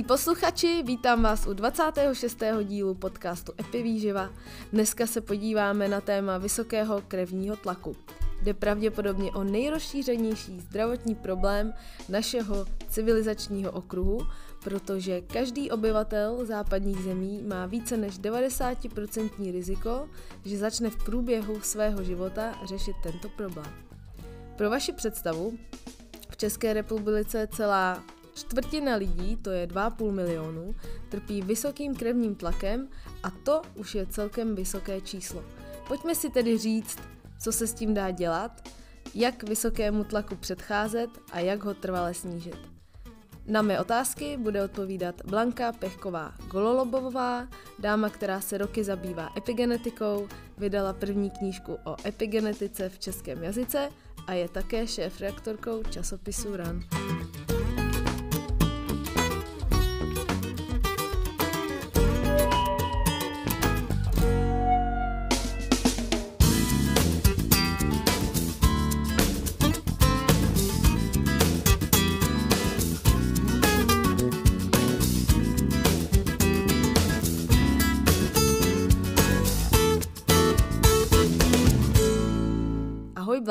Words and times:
Milí 0.00 0.08
posluchači, 0.08 0.82
vítám 0.82 1.22
vás 1.22 1.46
u 1.46 1.52
26. 1.52 2.42
dílu 2.64 2.94
podcastu 2.94 3.52
Epivýživa. 3.60 4.30
Dneska 4.72 5.06
se 5.06 5.20
podíváme 5.20 5.88
na 5.88 6.00
téma 6.00 6.38
vysokého 6.38 7.02
krevního 7.08 7.56
tlaku. 7.56 7.96
Jde 8.42 8.54
pravděpodobně 8.54 9.32
o 9.32 9.44
nejrozšířenější 9.44 10.60
zdravotní 10.60 11.14
problém 11.14 11.74
našeho 12.08 12.66
civilizačního 12.88 13.70
okruhu, 13.70 14.20
protože 14.64 15.20
každý 15.20 15.70
obyvatel 15.70 16.46
západních 16.46 16.98
zemí 16.98 17.42
má 17.42 17.66
více 17.66 17.96
než 17.96 18.20
90% 18.20 19.52
riziko, 19.52 20.08
že 20.44 20.58
začne 20.58 20.90
v 20.90 21.04
průběhu 21.04 21.60
svého 21.60 22.04
života 22.04 22.54
řešit 22.68 22.96
tento 23.02 23.28
problém. 23.28 23.72
Pro 24.56 24.70
vaši 24.70 24.92
představu, 24.92 25.58
v 26.30 26.36
České 26.36 26.72
republice 26.72 27.48
celá 27.56 28.02
čtvrtina 28.40 28.96
lidí, 28.96 29.36
to 29.36 29.50
je 29.50 29.66
2,5 29.66 30.10
milionu, 30.10 30.74
trpí 31.08 31.42
vysokým 31.42 31.94
krevním 31.94 32.34
tlakem 32.34 32.88
a 33.22 33.30
to 33.30 33.62
už 33.74 33.94
je 33.94 34.06
celkem 34.06 34.54
vysoké 34.54 35.00
číslo. 35.00 35.44
Pojďme 35.88 36.14
si 36.14 36.30
tedy 36.30 36.58
říct, 36.58 36.98
co 37.38 37.52
se 37.52 37.66
s 37.66 37.74
tím 37.74 37.94
dá 37.94 38.10
dělat, 38.10 38.68
jak 39.14 39.42
vysokému 39.42 40.04
tlaku 40.04 40.36
předcházet 40.36 41.10
a 41.32 41.40
jak 41.40 41.64
ho 41.64 41.74
trvale 41.74 42.14
snížit. 42.14 42.56
Na 43.46 43.62
mé 43.62 43.80
otázky 43.80 44.36
bude 44.36 44.64
odpovídat 44.64 45.14
Blanka 45.24 45.72
Pechková 45.72 46.32
Gololobová, 46.50 47.48
dáma, 47.78 48.08
která 48.08 48.40
se 48.40 48.58
roky 48.58 48.84
zabývá 48.84 49.28
epigenetikou, 49.36 50.28
vydala 50.58 50.92
první 50.92 51.30
knížku 51.30 51.78
o 51.84 51.96
epigenetice 52.06 52.88
v 52.88 52.98
českém 52.98 53.42
jazyce 53.42 53.88
a 54.26 54.32
je 54.32 54.48
také 54.48 54.86
šéf-reaktorkou 54.86 55.82
časopisu 55.82 56.56
RAN. 56.56 56.80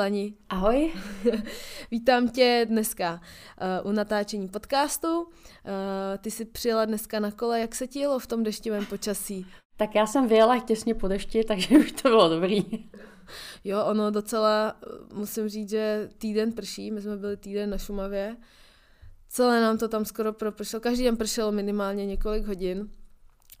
Blani. 0.00 0.34
Ahoj. 0.48 0.92
Vítám 1.90 2.28
tě 2.28 2.66
dneska 2.68 3.20
uh, 3.82 3.90
u 3.90 3.92
natáčení 3.92 4.48
podcastu. 4.48 5.22
Uh, 5.22 5.28
ty 6.20 6.30
jsi 6.30 6.44
přijela 6.44 6.84
dneska 6.84 7.20
na 7.20 7.30
kole, 7.30 7.60
jak 7.60 7.74
se 7.74 7.86
ti 7.86 7.98
jelo 7.98 8.18
v 8.18 8.26
tom 8.26 8.42
deštivém 8.42 8.86
počasí? 8.86 9.46
Tak 9.76 9.94
já 9.94 10.06
jsem 10.06 10.28
vyjela 10.28 10.58
těsně 10.58 10.94
po 10.94 11.08
dešti, 11.08 11.44
takže 11.48 11.78
už 11.78 11.92
to 11.92 12.08
bylo 12.08 12.28
dobrý. 12.28 12.64
Jo, 13.64 13.84
ono 13.84 14.10
docela, 14.10 14.76
musím 15.14 15.48
říct, 15.48 15.70
že 15.70 16.08
týden 16.18 16.52
prší, 16.52 16.90
my 16.90 17.00
jsme 17.00 17.16
byli 17.16 17.36
týden 17.36 17.70
na 17.70 17.78
Šumavě, 17.78 18.36
celé 19.28 19.60
nám 19.60 19.78
to 19.78 19.88
tam 19.88 20.04
skoro 20.04 20.32
propršelo, 20.32 20.80
každý 20.80 21.04
den 21.04 21.16
pršelo 21.16 21.52
minimálně 21.52 22.06
několik 22.06 22.46
hodin. 22.46 22.88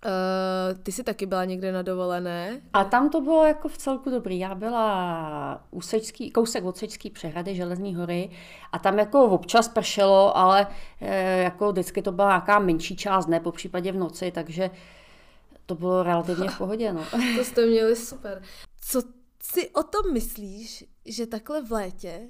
Uh, 0.06 0.78
ty 0.82 0.92
jsi 0.92 1.04
taky 1.04 1.26
byla 1.26 1.44
někde 1.44 1.72
na 1.72 1.82
dovolené? 1.82 2.60
A 2.72 2.84
tam 2.84 3.10
to 3.10 3.20
bylo 3.20 3.46
jako 3.46 3.68
v 3.68 3.78
celku 3.78 4.10
dobrý. 4.10 4.38
Já 4.38 4.54
byla 4.54 5.64
u 5.70 5.80
Sečský, 5.80 6.30
kousek 6.30 6.64
od 6.64 6.76
Sečský 6.76 7.10
přehrady 7.10 7.54
Železní 7.54 7.94
hory 7.94 8.30
a 8.72 8.78
tam 8.78 8.98
jako 8.98 9.24
občas 9.24 9.68
pršelo, 9.68 10.36
ale 10.36 10.66
e, 11.00 11.42
jako 11.42 11.72
vždycky 11.72 12.02
to 12.02 12.12
byla 12.12 12.28
nějaká 12.28 12.58
menší 12.58 12.96
část, 12.96 13.26
ne 13.26 13.40
po 13.40 13.52
případě 13.52 13.92
v 13.92 13.96
noci, 13.96 14.30
takže 14.30 14.70
to 15.66 15.74
bylo 15.74 16.02
relativně 16.02 16.48
v 16.48 16.58
pohodě. 16.58 16.92
No. 16.92 17.04
to 17.36 17.44
jste 17.44 17.66
měli 17.66 17.96
super. 17.96 18.42
Co 18.80 19.02
si 19.42 19.70
o 19.70 19.82
tom 19.82 20.12
myslíš, 20.12 20.84
že 21.04 21.26
takhle 21.26 21.62
v 21.62 21.72
létě 21.72 22.20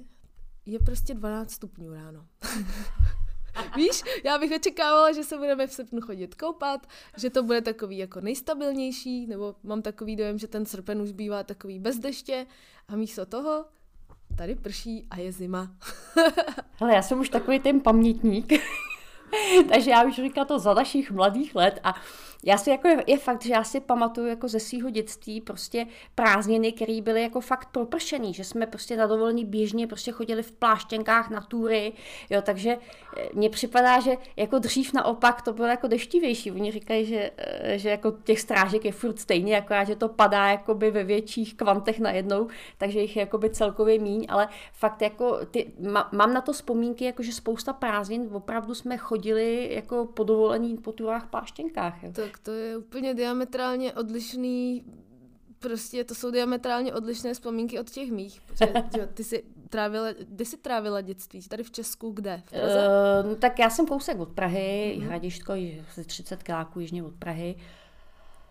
je 0.65 0.79
prostě 0.79 1.13
12 1.13 1.51
stupňů 1.51 1.93
ráno? 1.93 2.25
Víš, 3.75 4.03
já 4.23 4.37
bych 4.37 4.51
očekávala, 4.55 5.11
že 5.11 5.23
se 5.23 5.37
budeme 5.37 5.67
v 5.67 5.73
srpnu 5.73 6.01
chodit 6.01 6.35
koupat, 6.35 6.87
že 7.17 7.29
to 7.29 7.43
bude 7.43 7.61
takový 7.61 7.97
jako 7.97 8.21
nejstabilnější, 8.21 9.27
nebo 9.27 9.55
mám 9.63 9.81
takový 9.81 10.15
dojem, 10.15 10.37
že 10.37 10.47
ten 10.47 10.65
srpen 10.65 11.01
už 11.01 11.11
bývá 11.11 11.43
takový 11.43 11.79
bez 11.79 11.99
deště 11.99 12.45
a 12.87 12.95
místo 12.95 13.25
toho 13.25 13.65
tady 14.37 14.55
prší 14.55 15.07
a 15.09 15.19
je 15.19 15.31
zima. 15.31 15.71
Hele, 16.79 16.95
já 16.95 17.01
jsem 17.01 17.19
už 17.19 17.29
takový 17.29 17.59
ten 17.59 17.79
pamětník, 17.79 18.53
takže 19.69 19.91
já 19.91 20.03
už 20.03 20.15
říkám 20.15 20.47
to 20.47 20.59
za 20.59 20.73
našich 20.73 21.11
mladých 21.11 21.55
let 21.55 21.79
a 21.83 21.95
já 22.43 22.57
si 22.57 22.69
jako 22.69 22.87
je, 22.87 23.03
je 23.07 23.17
fakt, 23.17 23.45
že 23.45 23.53
já 23.53 23.63
si 23.63 23.79
pamatuju 23.79 24.27
jako 24.27 24.47
ze 24.47 24.59
svého 24.59 24.89
dětství 24.89 25.41
prostě 25.41 25.87
prázdniny, 26.15 26.71
které 26.71 27.01
byly 27.01 27.21
jako 27.21 27.41
fakt 27.41 27.69
propršený, 27.71 28.33
že 28.33 28.43
jsme 28.43 28.65
prostě 28.67 28.97
na 28.97 29.07
dovolení 29.07 29.45
běžně 29.45 29.87
prostě 29.87 30.11
chodili 30.11 30.43
v 30.43 30.51
pláštěnkách 30.51 31.29
na 31.29 31.41
tury, 31.41 31.93
jo, 32.29 32.41
takže 32.41 32.77
eh, 33.17 33.29
mně 33.33 33.49
připadá, 33.49 33.99
že 33.99 34.11
jako 34.37 34.59
dřív 34.59 34.93
naopak 34.93 35.41
to 35.41 35.53
bylo 35.53 35.67
jako 35.67 35.87
deštivější. 35.87 36.51
Oni 36.51 36.71
říkají, 36.71 37.05
že, 37.05 37.31
eh, 37.37 37.77
že 37.77 37.89
jako 37.89 38.11
těch 38.23 38.39
strážek 38.39 38.85
je 38.85 38.91
furt 38.91 39.19
stejně, 39.19 39.57
akorát, 39.57 39.83
že 39.83 39.95
to 39.95 40.09
padá 40.09 40.47
jakoby 40.47 40.91
ve 40.91 41.03
větších 41.03 41.55
kvantech 41.55 41.99
najednou, 41.99 42.47
takže 42.77 42.99
jich 42.99 43.15
je 43.15 43.19
jakoby 43.19 43.49
celkově 43.49 43.99
míň, 43.99 44.25
ale 44.29 44.47
fakt 44.73 45.01
jako 45.01 45.45
ty, 45.45 45.71
má, 45.91 46.09
mám 46.11 46.33
na 46.33 46.41
to 46.41 46.53
vzpomínky, 46.53 47.05
jako 47.05 47.23
že 47.23 47.33
spousta 47.33 47.73
prázdnin 47.73 48.29
opravdu 48.31 48.75
jsme 48.75 48.97
chodili 48.97 49.73
jako 49.73 50.05
po 50.05 50.23
dovolení 50.23 50.77
po 50.77 50.91
turách 50.91 51.29
pláštěnkách. 51.29 52.03
Jo. 52.03 52.11
To 52.15 52.30
tak 52.31 52.39
to 52.39 52.51
je 52.51 52.77
úplně 52.77 53.13
diametrálně 53.13 53.93
odlišný, 53.93 54.85
prostě 55.59 56.03
to 56.03 56.15
jsou 56.15 56.31
diametrálně 56.31 56.93
odlišné 56.93 57.33
vzpomínky 57.33 57.79
od 57.79 57.89
těch 57.89 58.11
mých. 58.11 58.41
Protože, 58.41 58.73
že, 58.95 59.07
ty 59.07 59.23
jsi 59.23 59.43
trávila, 59.69 60.07
kde 60.11 60.45
jsi 60.45 60.57
trávila 60.57 61.01
dětství? 61.01 61.41
Tady 61.41 61.63
v 61.63 61.71
Česku, 61.71 62.11
kde? 62.11 62.41
V 62.45 62.49
Praze? 62.49 62.87
Uh, 63.23 63.29
no, 63.29 63.35
tak 63.35 63.59
já 63.59 63.69
jsem 63.69 63.87
kousek 63.87 64.19
od 64.19 64.29
Prahy, 64.29 64.95
mm. 64.99 65.05
Hradištko, 65.05 65.53
asi 65.89 66.03
30 66.03 66.43
kiláků 66.43 66.79
jižně 66.79 67.03
od 67.03 67.15
Prahy. 67.15 67.55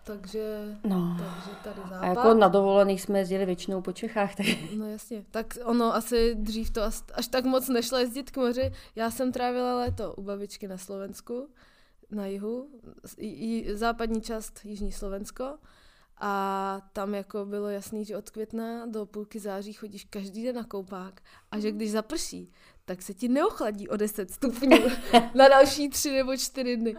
Takže, 0.03 0.77
no. 0.83 1.17
takže 1.19 1.57
tady 1.63 1.81
západ. 1.89 2.03
A 2.03 2.05
jako 2.05 2.33
na 2.33 2.47
dovolených 2.47 3.01
jsme 3.01 3.19
jezdili 3.19 3.45
většinou 3.45 3.81
po 3.81 3.91
Čechách. 3.91 4.35
Tak... 4.35 4.45
No 4.77 4.87
jasně, 4.87 5.23
tak 5.31 5.57
ono 5.63 5.95
asi 5.95 6.35
dřív 6.35 6.71
to 6.71 6.83
až, 6.83 7.01
až 7.13 7.27
tak 7.27 7.45
moc 7.45 7.69
nešlo 7.69 7.97
jezdit 7.97 8.31
k 8.31 8.37
moři. 8.37 8.71
Já 8.95 9.11
jsem 9.11 9.31
trávila 9.31 9.75
léto 9.75 10.13
u 10.13 10.21
babičky 10.21 10.67
na 10.67 10.77
Slovensku 10.77 11.49
na 12.11 12.25
jihu, 12.25 12.69
západní 13.73 14.21
část 14.21 14.59
Jižní 14.65 14.91
Slovensko 14.91 15.57
a 16.23 16.81
tam 16.93 17.15
jako 17.15 17.45
bylo 17.45 17.69
jasný, 17.69 18.05
že 18.05 18.17
od 18.17 18.29
května 18.29 18.85
do 18.85 19.05
půlky 19.05 19.39
září 19.39 19.73
chodíš 19.73 20.03
každý 20.09 20.43
den 20.43 20.55
na 20.55 20.63
koupák 20.63 21.21
a 21.51 21.59
že 21.59 21.71
když 21.71 21.91
zaprší, 21.91 22.51
tak 22.85 23.01
se 23.01 23.13
ti 23.13 23.27
neochladí 23.27 23.89
o 23.89 23.97
10 23.97 24.31
stupňů 24.31 24.77
na 25.35 25.47
další 25.47 25.89
tři 25.89 26.11
nebo 26.11 26.37
čtyři 26.37 26.77
dny. 26.77 26.95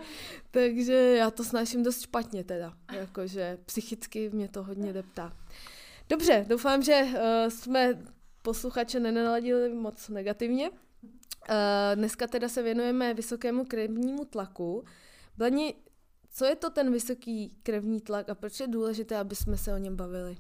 Takže 0.51 0.95
já 0.95 1.31
to 1.31 1.45
snáším 1.45 1.83
dost 1.83 2.01
špatně 2.01 2.45
teda, 2.45 2.73
jakože 2.93 3.59
psychicky 3.67 4.31
mě 4.31 4.49
to 4.49 4.63
hodně 4.63 4.93
deptá. 4.93 5.37
Dobře, 6.09 6.45
doufám, 6.49 6.83
že 6.83 7.03
uh, 7.03 7.19
jsme 7.49 8.03
posluchače 8.43 9.01
nenaladili 9.01 9.75
moc 9.75 10.09
negativně. 10.09 10.71
Uh, 11.49 11.55
dneska 11.95 12.27
teda 12.27 12.49
se 12.49 12.63
věnujeme 12.63 13.15
vysokému 13.15 13.65
krevnímu 13.65 14.25
tlaku. 14.25 14.85
Blani, 15.37 15.75
co 16.31 16.45
je 16.45 16.57
to 16.57 16.71
ten 16.71 16.93
vysoký 16.93 17.57
krevní 17.63 18.01
tlak 18.01 18.29
a 18.29 18.35
proč 18.35 18.61
je 18.61 18.67
důležité, 18.67 19.17
aby 19.17 19.37
jsme 19.37 19.57
se 19.57 19.75
o 19.75 19.79
něm 19.79 19.97
bavili? 19.97 20.37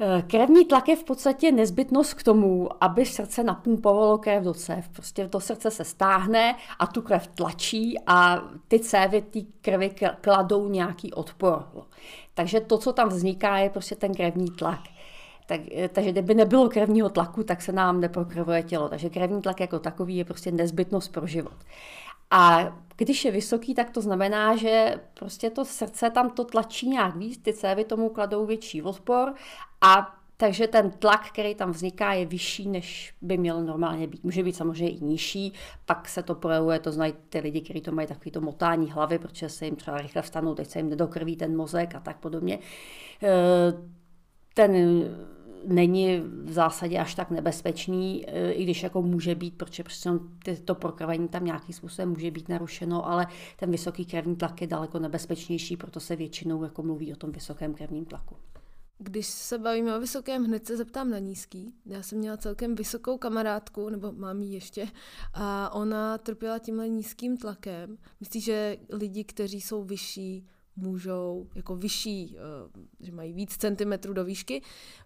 Eh, 0.00 0.22
krevní 0.22 0.64
tlak 0.64 0.88
je 0.88 0.96
v 0.96 1.04
podstatě 1.04 1.52
nezbytnost 1.52 2.14
k 2.14 2.22
tomu, 2.22 2.68
aby 2.84 3.06
srdce 3.06 3.42
napumpovalo 3.44 4.18
krev 4.18 4.44
do 4.44 4.54
cév. 4.54 4.88
Prostě 4.88 5.28
to 5.28 5.40
srdce 5.40 5.70
se 5.70 5.84
stáhne 5.84 6.56
a 6.78 6.86
tu 6.86 7.02
krev 7.02 7.26
tlačí 7.26 7.94
a 8.06 8.42
ty 8.68 8.78
cévy 8.78 9.22
té 9.22 9.40
krvi 9.60 9.94
kladou 10.20 10.68
nějaký 10.68 11.12
odpor. 11.12 11.64
Takže 12.34 12.60
to, 12.60 12.78
co 12.78 12.92
tam 12.92 13.08
vzniká, 13.08 13.58
je 13.58 13.70
prostě 13.70 13.94
ten 13.94 14.14
krevní 14.14 14.50
tlak. 14.50 14.80
Tak, 15.48 15.60
eh, 15.72 15.88
takže 15.88 16.12
kdyby 16.12 16.34
nebylo 16.34 16.68
krevního 16.68 17.08
tlaku, 17.08 17.44
tak 17.44 17.62
se 17.62 17.72
nám 17.72 18.00
neprokrvuje 18.00 18.62
tělo. 18.62 18.88
Takže 18.88 19.10
krevní 19.10 19.42
tlak 19.42 19.60
jako 19.60 19.78
takový 19.78 20.16
je 20.16 20.24
prostě 20.24 20.52
nezbytnost 20.52 21.12
pro 21.12 21.26
život. 21.26 21.56
A 22.30 22.72
když 22.96 23.24
je 23.24 23.30
vysoký, 23.30 23.74
tak 23.74 23.90
to 23.90 24.00
znamená, 24.00 24.56
že 24.56 25.00
prostě 25.14 25.50
to 25.50 25.64
srdce 25.64 26.10
tam 26.10 26.30
to 26.30 26.44
tlačí 26.44 26.88
nějak 26.88 27.16
víc, 27.16 27.38
ty 27.42 27.52
cévy 27.52 27.84
tomu 27.84 28.08
kladou 28.08 28.46
větší 28.46 28.82
odpor 28.82 29.34
a 29.80 30.14
takže 30.36 30.66
ten 30.66 30.90
tlak, 30.90 31.28
který 31.28 31.54
tam 31.54 31.70
vzniká, 31.70 32.12
je 32.12 32.26
vyšší, 32.26 32.68
než 32.68 33.14
by 33.22 33.38
měl 33.38 33.62
normálně 33.62 34.06
být. 34.06 34.24
Může 34.24 34.42
být 34.42 34.56
samozřejmě 34.56 34.90
i 34.90 35.04
nižší, 35.04 35.52
pak 35.86 36.08
se 36.08 36.22
to 36.22 36.34
projevuje, 36.34 36.78
to 36.78 36.92
znají 36.92 37.14
ty 37.28 37.38
lidi, 37.38 37.60
kteří 37.60 37.80
to 37.80 37.92
mají 37.92 38.08
takový 38.08 38.30
to 38.30 38.40
motání 38.40 38.90
hlavy, 38.90 39.18
protože 39.18 39.48
se 39.48 39.64
jim 39.64 39.76
třeba 39.76 39.98
rychle 39.98 40.22
vstanou, 40.22 40.54
teď 40.54 40.68
se 40.68 40.78
jim 40.78 40.88
nedokrví 40.88 41.36
ten 41.36 41.56
mozek 41.56 41.94
a 41.94 42.00
tak 42.00 42.16
podobně. 42.16 42.58
E, 43.22 43.98
ten 44.54 44.74
není 45.66 46.20
v 46.20 46.52
zásadě 46.52 46.98
až 46.98 47.14
tak 47.14 47.30
nebezpečný, 47.30 48.24
e, 48.28 48.52
i 48.52 48.64
když 48.64 48.82
jako 48.82 49.02
může 49.02 49.34
být, 49.34 49.54
protože 49.54 49.82
prostě 49.82 50.10
to 50.64 50.74
prokrvení 50.74 51.28
tam 51.28 51.44
nějakým 51.44 51.74
způsobem 51.74 52.08
může 52.10 52.30
být 52.30 52.48
narušeno, 52.48 53.08
ale 53.08 53.26
ten 53.56 53.70
vysoký 53.70 54.04
krevní 54.04 54.36
tlak 54.36 54.60
je 54.60 54.66
daleko 54.66 54.98
nebezpečnější, 54.98 55.76
proto 55.76 56.00
se 56.00 56.16
většinou 56.16 56.62
jako 56.62 56.82
mluví 56.82 57.12
o 57.12 57.16
tom 57.16 57.32
vysokém 57.32 57.74
krevním 57.74 58.04
tlaku. 58.04 58.36
Když 59.00 59.26
se 59.26 59.58
bavíme 59.58 59.96
o 59.96 60.00
vysokém, 60.00 60.44
hned 60.44 60.66
se 60.66 60.76
zeptám 60.76 61.10
na 61.10 61.18
nízký. 61.18 61.74
Já 61.86 62.02
jsem 62.02 62.18
měla 62.18 62.36
celkem 62.36 62.74
vysokou 62.74 63.18
kamarádku, 63.18 63.88
nebo 63.88 64.12
mám 64.12 64.40
ji 64.40 64.54
ještě, 64.54 64.88
a 65.34 65.74
ona 65.74 66.18
trpěla 66.18 66.58
tímhle 66.58 66.88
nízkým 66.88 67.36
tlakem. 67.36 67.98
Myslíš, 68.20 68.44
že 68.44 68.76
lidi, 68.92 69.24
kteří 69.24 69.60
jsou 69.60 69.84
vyšší, 69.84 70.46
můžou, 70.78 71.46
jako 71.54 71.76
vyšší, 71.76 72.36
eh, 72.36 72.84
že 73.00 73.12
mají 73.12 73.32
víc 73.32 73.56
centimetrů 73.56 74.12
do 74.12 74.24
výšky, 74.24 74.62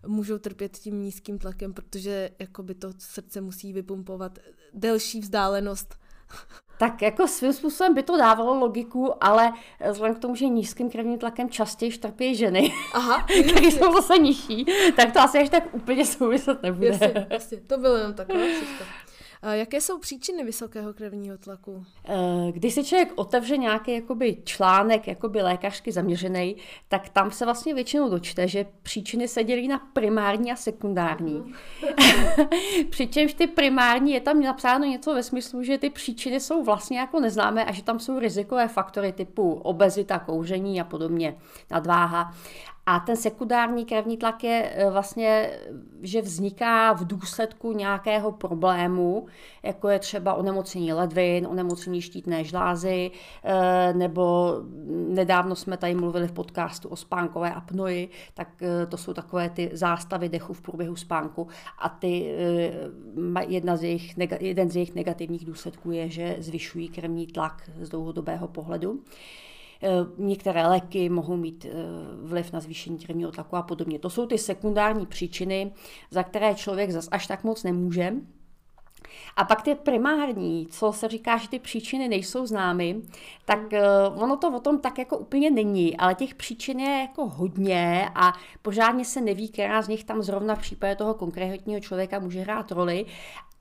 můžou 0.07 0.39
trpět 0.39 0.77
tím 0.77 1.03
nízkým 1.03 1.39
tlakem, 1.39 1.75
protože 1.75 2.31
jakoby 2.39 2.75
to 2.75 2.93
srdce 2.99 3.41
musí 3.41 3.73
vypumpovat 3.73 4.39
delší 4.75 5.21
vzdálenost 5.21 5.95
tak 6.79 7.03
jako 7.03 7.29
svým 7.29 7.53
způsobem 7.53 7.95
by 7.95 8.03
to 8.03 8.17
dávalo 8.17 8.55
logiku, 8.55 9.25
ale 9.25 9.53
vzhledem 9.91 10.17
k 10.17 10.19
tomu, 10.19 10.35
že 10.35 10.49
nízkým 10.49 10.91
krevním 10.91 11.19
tlakem 11.19 11.51
častěji 11.51 11.99
trpí 11.99 12.35
ženy, 12.35 12.73
Aha. 12.95 13.23
které 13.51 13.67
jsou 13.67 13.93
zase 13.93 14.19
nižší, 14.19 14.67
tak 14.97 15.13
to 15.13 15.21
asi 15.21 15.39
až 15.39 15.49
tak 15.49 15.75
úplně 15.75 16.07
souviset 16.07 16.63
nebude. 16.63 16.87
Jasně, 16.87 17.27
jasně. 17.31 17.61
to 17.61 17.79
bylo 17.79 17.97
jenom 17.97 18.15
takové 18.15 18.55
všechno. 18.55 18.87
Jaké 19.51 19.81
jsou 19.81 19.99
příčiny 19.99 20.45
vysokého 20.45 20.95
krevního 20.95 21.39
tlaku? 21.39 21.85
Eh, 22.05 22.53
když 22.53 22.75
si 22.75 22.85
člověk 22.85 23.13
otevře 23.15 23.57
nějaký 23.57 23.95
jakoby, 23.95 24.37
článek 24.45 25.09
jakoby 25.09 25.43
lékařsky 25.43 25.93
zaměřený, 25.93 26.57
tak 26.89 27.09
tam 27.09 27.31
se 27.31 27.45
vlastně 27.45 27.75
většinou 27.75 28.09
dočte, 28.09 28.49
že 28.49 28.67
příčiny 28.83 29.29
se 29.29 29.45
dělí 29.45 29.69
na 29.69 29.79
primární 29.93 30.53
a 30.53 30.57
sekundární. 30.57 31.55
Přičemž 32.91 33.35
ty 33.35 33.47
primární 33.47 34.13
je 34.13 34.21
tam 34.21 34.41
napsáno 34.41 34.85
něco 34.85 35.15
ve 35.15 35.23
smyslu, 35.23 35.63
že 35.63 35.79
ty 35.79 35.91
příčiny 35.91 36.41
jsou 36.41 36.65
vlastně 36.65 36.99
jako 36.99 37.21
neznámé 37.21 37.65
a 37.65 37.73
že 37.73 37.83
tam 37.83 38.01
jsou 38.01 38.19
rizikové 38.19 38.69
faktory 38.69 39.13
typu 39.13 39.53
obezita, 39.53 40.19
kouření 40.19 40.81
a 40.81 40.85
podobně, 40.85 41.37
nadváha. 41.71 42.35
A 42.87 43.01
ten 43.01 43.17
sekundární 43.17 43.85
krevní 43.85 44.17
tlak 44.17 44.45
je 44.45 44.73
e, 44.75 44.91
vlastně, 44.91 45.51
že 46.03 46.23
vzniká 46.23 46.93
v 46.93 47.05
důsledku 47.05 47.73
nějakého 47.73 48.33
problému, 48.33 49.27
jako 49.63 49.89
je 49.89 49.99
třeba 49.99 50.35
onemocnění 50.35 50.93
ledvin, 50.93 51.47
onemocnění 51.47 52.03
štítné 52.03 52.45
žlázy, 52.45 53.11
e, 53.45 53.93
nebo 53.93 54.55
nedávno 55.09 55.57
jsme 55.57 55.77
tady 55.77 55.95
mluvili 55.95 56.29
v 56.29 56.33
podcastu 56.33 56.89
o 56.89 56.97
spánkové 56.97 57.55
apnoji, 57.55 58.09
tak 58.35 58.63
e, 58.63 58.87
to 58.87 58.97
jsou 58.97 59.13
takové 59.13 59.51
ty 59.51 59.71
zástavy 59.73 60.29
dechu 60.29 60.53
v 60.53 60.61
průběhu 60.61 60.97
spánku 60.97 61.49
a 61.79 61.89
ty, 61.89 62.35
jedna 63.49 63.77
z 63.77 63.83
jejich, 63.83 64.15
jeden 64.41 64.71
z 64.71 64.77
jejich 64.77 64.95
negativních 64.95 65.45
důsledků 65.45 65.91
je, 65.91 66.09
že 66.09 66.37
zvyšují 66.39 66.89
krevní 66.89 67.27
tlak 67.27 67.71
z 67.81 67.89
dlouhodobého 67.89 68.49
pohledu. 68.49 69.01
Eh, 69.85 69.89
některé 70.19 70.67
léky 70.67 71.09
mohou 71.09 71.37
mít 71.37 71.65
eh, 71.65 71.73
vliv 72.23 72.53
na 72.53 72.61
zvýšení 72.61 72.99
krevního 72.99 73.33
tlaku 73.33 73.57
a 73.57 73.63
podobně. 73.63 73.99
To 73.99 74.11
jsou 74.11 74.27
ty 74.27 74.39
sekundární 74.39 75.07
příčiny, 75.07 75.73
za 76.11 76.23
které 76.23 76.55
člověk 76.55 76.91
zas 76.91 77.09
až 77.11 77.27
tak 77.27 77.45
moc 77.45 77.63
nemůže. 77.63 78.13
A 79.37 79.45
pak 79.45 79.63
ty 79.63 79.75
primární, 79.75 80.67
co 80.71 80.93
se 80.93 81.09
říká, 81.09 81.37
že 81.37 81.49
ty 81.49 81.59
příčiny 81.59 82.09
nejsou 82.09 82.47
známy, 82.47 83.03
tak 83.45 83.61
uh, 83.73 84.23
ono 84.23 84.37
to 84.37 84.57
o 84.57 84.61
tom 84.61 84.79
tak 84.79 84.99
jako 84.99 85.19
úplně 85.19 85.51
není, 85.51 85.97
ale 85.97 86.15
těch 86.15 86.35
příčin 86.35 86.81
je 86.81 87.01
jako 87.01 87.29
hodně 87.29 88.11
a 88.15 88.33
pořádně 88.63 89.05
se 89.05 89.21
neví, 89.21 89.49
která 89.49 89.83
z 89.83 89.89
nich 89.89 90.05
tam 90.05 90.23
zrovna 90.23 90.55
v 90.55 90.61
případě 90.61 90.97
toho 90.97 91.15
konkrétního 91.15 91.81
člověka 91.81 92.19
může 92.19 92.41
hrát 92.41 92.73
roli. 92.73 93.07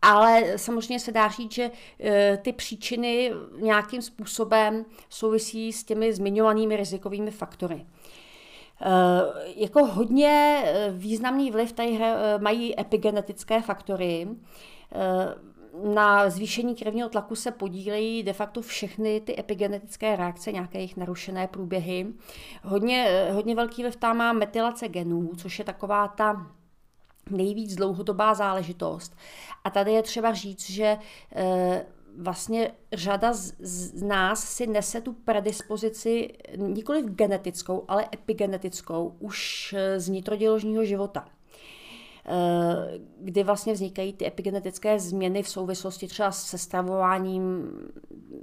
Ale 0.01 0.53
samozřejmě 0.56 1.00
se 1.00 1.12
dá 1.12 1.27
říct, 1.27 1.51
že 1.51 1.71
e, 2.00 2.38
ty 2.38 2.53
příčiny 2.53 3.31
nějakým 3.62 4.01
způsobem 4.01 4.86
souvisí 5.09 5.74
s 5.74 5.83
těmi 5.83 6.13
zmiňovanými 6.13 6.77
rizikovými 6.77 7.31
faktory. 7.31 7.75
E, 7.75 7.86
jako 9.56 9.86
hodně 9.86 10.63
významný 10.92 11.51
vliv 11.51 11.71
tady 11.71 12.00
mají 12.39 12.80
epigenetické 12.80 13.62
faktory. 13.62 14.27
Na 15.84 16.30
zvýšení 16.30 16.76
krevního 16.76 17.10
tlaku 17.10 17.36
se 17.36 17.52
podílejí 17.52 18.24
de 18.24 18.34
facto 18.34 18.62
všechny 18.62 19.22
ty 19.22 19.40
epigenetické 19.40 20.16
reakce, 20.16 20.52
nějaké 20.52 20.78
jejich 20.78 20.98
narušené 20.98 21.48
průběhy. 21.48 22.08
Hodně, 22.64 23.28
hodně 23.32 23.56
velký 23.56 23.82
vliv 23.82 23.96
tam 23.96 24.18
má 24.18 24.34
metylace 24.34 24.88
genů, 24.88 25.32
což 25.38 25.60
je 25.60 25.66
taková 25.66 26.08
ta 26.08 26.52
nejvíc 27.30 27.76
dlouhodobá 27.76 28.34
záležitost. 28.34 29.16
A 29.64 29.70
tady 29.70 29.92
je 29.92 30.04
třeba 30.04 30.34
říct, 30.34 30.70
že 30.70 30.98
e, 31.36 31.86
vlastně 32.18 32.72
řada 32.94 33.34
z, 33.34 33.54
z 33.60 34.04
nás 34.04 34.44
si 34.44 34.68
nese 34.68 35.02
tu 35.02 35.14
predispozici 35.14 36.34
nikoli 36.58 37.04
genetickou, 37.06 37.86
ale 37.88 38.08
epigenetickou 38.14 39.16
už 39.20 39.76
z 39.98 40.10
nitroděložního 40.10 40.86
života 40.86 41.26
kdy 43.20 43.44
vlastně 43.44 43.74
vznikají 43.74 44.14
ty 44.14 44.28
epigenetické 44.28 45.00
změny 45.00 45.44
v 45.44 45.50
souvislosti 45.50 46.08
třeba 46.08 46.32
se 46.32 46.58
stravováním 46.58 47.72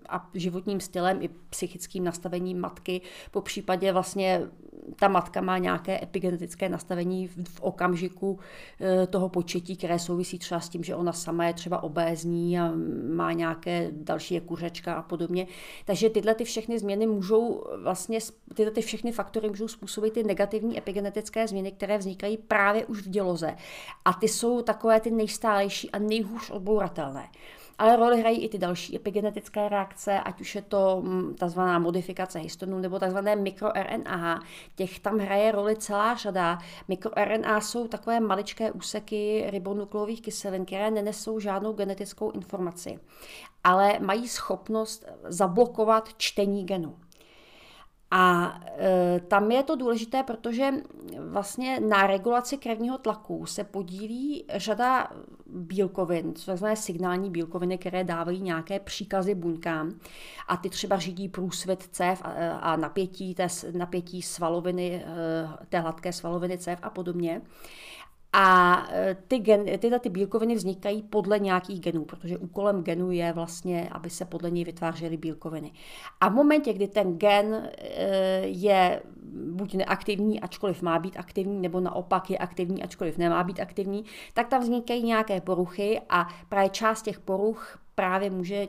a 0.08 0.30
životním 0.34 0.80
stylem 0.80 1.22
i 1.22 1.30
psychickým 1.50 2.04
nastavením 2.04 2.60
matky, 2.60 3.00
po 3.30 3.40
případě 3.40 3.92
vlastně 3.92 4.48
ta 4.96 5.08
matka 5.08 5.40
má 5.40 5.58
nějaké 5.58 6.02
epigenetické 6.02 6.68
nastavení 6.68 7.28
v, 7.28 7.60
okamžiku 7.60 8.38
e, 8.80 9.06
toho 9.06 9.28
početí, 9.28 9.76
které 9.76 9.98
souvisí 9.98 10.38
třeba 10.38 10.60
s 10.60 10.68
tím, 10.68 10.84
že 10.84 10.94
ona 10.94 11.12
sama 11.12 11.46
je 11.46 11.54
třeba 11.54 11.82
obézní 11.82 12.60
a 12.60 12.72
má 13.12 13.32
nějaké 13.32 13.88
další 13.92 14.40
kuřečka 14.40 14.94
a 14.94 15.02
podobně. 15.02 15.46
Takže 15.84 16.10
tyhle 16.10 16.34
ty 16.34 16.44
všechny 16.44 16.78
změny 16.78 17.06
můžou 17.06 17.64
vlastně, 17.82 18.18
tyhle 18.54 18.72
ty 18.72 18.82
všechny 18.82 19.12
faktory 19.12 19.48
můžou 19.48 19.68
způsobit 19.68 20.12
ty 20.12 20.24
negativní 20.24 20.78
epigenetické 20.78 21.48
změny, 21.48 21.72
které 21.72 21.98
vznikají 21.98 22.36
právě 22.36 22.86
už 22.86 23.02
v 23.02 23.08
děloze. 23.08 23.56
A 24.04 24.12
ty 24.12 24.28
jsou 24.28 24.62
takové 24.62 25.00
ty 25.00 25.10
nejstálejší 25.10 25.90
a 25.90 25.98
nejhůř 25.98 26.50
odbouratelné. 26.50 27.28
Ale 27.78 27.96
roli 27.96 28.20
hrají 28.20 28.44
i 28.44 28.48
ty 28.48 28.58
další 28.58 28.96
epigenetické 28.96 29.68
reakce, 29.68 30.20
ať 30.20 30.40
už 30.40 30.54
je 30.54 30.62
to 30.62 31.00
mm, 31.04 31.34
tzv. 31.34 31.60
modifikace 31.78 32.38
histonu 32.38 32.78
nebo 32.78 32.98
tzv. 32.98 33.18
mikroRNA. 33.34 34.42
Těch 34.74 35.00
tam 35.00 35.18
hraje 35.18 35.52
roli 35.52 35.76
celá 35.76 36.14
řada. 36.14 36.58
MikroRNA 36.88 37.60
jsou 37.60 37.88
takové 37.88 38.20
maličké 38.20 38.72
úseky 38.72 39.44
ribonukleových 39.50 40.22
kyselin, 40.22 40.64
které 40.64 40.90
nenesou 40.90 41.40
žádnou 41.40 41.72
genetickou 41.72 42.30
informaci, 42.30 42.98
ale 43.64 43.98
mají 43.98 44.28
schopnost 44.28 45.06
zablokovat 45.24 46.08
čtení 46.16 46.64
genu. 46.64 46.96
A 48.10 48.54
e, 48.78 49.20
tam 49.20 49.50
je 49.50 49.62
to 49.62 49.76
důležité, 49.76 50.22
protože 50.22 50.70
vlastně 51.30 51.80
na 51.80 52.06
regulaci 52.06 52.56
krevního 52.56 52.98
tlaku 52.98 53.46
se 53.46 53.64
podílí 53.64 54.44
řada 54.54 55.10
bílkovin, 55.46 56.34
znamená 56.36 56.76
signální 56.76 57.30
bílkoviny, 57.30 57.78
které 57.78 58.04
dávají 58.04 58.40
nějaké 58.40 58.80
příkazy 58.80 59.34
buňkám 59.34 59.98
a 60.48 60.56
ty 60.56 60.70
třeba 60.70 60.98
řídí 60.98 61.28
průsvit 61.28 61.88
cév 61.92 62.22
a, 62.24 62.28
a 62.56 62.76
napětí, 62.76 63.34
té, 63.34 63.48
napětí 63.72 64.22
svaloviny, 64.22 65.04
e, 65.06 65.66
té 65.68 65.80
hladké 65.80 66.12
svaloviny 66.12 66.58
cév 66.58 66.78
a 66.82 66.90
podobně. 66.90 67.42
A 68.40 68.86
e, 68.92 69.16
ty 69.28 69.38
gen, 69.38 69.78
tyhle 69.78 69.98
ty 69.98 70.08
bílkoviny 70.08 70.54
vznikají 70.54 71.02
podle 71.02 71.38
nějakých 71.38 71.80
genů, 71.80 72.04
protože 72.04 72.38
úkolem 72.38 72.82
genu 72.82 73.10
je 73.10 73.32
vlastně, 73.32 73.88
aby 73.92 74.10
se 74.10 74.24
podle 74.24 74.50
něj 74.50 74.64
vytvářely 74.64 75.16
bílkoviny. 75.16 75.72
A 76.20 76.28
v 76.28 76.34
momentě, 76.34 76.72
kdy 76.72 76.88
ten 76.88 77.18
gen 77.18 77.70
e, 77.78 78.06
je 78.46 79.02
buď 79.50 79.74
neaktivní, 79.74 80.40
ačkoliv 80.40 80.82
má 80.82 80.98
být 80.98 81.16
aktivní, 81.16 81.60
nebo 81.60 81.80
naopak 81.80 82.30
je 82.30 82.38
aktivní, 82.38 82.82
ačkoliv 82.82 83.18
nemá 83.18 83.44
být 83.44 83.60
aktivní, 83.60 84.04
tak 84.34 84.48
tam 84.48 84.62
vznikají 84.62 85.02
nějaké 85.02 85.40
poruchy 85.40 86.00
a 86.08 86.28
právě 86.48 86.70
část 86.70 87.02
těch 87.02 87.20
poruch 87.20 87.78
právě 87.94 88.30
může 88.30 88.54
e, 88.54 88.68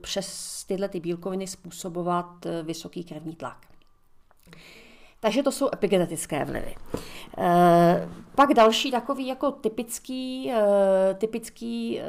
přes 0.00 0.64
tyhle 0.64 0.88
ty 0.88 1.00
bílkoviny 1.00 1.46
způsobovat 1.46 2.46
vysoký 2.62 3.04
krevní 3.04 3.36
tlak. 3.36 3.66
Takže 5.20 5.42
to 5.42 5.52
jsou 5.52 5.68
epigenetické 5.72 6.44
vlivy. 6.44 6.74
E, 7.38 8.08
pak 8.34 8.54
další 8.54 8.90
takový 8.90 9.26
jako 9.26 9.50
typický, 9.50 10.52
e, 10.52 11.14
typický 11.14 12.00
e, 12.00 12.04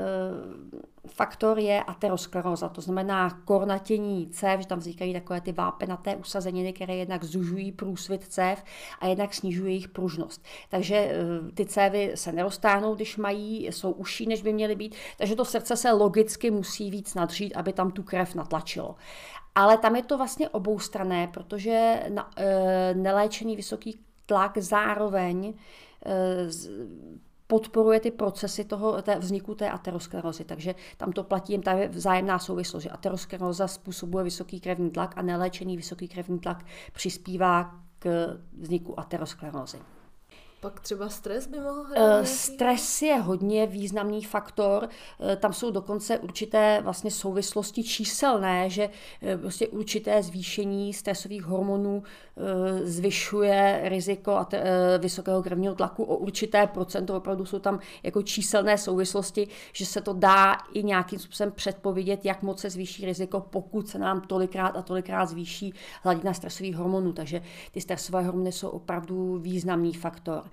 faktor 1.08 1.60
je 1.60 1.84
ateroskleróza, 1.84 2.70
to 2.70 2.82
znamená 2.82 3.42
kornatění 3.46 4.30
cév, 4.30 4.60
že 4.60 4.68
tam 4.68 4.80
vznikají 4.80 5.14
takové 5.14 5.42
ty 5.42 5.52
vápenaté 5.52 6.16
usazeniny, 6.16 6.74
které 6.74 6.96
jednak 6.96 7.24
zužují 7.24 7.72
průsvit 7.72 8.24
cév 8.28 8.64
a 9.00 9.08
jednak 9.08 9.34
snižují 9.34 9.74
jejich 9.74 9.88
pružnost. 9.88 10.46
Takže 10.70 11.12
ty 11.54 11.66
cévy 11.66 12.12
se 12.16 12.32
neroztáhnou, 12.32 12.96
když 12.96 13.18
mají, 13.18 13.66
jsou 13.66 13.92
užší, 13.92 14.28
než 14.28 14.42
by 14.42 14.54
měly 14.54 14.76
být, 14.76 14.96
takže 15.18 15.36
to 15.36 15.46
srdce 15.46 15.76
se 15.76 15.92
logicky 15.92 16.52
musí 16.52 16.92
víc 16.92 17.14
nadřít, 17.16 17.56
aby 17.56 17.74
tam 17.74 17.92
tu 17.92 18.04
krev 18.04 18.36
natlačilo. 18.36 18.96
Ale 19.58 19.78
tam 19.78 19.96
je 19.96 20.04
to 20.04 20.18
vlastně 20.18 20.50
oboustrané, 20.50 21.28
protože 21.28 22.04
na, 22.10 22.32
e, 22.38 22.94
neléčený 22.94 23.56
vysoký 23.56 24.00
tlak 24.26 24.58
zároveň 24.58 25.54
podporuje 27.48 28.00
ty 28.00 28.12
procesy 28.12 28.64
toho 28.64 29.02
té 29.02 29.20
vzniku 29.20 29.56
té 29.56 29.70
aterosklerózy. 29.70 30.44
Takže 30.44 30.76
tam 30.98 31.12
to 31.12 31.24
platí 31.24 31.54
jen 31.54 31.62
ta 31.62 31.76
vzájemná 31.90 32.40
souvislost, 32.40 32.84
že 32.84 32.90
ateroskleróza 32.90 33.68
způsobuje 33.68 34.24
vysoký 34.24 34.60
krevní 34.60 34.92
tlak 34.92 35.14
a 35.16 35.22
neléčený 35.22 35.78
vysoký 35.78 36.08
krevní 36.08 36.40
tlak 36.40 36.66
přispívá 36.94 37.76
k 38.00 38.38
vzniku 38.60 39.00
aterosklerózy. 39.00 39.97
Pak 40.67 40.79
třeba 40.79 41.09
stres 41.09 41.47
by 41.47 41.59
mohl 41.59 41.83
hrát? 41.83 42.19
Uh, 42.19 42.25
stres 42.25 43.01
je 43.01 43.15
hodně 43.15 43.67
významný 43.67 44.24
faktor. 44.24 44.83
Uh, 44.83 45.36
tam 45.36 45.53
jsou 45.53 45.71
dokonce 45.71 46.19
určité 46.19 46.81
vlastně 46.83 47.12
souvislosti 47.12 47.83
číselné, 47.83 48.69
že 48.69 48.89
uh, 48.89 49.41
prostě 49.41 49.67
určité 49.67 50.24
zvýšení 50.24 50.93
stresových 50.93 51.43
hormonů 51.43 52.03
zvyšuje 52.83 53.81
riziko 53.83 54.31
a 54.31 54.50
vysokého 54.97 55.43
krevního 55.43 55.75
tlaku 55.75 56.03
o 56.03 56.17
určité 56.17 56.67
procento. 56.67 57.17
Opravdu 57.17 57.45
jsou 57.45 57.59
tam 57.59 57.79
jako 58.03 58.21
číselné 58.21 58.77
souvislosti, 58.77 59.47
že 59.74 59.86
se 59.86 60.01
to 60.01 60.13
dá 60.13 60.57
i 60.74 60.83
nějakým 60.83 61.19
způsobem 61.19 61.51
předpovědět, 61.51 62.25
jak 62.25 62.43
moc 62.43 62.59
se 62.59 62.69
zvýší 62.69 63.05
riziko, 63.05 63.39
pokud 63.39 63.88
se 63.88 64.00
nám 64.00 64.21
tolikrát 64.21 64.69
a 64.69 64.81
tolikrát 64.81 65.25
zvýší 65.25 65.74
hladina 66.03 66.33
stresových 66.33 66.75
hormonů. 66.75 67.13
Takže 67.13 67.41
ty 67.71 67.81
stresové 67.81 68.24
hormony 68.24 68.51
jsou 68.51 68.69
opravdu 68.69 69.38
významný 69.38 69.93
faktor. 69.93 70.43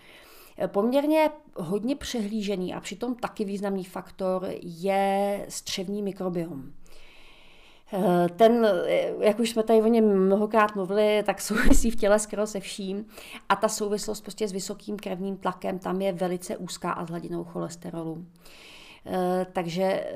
Poměrně 0.66 1.30
hodně 1.56 1.96
přehlížený 1.96 2.74
a 2.74 2.80
přitom 2.80 3.14
taky 3.14 3.44
významný 3.44 3.84
faktor 3.84 4.48
je 4.62 5.46
střevní 5.48 6.02
mikrobiom. 6.02 6.72
Ten, 8.36 8.66
jak 9.20 9.38
už 9.38 9.50
jsme 9.50 9.62
tady 9.62 9.82
o 9.82 9.86
něm 9.86 10.26
mnohokrát 10.26 10.76
mluvili, 10.76 11.22
tak 11.26 11.40
souvisí 11.40 11.90
v 11.90 11.96
těle 11.96 12.18
skoro 12.18 12.46
se 12.46 12.60
vším 12.60 13.06
a 13.48 13.56
ta 13.56 13.68
souvislost 13.68 14.20
prostě 14.20 14.48
s 14.48 14.52
vysokým 14.52 14.96
krevním 14.96 15.36
tlakem 15.36 15.78
tam 15.78 16.00
je 16.00 16.12
velice 16.12 16.56
úzká 16.56 16.92
a 16.92 17.06
s 17.06 17.08
hladinou 17.08 17.44
cholesterolu. 17.44 18.26
Takže 19.52 20.06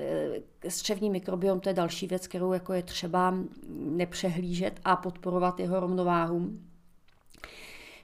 střevní 0.68 1.10
mikrobiom 1.10 1.60
to 1.60 1.68
je 1.68 1.74
další 1.74 2.06
věc, 2.06 2.26
kterou 2.26 2.52
jako 2.52 2.72
je 2.72 2.82
třeba 2.82 3.34
nepřehlížet 3.68 4.80
a 4.84 4.96
podporovat 4.96 5.60
jeho 5.60 5.80
rovnováhu. 5.80 6.50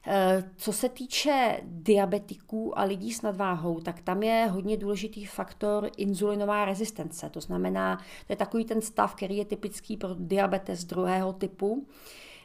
Eh, 0.07 0.45
co 0.57 0.73
se 0.73 0.89
týče 0.89 1.61
diabetiků 1.63 2.79
a 2.79 2.83
lidí 2.83 3.13
s 3.13 3.23
nadváhou, 3.23 3.81
tak 3.81 4.01
tam 4.01 4.23
je 4.23 4.47
hodně 4.51 4.77
důležitý 4.77 5.25
faktor 5.25 5.91
inzulinová 5.97 6.65
rezistence. 6.65 7.31
To 7.31 7.41
znamená, 7.41 7.97
to 7.97 8.33
je 8.33 8.37
takový 8.37 8.65
ten 8.65 8.81
stav, 8.83 9.15
který 9.15 9.37
je 9.37 9.45
typický 9.45 9.97
pro 9.97 10.15
diabetes 10.19 10.85
druhého 10.85 11.33
typu, 11.33 11.87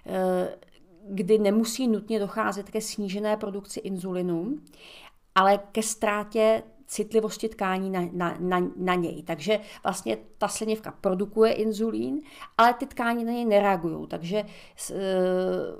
eh, 0.05 0.57
kdy 1.09 1.37
nemusí 1.37 1.87
nutně 1.87 2.19
docházet 2.19 2.69
ke 2.69 2.81
snížené 2.81 3.37
produkci 3.37 3.79
inzulinu, 3.79 4.59
ale 5.35 5.59
ke 5.71 5.83
ztrátě 5.83 6.63
citlivosti 6.89 7.49
tkání 7.49 7.89
na, 7.89 8.01
na, 8.11 8.35
na, 8.39 8.61
na 8.75 8.95
něj. 8.95 9.23
Takže 9.23 9.59
vlastně 9.83 10.17
ta 10.37 10.47
slinivka 10.47 10.91
produkuje 11.01 11.53
inzulín, 11.53 12.21
ale 12.57 12.73
ty 12.73 12.85
tkání 12.85 13.23
na 13.23 13.31
něj 13.31 13.45
nereagují. 13.45 14.07
Takže 14.07 14.37
e, 14.37 14.45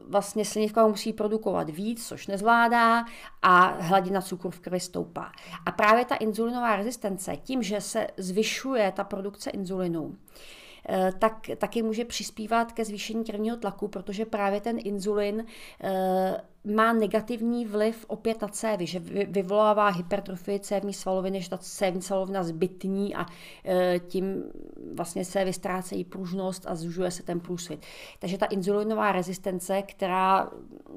vlastně 0.08 0.46
slinivka 0.46 0.88
musí 0.88 1.14
produkovat 1.14 1.70
víc, 1.70 2.08
což 2.08 2.28
nezvládá 2.28 3.06
a 3.42 3.66
hladina 3.80 4.22
cukru 4.22 4.50
v 4.50 4.60
krvi 4.60 4.80
stoupá. 4.80 5.32
A 5.66 5.72
právě 5.72 6.06
ta 6.06 6.16
inzulinová 6.16 6.76
rezistence, 6.76 7.38
tím, 7.38 7.64
že 7.64 7.82
se 7.82 8.08
zvyšuje 8.18 8.92
ta 8.92 9.04
produkce 9.04 9.50
inzulinu, 9.50 10.16
tak 11.20 11.50
taky 11.58 11.82
může 11.82 12.06
přispívat 12.06 12.72
ke 12.72 12.86
zvýšení 12.86 13.24
krevního 13.24 13.58
tlaku, 13.58 13.88
protože 13.88 14.26
právě 14.26 14.62
ten 14.62 14.78
inzulin 14.84 15.46
e, 15.84 16.42
má 16.64 16.94
negativní 16.94 17.66
vliv 17.66 18.06
opět 18.08 18.42
na 18.42 18.48
cévy, 18.48 18.86
že 18.86 19.00
vyvolává 19.26 19.90
hypertrofii 19.90 20.60
cévní 20.60 20.94
svaloviny, 20.94 21.42
že 21.42 21.50
ta 21.50 21.58
cévní 21.58 22.02
svalovina 22.02 22.44
zbytní 22.44 23.16
a 23.16 23.26
e, 23.66 24.00
tím 24.00 24.44
vlastně 24.94 25.26
se 25.26 25.46
vystrácejí 25.46 26.04
pružnost 26.04 26.66
a 26.68 26.76
zužuje 26.76 27.12
se 27.12 27.24
ten 27.24 27.40
průsvit. 27.40 27.86
Takže 28.20 28.38
ta 28.38 28.46
inzulinová 28.46 29.12
rezistence, 29.12 29.82
která 29.82 30.50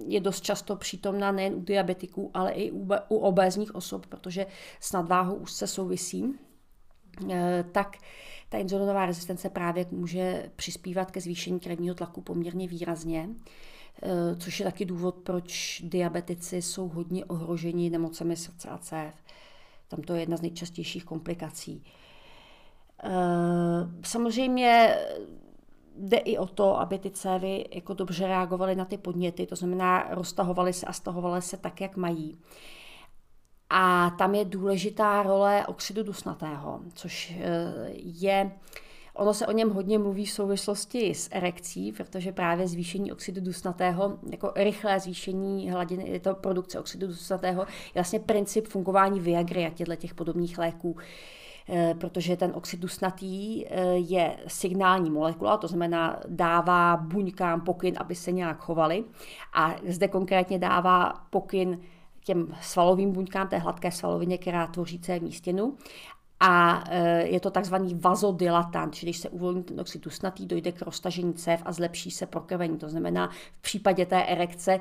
je 0.06 0.20
dost 0.20 0.40
často 0.40 0.76
přítomná 0.76 1.32
nejen 1.32 1.54
u 1.54 1.60
diabetiků, 1.60 2.30
ale 2.34 2.52
i 2.52 2.70
u, 3.08 3.16
obézních 3.16 3.74
osob, 3.74 4.06
protože 4.06 4.46
s 4.80 4.92
nadváhou 4.92 5.34
už 5.34 5.52
se 5.52 5.66
souvisí, 5.66 6.34
tak 7.72 7.96
ta 8.48 8.58
inzulinová 8.58 9.06
rezistence 9.06 9.50
právě 9.50 9.86
může 9.90 10.50
přispívat 10.56 11.10
ke 11.10 11.20
zvýšení 11.20 11.60
krevního 11.60 11.94
tlaku 11.94 12.20
poměrně 12.20 12.68
výrazně. 12.68 13.28
Eh, 14.02 14.36
což 14.36 14.60
je 14.60 14.64
taky 14.64 14.84
důvod, 14.84 15.14
proč 15.14 15.82
diabetici 15.84 16.62
jsou 16.62 16.88
hodně 16.88 17.24
ohroženi 17.24 17.90
nemocemi 17.90 18.36
srdce 18.36 18.68
a 18.68 18.78
cév. 18.78 19.14
Tam 19.88 20.02
to 20.02 20.14
je 20.14 20.20
jedna 20.20 20.36
z 20.36 20.42
nejčastějších 20.42 21.04
komplikací. 21.04 21.84
Eh, 23.04 23.10
samozřejmě 24.04 24.96
jde 25.96 26.16
i 26.16 26.38
o 26.38 26.46
to, 26.46 26.80
aby 26.80 26.98
ty 26.98 27.10
cévy 27.10 27.64
jako 27.74 27.94
dobře 27.94 28.26
reagovaly 28.26 28.76
na 28.76 28.84
ty 28.84 28.98
podněty, 28.98 29.46
to 29.46 29.56
znamená 29.56 30.06
roztahovaly 30.10 30.72
se 30.72 30.86
a 30.86 30.92
stahovaly 30.92 31.42
se 31.42 31.56
tak, 31.56 31.80
jak 31.80 31.96
mají. 31.96 32.38
A 33.74 34.10
tam 34.18 34.34
je 34.34 34.44
důležitá 34.44 35.22
role 35.22 35.66
oxidu 35.66 36.02
dusnatého, 36.02 36.80
což 36.94 37.34
eh, 37.40 37.42
je 37.94 38.50
Ono 39.14 39.34
se 39.34 39.46
o 39.46 39.52
něm 39.52 39.70
hodně 39.70 39.98
mluví 39.98 40.24
v 40.26 40.30
souvislosti 40.30 41.14
s 41.14 41.28
erekcí, 41.32 41.92
protože 41.92 42.32
právě 42.32 42.68
zvýšení 42.68 43.12
oxidu 43.12 43.40
dusnatého, 43.40 44.18
jako 44.30 44.52
rychlé 44.56 45.00
zvýšení 45.00 45.70
hladiny 45.70 46.20
to 46.20 46.34
produkce 46.34 46.80
oxidu 46.80 47.06
dusnatého, 47.06 47.60
je 47.62 47.94
vlastně 47.94 48.20
princip 48.20 48.68
fungování 48.68 49.20
Viagry 49.20 49.66
a 49.66 49.70
těchto 49.70 49.96
těch 49.96 50.14
podobných 50.14 50.58
léků. 50.58 50.96
Eh, 51.68 51.94
protože 51.98 52.36
ten 52.36 52.52
oxid 52.54 52.80
dusnatý 52.80 53.66
eh, 53.66 53.94
je 53.94 54.36
signální 54.46 55.10
molekula, 55.10 55.56
to 55.56 55.68
znamená 55.68 56.20
dává 56.28 56.96
buňkám 56.96 57.60
pokyn, 57.60 57.94
aby 57.98 58.14
se 58.14 58.32
nějak 58.32 58.58
chovali. 58.58 59.04
A 59.52 59.74
zde 59.88 60.08
konkrétně 60.08 60.58
dává 60.58 61.12
pokyn 61.30 61.78
těm 62.24 62.54
svalovým 62.60 63.12
buňkám, 63.12 63.48
té 63.48 63.58
hladké 63.58 63.90
svalovině, 63.90 64.38
která 64.38 64.66
tvoří 64.66 64.98
cévní 64.98 65.32
stěnu 65.32 65.76
a 66.44 66.84
e, 66.90 67.26
je 67.26 67.40
to 67.40 67.50
takzvaný 67.50 67.94
vazodilatant, 67.94 68.94
čili 68.94 69.10
když 69.10 69.18
se 69.18 69.28
uvolní 69.28 69.62
ten 69.62 69.80
oxid 69.80 70.04
dusnatý, 70.04 70.46
dojde 70.46 70.72
k 70.72 70.82
roztažení 70.82 71.34
cév 71.34 71.62
a 71.64 71.72
zlepší 71.72 72.10
se 72.10 72.26
prokrvení. 72.26 72.78
To 72.78 72.88
znamená, 72.88 73.30
v 73.58 73.62
případě 73.62 74.06
té 74.06 74.24
erekce 74.24 74.72
e, 74.72 74.80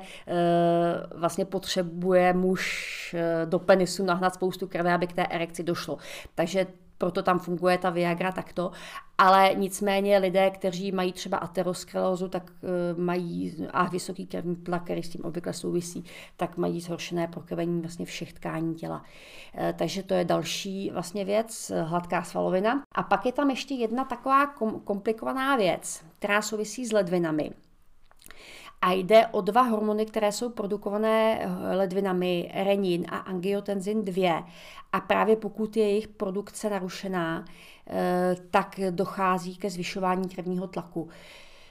vlastně 1.14 1.44
potřebuje 1.44 2.32
muž 2.32 3.14
e, 3.14 3.46
do 3.46 3.58
penisu 3.58 4.04
nahnat 4.04 4.34
spoustu 4.34 4.66
krve, 4.66 4.92
aby 4.92 5.06
k 5.06 5.12
té 5.12 5.26
erekci 5.26 5.62
došlo. 5.62 5.98
Takže 6.34 6.66
proto 7.02 7.22
tam 7.22 7.38
funguje 7.38 7.78
ta 7.78 7.90
Viagra 7.90 8.32
takto. 8.32 8.70
Ale 9.18 9.50
nicméně 9.54 10.18
lidé, 10.18 10.50
kteří 10.50 10.92
mají 10.92 11.12
třeba 11.12 11.38
aterosklerózu, 11.38 12.28
tak 12.28 12.50
uh, 12.50 13.00
mají 13.00 13.66
a 13.70 13.84
vysoký 13.84 14.26
krevní 14.26 14.56
tlak, 14.56 14.84
který 14.84 15.02
s 15.02 15.08
tím 15.08 15.24
obvykle 15.24 15.52
souvisí, 15.52 16.04
tak 16.36 16.56
mají 16.56 16.80
zhoršené 16.80 17.28
prokrvení 17.28 17.80
vlastně 17.80 18.06
všech 18.06 18.32
tkání 18.32 18.74
těla. 18.74 18.98
Uh, 18.98 19.72
takže 19.76 20.02
to 20.02 20.14
je 20.14 20.24
další 20.24 20.90
vlastně 20.90 21.24
věc, 21.24 21.72
hladká 21.82 22.22
svalovina. 22.22 22.82
A 22.94 23.02
pak 23.02 23.26
je 23.26 23.32
tam 23.32 23.50
ještě 23.50 23.74
jedna 23.74 24.04
taková 24.04 24.46
kom- 24.46 24.80
komplikovaná 24.80 25.56
věc, 25.56 26.04
která 26.18 26.42
souvisí 26.42 26.86
s 26.86 26.92
ledvinami. 26.92 27.50
A 28.82 28.92
jde 28.92 29.26
o 29.26 29.40
dva 29.40 29.62
hormony, 29.62 30.06
které 30.06 30.32
jsou 30.32 30.50
produkované 30.50 31.38
eh, 31.40 31.76
ledvinami, 31.76 32.50
renin 32.54 33.06
a 33.08 33.16
angiotenzin 33.16 34.04
2. 34.04 34.46
A 34.92 35.00
právě 35.00 35.36
pokud 35.36 35.76
je 35.76 35.88
jejich 35.88 36.08
produkce 36.08 36.70
narušená, 36.70 37.44
eh, 37.86 38.36
tak 38.50 38.80
dochází 38.90 39.56
ke 39.56 39.70
zvyšování 39.70 40.28
krevního 40.28 40.66
tlaku. 40.66 41.08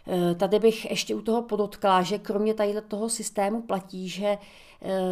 Eh, 0.07 0.35
tady 0.35 0.59
bych 0.59 0.89
ještě 0.89 1.15
u 1.15 1.21
toho 1.21 1.41
podotkla, 1.41 2.01
že 2.01 2.17
kromě 2.17 2.53
tady 2.53 2.81
toho 2.87 3.09
systému 3.09 3.61
platí, 3.61 4.09
že 4.09 4.37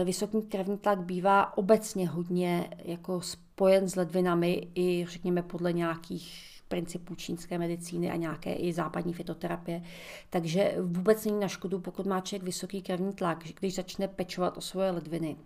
vysoký 0.04 0.42
krevní 0.42 0.78
tlak 0.78 1.00
bývá 1.00 1.58
obecně 1.58 2.10
hodně 2.10 2.70
jako 2.86 3.22
spojen 3.22 3.90
s 3.90 3.96
ledvinami 3.96 4.68
i 4.76 5.06
řekněme 5.10 5.44
podle 5.44 5.74
nějakých 5.74 6.59
principů 6.70 7.16
čínské 7.16 7.58
medicíny 7.58 8.12
a 8.12 8.16
nějaké 8.16 8.54
i 8.54 8.74
západní 8.74 9.14
fitoterapie. 9.14 9.82
Takže 10.30 10.76
vůbec 10.82 11.26
není 11.26 11.40
na 11.40 11.48
škodu, 11.48 11.80
pokud 11.80 12.06
má 12.06 12.22
člověk 12.22 12.44
vysoký 12.44 12.82
krevní 12.82 13.14
tlak, 13.14 13.44
když 13.60 13.76
začne 13.76 14.08
pečovat 14.08 14.58
o 14.58 14.62
svoje 14.62 14.92
ledviny, 14.92 15.38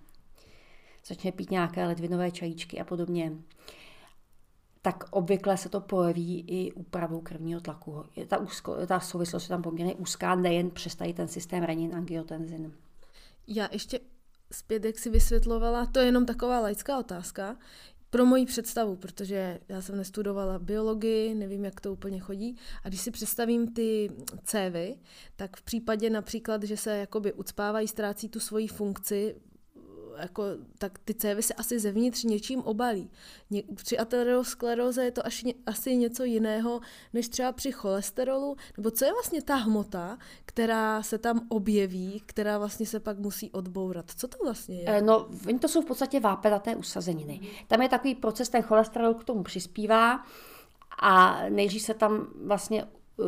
začne 1.06 1.32
pít 1.32 1.52
nějaké 1.52 1.86
ledvinové 1.86 2.32
čajíčky 2.32 2.80
a 2.80 2.84
podobně, 2.84 3.32
tak 4.82 5.04
obvykle 5.12 5.58
se 5.58 5.70
to 5.70 5.82
projeví 5.82 6.46
i 6.48 6.72
úpravou 6.72 7.22
krevního 7.22 7.62
tlaku. 7.62 8.04
Je 8.16 8.26
ta, 8.26 8.38
úzko, 8.38 8.88
ta 8.88 9.00
souvislost 9.00 9.44
je 9.44 9.50
tam 9.50 9.62
poměrně 9.62 9.96
úzká, 9.96 10.36
nejen 10.36 10.72
přes 10.72 10.96
tady 10.96 11.14
ten 11.14 11.28
systém 11.28 11.64
renin 11.64 11.96
angiotenzin. 11.96 12.74
Já 13.48 13.70
ještě 13.72 14.00
zpět, 14.52 14.86
jak 14.86 15.00
si 15.00 15.10
vysvětlovala, 15.10 15.86
to 15.86 16.00
je 16.00 16.06
jenom 16.06 16.26
taková 16.26 16.60
laická 16.60 17.00
otázka, 17.00 17.56
pro 18.14 18.26
moji 18.26 18.46
představu, 18.46 18.96
protože 18.96 19.60
já 19.70 19.82
jsem 19.82 19.98
nestudovala 19.98 20.60
biologii, 20.60 21.36
nevím, 21.36 21.66
jak 21.66 21.82
to 21.82 21.94
úplně 21.94 22.20
chodí. 22.20 22.56
A 22.84 22.90
když 22.90 23.02
si 23.02 23.12
představím 23.12 23.74
ty 23.74 24.10
cévy, 24.44 24.96
tak 25.36 25.58
v 25.58 25.62
případě 25.62 26.10
například, 26.10 26.64
že 26.64 26.78
se 26.78 26.98
jakoby 26.98 27.34
ucpávají, 27.34 27.88
ztrácí 27.88 28.30
tu 28.30 28.40
svoji 28.40 28.68
funkci, 28.68 29.36
jako, 30.18 30.44
tak 30.78 31.00
ty 31.00 31.14
cévy 31.14 31.44
se 31.44 31.54
asi 31.54 31.80
zevnitř 31.80 32.24
něčím 32.24 32.60
obalí. 32.60 33.12
Ně, 33.50 33.64
při 33.76 33.98
ateroskleróze 33.98 35.04
je 35.04 35.12
to 35.12 35.26
až, 35.26 35.46
asi 35.66 35.96
něco 35.96 36.24
jiného, 36.24 36.80
než 37.14 37.30
třeba 37.30 37.52
při 37.52 37.72
cholesterolu, 37.72 38.56
nebo 38.78 38.92
co 38.92 39.06
je 39.06 39.14
vlastně 39.14 39.42
ta 39.42 39.56
hmota, 39.56 40.18
která 40.46 41.04
se 41.04 41.18
tam 41.18 41.42
objeví, 41.50 42.24
která 42.26 42.58
vlastně 42.58 42.86
se 42.86 43.00
pak 43.00 43.20
musí 43.20 43.52
odbourat. 43.52 44.12
Co 44.18 44.28
to 44.28 44.38
vlastně 44.44 44.80
je? 44.80 44.86
Eh, 44.88 45.02
no, 45.02 45.28
to 45.60 45.68
jsou 45.68 45.82
v 45.82 45.86
podstatě 45.86 46.20
vápenaté 46.20 46.76
usazeniny. 46.76 47.40
Tam 47.68 47.82
je 47.82 47.90
takový 47.90 48.16
proces, 48.16 48.50
ten 48.50 48.62
cholesterol 48.62 49.14
k 49.14 49.24
tomu 49.24 49.44
přispívá 49.44 50.26
a 51.02 51.44
nejdřív 51.50 51.82
se 51.82 51.94
tam 51.94 52.28
vlastně 52.46 52.84
uh, 52.84 53.28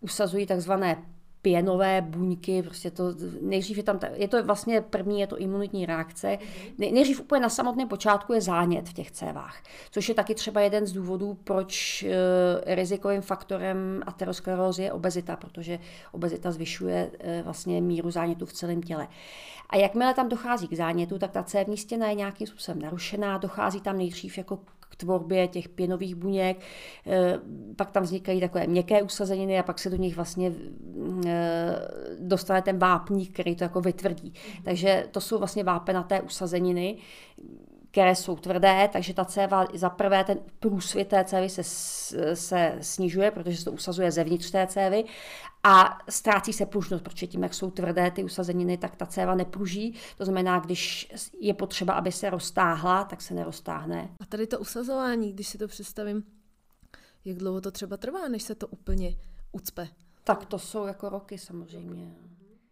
usazují 0.00 0.46
takzvané 0.46 1.06
pěnové 1.42 2.00
buňky, 2.00 2.62
prostě 2.62 2.90
to, 2.90 3.04
nejdřív 3.40 3.76
je 3.76 3.82
tam, 3.82 3.98
je 4.12 4.28
to 4.28 4.44
vlastně 4.44 4.80
první, 4.80 5.20
je 5.20 5.26
to 5.26 5.38
imunitní 5.38 5.86
reakce. 5.86 6.38
Nejdřív 6.78 7.20
úplně 7.20 7.40
na 7.40 7.48
samotném 7.48 7.88
počátku 7.88 8.32
je 8.32 8.40
zánět 8.40 8.88
v 8.88 8.92
těch 8.92 9.10
cévách, 9.10 9.62
což 9.90 10.08
je 10.08 10.14
taky 10.14 10.34
třeba 10.34 10.60
jeden 10.60 10.86
z 10.86 10.92
důvodů, 10.92 11.38
proč 11.44 12.02
e, 12.02 12.14
rizikovým 12.74 13.20
faktorem 13.20 14.02
aterosklerózy 14.06 14.82
je 14.82 14.92
obezita, 14.92 15.36
protože 15.36 15.78
obezita 16.12 16.52
zvyšuje 16.52 17.10
e, 17.18 17.42
vlastně 17.42 17.80
míru 17.80 18.10
zánětu 18.10 18.46
v 18.46 18.52
celém 18.52 18.82
těle. 18.82 19.08
A 19.70 19.76
jakmile 19.76 20.14
tam 20.14 20.28
dochází 20.28 20.68
k 20.68 20.74
zánětu, 20.74 21.18
tak 21.18 21.30
ta 21.30 21.42
cévní 21.42 21.76
stěna 21.76 22.08
je 22.08 22.14
nějakým 22.14 22.46
způsobem 22.46 22.82
narušená, 22.82 23.38
dochází 23.38 23.80
tam 23.80 23.98
nejdřív 23.98 24.38
jako 24.38 24.58
tvorbě 24.96 25.48
těch 25.48 25.68
pěnových 25.68 26.14
buněk, 26.14 26.60
eh, 27.06 27.38
pak 27.76 27.90
tam 27.90 28.02
vznikají 28.02 28.40
takové 28.40 28.66
měkké 28.66 29.02
usazeniny 29.02 29.58
a 29.58 29.62
pak 29.62 29.78
se 29.78 29.90
do 29.90 29.96
nich 29.96 30.16
vlastně 30.16 30.52
eh, 31.26 31.76
dostane 32.18 32.62
ten 32.62 32.78
vápník, 32.78 33.32
který 33.32 33.56
to 33.56 33.64
jako 33.64 33.80
vytvrdí. 33.80 34.34
Takže 34.64 35.06
to 35.10 35.20
jsou 35.20 35.38
vlastně 35.38 35.64
vápenaté 35.64 36.20
usazeniny, 36.20 36.96
které 37.90 38.14
jsou 38.14 38.36
tvrdé, 38.36 38.88
takže 38.92 39.14
ta 39.14 39.24
céva, 39.24 39.66
za 39.74 39.90
prvé 39.90 40.24
ten 40.24 40.38
průsvit 40.60 41.08
té 41.08 41.24
cévy 41.24 41.48
se, 41.48 41.64
se 42.34 42.78
snižuje, 42.80 43.30
protože 43.30 43.56
se 43.56 43.64
to 43.64 43.72
usazuje 43.72 44.10
zevnitř 44.10 44.50
té 44.50 44.66
cévy 44.66 45.04
a 45.62 45.98
ztrácí 46.08 46.52
se 46.52 46.66
pružnost, 46.66 47.04
protože 47.04 47.26
tím, 47.26 47.42
jak 47.42 47.54
jsou 47.54 47.70
tvrdé 47.70 48.10
ty 48.10 48.24
usazeniny, 48.24 48.78
tak 48.78 48.96
ta 48.96 49.06
céva 49.06 49.34
nepruží. 49.34 49.94
To 50.16 50.24
znamená, 50.24 50.58
když 50.58 51.12
je 51.40 51.54
potřeba, 51.54 51.92
aby 51.92 52.12
se 52.12 52.30
roztáhla, 52.30 53.04
tak 53.04 53.22
se 53.22 53.34
neroztáhne. 53.34 54.16
A 54.20 54.26
tady 54.26 54.46
to 54.46 54.58
usazování, 54.58 55.32
když 55.32 55.48
si 55.48 55.58
to 55.58 55.68
představím, 55.68 56.24
jak 57.24 57.36
dlouho 57.36 57.60
to 57.60 57.70
třeba 57.70 57.96
trvá, 57.96 58.28
než 58.28 58.42
se 58.42 58.54
to 58.54 58.66
úplně 58.66 59.16
ucpe? 59.52 59.88
Tak 60.24 60.46
to 60.46 60.58
jsou 60.58 60.86
jako 60.86 61.08
roky 61.08 61.38
samozřejmě. 61.38 62.14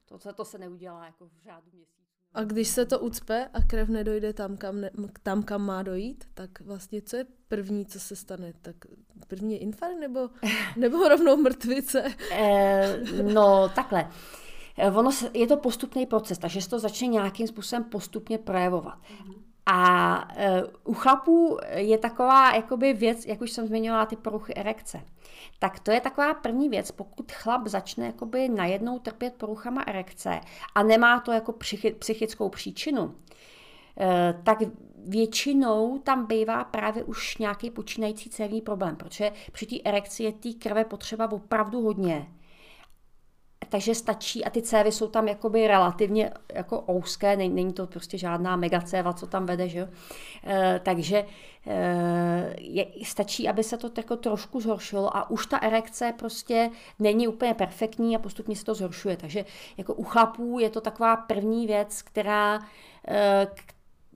To, 0.05 0.33
to 0.33 0.45
se 0.45 0.59
neudělá 0.59 1.07
jako 1.07 1.27
v 1.27 1.45
řádu 1.45 1.71
měsíců. 1.73 1.98
A 2.35 2.45
když 2.45 2.69
se 2.69 2.87
to 2.87 2.99
ucpe 2.99 3.49
a 3.55 3.63
krev 3.63 3.89
nedojde 3.89 4.33
tam 4.33 4.57
kam, 4.57 4.81
ne, 4.81 4.91
tam, 5.23 5.43
kam 5.43 5.67
má 5.67 5.83
dojít, 5.83 6.25
tak 6.35 6.61
vlastně 6.61 7.03
co 7.03 7.17
je 7.17 7.27
první, 7.49 7.87
co 7.87 8.01
se 8.01 8.17
stane? 8.17 8.53
Tak 8.63 8.77
první 9.29 9.53
je 9.53 9.59
infarkt 9.59 10.01
nebo, 10.01 10.21
nebo 10.77 11.09
rovnou 11.09 11.37
mrtvice? 11.37 12.05
Eh, 12.31 13.01
no, 13.23 13.69
takhle. 13.69 14.11
Eh, 14.79 14.91
ono 14.91 15.11
je 15.35 15.47
to 15.47 15.57
postupný 15.57 16.07
proces, 16.07 16.39
takže 16.39 16.63
se 16.63 16.71
to 16.71 16.79
začne 16.79 17.07
nějakým 17.07 17.47
způsobem 17.47 17.85
postupně 17.85 18.39
projevovat. 18.39 18.99
A 19.71 20.29
uh, 20.37 20.93
u 20.93 20.95
chlapů 20.95 21.59
je 21.75 21.99
taková 21.99 22.55
jakoby 22.55 22.93
věc, 22.93 23.27
jak 23.27 23.41
už 23.41 23.51
jsem 23.51 23.67
zmiňovala, 23.67 24.07
ty 24.07 24.17
poruchy 24.17 24.55
erekce. 24.55 25.01
Tak 25.59 25.81
to 25.81 25.91
je 25.91 26.01
taková 26.01 26.35
první 26.35 26.69
věc, 26.69 26.91
pokud 26.91 27.33
chlap 27.33 27.67
začne 27.67 28.07
jakoby 28.07 28.49
najednou 28.49 28.99
trpět 28.99 29.35
poruchama 29.35 29.83
erekce 29.83 30.41
a 30.75 30.83
nemá 30.83 31.21
to 31.21 31.33
jako 31.33 31.55
psychickou 31.99 32.49
příčinu, 32.49 33.05
uh, 33.05 33.13
tak 34.43 34.59
většinou 35.07 35.99
tam 35.99 36.27
bývá 36.27 36.65
právě 36.65 37.05
už 37.05 37.39
nějaký 37.39 37.71
počínající 37.71 38.31
cévní 38.31 38.61
problém, 38.61 38.97
protože 38.97 39.33
při 39.53 39.67
té 39.67 39.77
erekci 39.85 40.23
je 40.23 40.33
té 40.33 40.53
krve 40.53 40.85
potřeba 40.85 41.33
opravdu 41.33 41.83
hodně 41.83 42.29
takže 43.69 43.95
stačí 43.95 44.45
a 44.45 44.51
ty 44.51 44.63
cévy 44.63 44.93
jsou 44.93 45.09
tam 45.09 45.29
jakoby 45.29 45.69
relativně 45.69 46.33
jako 46.55 46.85
ouské, 46.91 47.37
není, 47.37 47.55
není 47.55 47.73
to 47.73 47.87
prostě 47.87 48.19
žádná 48.19 48.57
megacéva, 48.57 49.13
co 49.13 49.27
tam 49.27 49.47
vede, 49.47 49.69
že 49.69 49.79
jo. 49.79 49.87
E, 50.47 50.81
takže 50.85 51.27
e, 51.67 52.55
je, 52.59 52.87
stačí, 53.05 53.49
aby 53.49 53.65
se 53.65 53.77
to 53.77 53.91
jako 53.97 54.17
trošku 54.17 54.61
zhoršilo 54.61 55.17
a 55.17 55.31
už 55.31 55.47
ta 55.47 55.59
erekce 55.59 56.15
prostě 56.19 56.71
není 56.99 57.29
úplně 57.29 57.55
perfektní 57.55 58.17
a 58.17 58.19
postupně 58.19 58.57
se 58.57 58.65
to 58.65 58.75
zhoršuje. 58.75 59.17
Takže 59.17 59.45
jako 59.77 59.95
u 59.95 60.05
chlapů 60.05 60.59
je 60.59 60.71
to 60.71 60.81
taková 60.81 61.17
první 61.17 61.67
věc, 61.67 62.03
která, 62.03 62.61
e, 63.09 63.47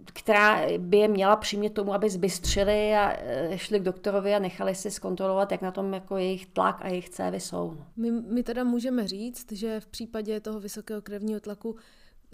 která 0.04 0.60
by 0.78 0.96
je 0.96 1.08
měla 1.08 1.36
přimět 1.36 1.74
tomu, 1.74 1.94
aby 1.94 2.10
zbystřili 2.10 2.94
a 2.94 3.12
e, 3.18 3.58
šli 3.58 3.80
k 3.80 3.82
doktorovi 3.82 4.34
a 4.34 4.38
nechali 4.38 4.74
si 4.74 4.90
zkontrolovat, 4.90 5.52
jak 5.52 5.62
na 5.62 5.70
tom 5.70 5.94
jako 5.94 6.16
jejich 6.16 6.46
tlak 6.46 6.78
a 6.82 6.88
jejich 6.88 7.10
cévy 7.10 7.40
jsou. 7.40 7.76
My, 7.96 8.10
my 8.10 8.42
teda 8.42 8.64
můžeme 8.64 9.08
říct, 9.08 9.52
že 9.52 9.80
v 9.80 9.86
případě 9.86 10.40
toho 10.40 10.60
vysokého 10.60 11.02
krevního 11.02 11.40
tlaku 11.40 11.76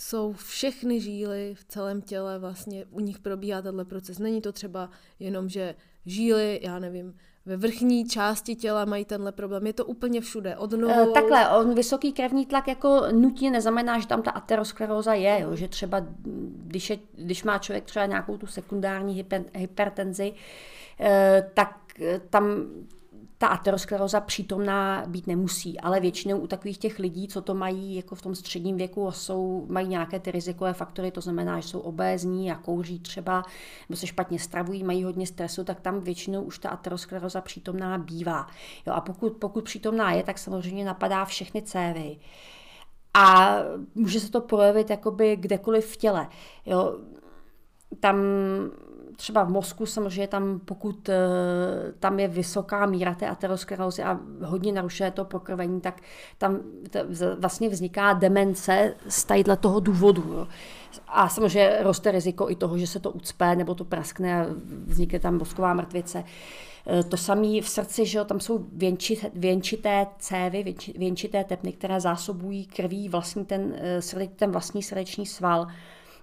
jsou 0.01 0.33
všechny 0.33 1.01
žíly 1.01 1.55
v 1.55 1.65
celém 1.65 2.03
těle, 2.03 2.39
vlastně 2.39 2.85
u 2.91 3.01
nich 3.01 3.19
probíhá 3.19 3.63
tenhle 3.63 3.85
proces. 3.85 4.19
Není 4.19 4.41
to 4.41 4.53
třeba 4.53 4.91
jenom, 5.19 5.49
že 5.49 5.75
žíly, 6.07 6.61
já 6.63 6.79
nevím, 6.79 7.15
ve 7.49 7.57
vrchní 7.57 8.05
části 8.09 8.55
těla 8.55 8.85
mají 8.85 9.05
tenhle 9.05 9.33
problém. 9.33 9.67
Je 9.67 9.73
to 9.73 9.85
úplně 9.85 10.21
všude, 10.21 10.57
od 10.57 10.73
nohou. 10.73 11.13
Takhle, 11.13 11.49
on 11.49 11.75
vysoký 11.75 12.13
krevní 12.13 12.47
tlak 12.47 12.69
jako 12.69 13.03
nutně 13.13 13.51
neznamená, 13.51 13.99
že 13.99 14.07
tam 14.07 14.23
ta 14.23 14.31
ateroskleróza 14.31 15.15
je, 15.15 15.41
jo? 15.41 15.57
že 15.57 15.69
třeba 15.69 16.07
když, 16.67 16.91
je, 16.91 16.99
když 17.15 17.45
má 17.45 17.59
člověk 17.59 17.85
třeba 17.85 18.07
nějakou 18.07 18.37
tu 18.37 18.47
sekundární 18.47 19.15
hyper, 19.15 19.45
hypertenzi, 19.55 20.33
eh, 21.01 21.51
tak 21.55 21.79
tam 22.31 22.67
ta 23.38 23.46
ateroskleroza 23.46 24.20
přítomná 24.20 25.05
být 25.07 25.27
nemusí, 25.27 25.81
ale 25.81 26.01
většinou 26.01 26.38
u 26.38 26.46
takových 26.46 26.79
těch 26.79 26.98
lidí, 26.98 27.29
co 27.29 27.42
to 27.42 27.55
mají 27.55 27.94
jako 27.94 28.14
v 28.14 28.22
tom 28.22 28.35
středním 28.35 28.77
věku, 28.77 29.11
jsou, 29.11 29.66
mají 29.68 29.88
nějaké 29.88 30.20
ty 30.20 30.31
rizikové 30.31 30.72
faktory, 30.72 31.11
to 31.11 31.20
znamená, 31.20 31.61
že 31.61 31.68
jsou 31.68 31.79
obézní 31.81 32.53
a 32.53 32.55
kouří 32.55 32.98
třeba, 32.98 33.44
nebo 33.88 33.96
se 33.96 34.07
špatně 34.07 34.38
stravují, 34.38 34.85
mají 34.85 35.05
hodně 35.05 35.27
stresu, 35.27 35.64
tak 35.64 35.81
tam 35.81 36.01
většinou 36.01 36.42
už 36.42 36.59
ta 36.59 36.68
ateroskleroza 36.68 37.40
přítomná 37.40 37.98
bývá. 37.98 38.46
Jo, 38.87 38.92
a 38.92 39.01
pokud, 39.01 39.33
pokud 39.33 39.64
přítomná 39.64 40.12
je, 40.12 40.22
tak 40.22 40.38
samozřejmě 40.38 40.85
napadá 40.85 41.24
všechny 41.24 41.62
cévy. 41.62 42.16
A 43.14 43.57
může 43.94 44.20
se 44.20 44.31
to 44.31 44.40
projevit 44.40 44.90
jakoby 44.90 45.37
kdekoliv 45.37 45.87
v 45.87 45.96
těle. 45.96 46.29
Jo, 46.66 46.98
tam 48.01 48.16
třeba 49.19 49.45
v 49.45 49.51
mozku 49.51 49.87
samozřejmě 49.87 50.29
tam, 50.29 50.61
pokud 50.65 51.09
eh, 51.09 51.19
tam 52.01 52.21
je 52.21 52.29
vysoká 52.29 52.87
míra 52.87 53.15
té 53.15 53.29
aterosklerózy 53.29 54.03
a 54.03 54.21
hodně 54.45 54.73
narušuje 54.73 55.11
to 55.11 55.25
pokrvení, 55.25 55.81
tak 55.81 56.01
tam 56.39 56.59
vlastně 57.39 57.69
vzniká 57.69 58.13
demence 58.13 58.95
z 59.09 59.25
tadyhle 59.25 59.57
toho 59.57 59.81
důvodu. 59.81 60.23
Jo. 60.33 60.47
A 61.09 61.29
samozřejmě 61.29 61.77
roste 61.81 62.11
riziko 62.11 62.51
i 62.51 62.57
toho, 62.57 62.79
že 62.79 62.87
se 62.87 63.01
to 63.01 63.11
ucpe 63.11 63.57
nebo 63.57 63.75
to 63.75 63.85
praskne 63.85 64.41
a 64.41 64.47
vznikne 64.87 65.19
tam 65.19 65.39
mozková 65.39 65.75
mrtvice. 65.75 66.25
Eh, 66.87 67.03
to 67.03 67.17
samé 67.17 67.61
v 67.61 67.69
srdci, 67.69 68.07
že 68.07 68.19
jo, 68.19 68.25
tam 68.25 68.41
jsou 68.41 68.67
věnčité, 68.73 69.31
věnčité 69.35 70.07
cévy, 70.19 70.75
věnčité 70.97 71.45
tepny, 71.45 71.73
které 71.73 72.01
zásobují 72.01 72.67
krví 72.67 73.09
vlastní 73.09 73.45
ten, 73.45 73.75
eh, 73.77 74.27
ten 74.37 74.51
vlastní 74.51 74.83
srdeční 74.83 75.27
sval. 75.27 75.67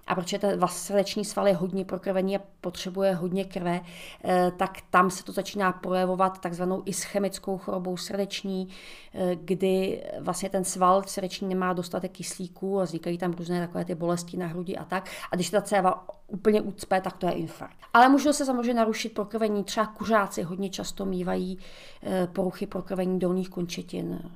A 0.06 0.14
protože 0.14 0.38
ten 0.38 0.60
srdeční 0.66 1.24
sval 1.24 1.48
je 1.48 1.54
hodně 1.54 1.84
prokrvený 1.84 2.36
a 2.36 2.40
potřebuje 2.60 3.14
hodně 3.14 3.44
krve, 3.44 3.80
eh, 4.24 4.52
tak 4.56 4.78
tam 4.90 5.10
se 5.10 5.24
to 5.24 5.32
začíná 5.32 5.72
projevovat 5.72 6.40
takzvanou 6.40 6.82
ischemickou 6.84 7.58
chorobou 7.58 7.96
srdeční, 7.96 8.68
eh, 9.14 9.36
kdy 9.36 10.04
vlastně 10.20 10.48
ten 10.48 10.64
sval 10.64 11.02
srdeční 11.06 11.48
nemá 11.48 11.72
dostatek 11.72 12.12
kyslíku 12.12 12.80
a 12.80 12.84
vznikají 12.84 13.18
tam 13.18 13.32
různé 13.32 13.60
takové 13.60 13.84
ty 13.84 13.94
bolesti 13.94 14.36
na 14.36 14.46
hrudi 14.46 14.76
a 14.76 14.84
tak. 14.84 15.10
A 15.32 15.36
když 15.36 15.50
ta 15.50 15.62
céva 15.62 16.06
úplně 16.28 16.60
ucpe, 16.60 17.00
tak 17.00 17.16
to 17.16 17.26
je 17.26 17.32
infarkt. 17.32 17.76
Ale 17.94 18.08
můžou 18.08 18.32
se 18.32 18.44
samozřejmě 18.44 18.74
narušit 18.74 19.14
prokrvení. 19.14 19.64
Třeba 19.64 19.86
kuřáci 19.86 20.42
hodně 20.42 20.70
často 20.70 21.04
mývají 21.04 21.58
eh, 22.02 22.26
poruchy 22.26 22.66
prokrvení 22.66 23.18
dolních 23.18 23.48
končetin 23.48 24.30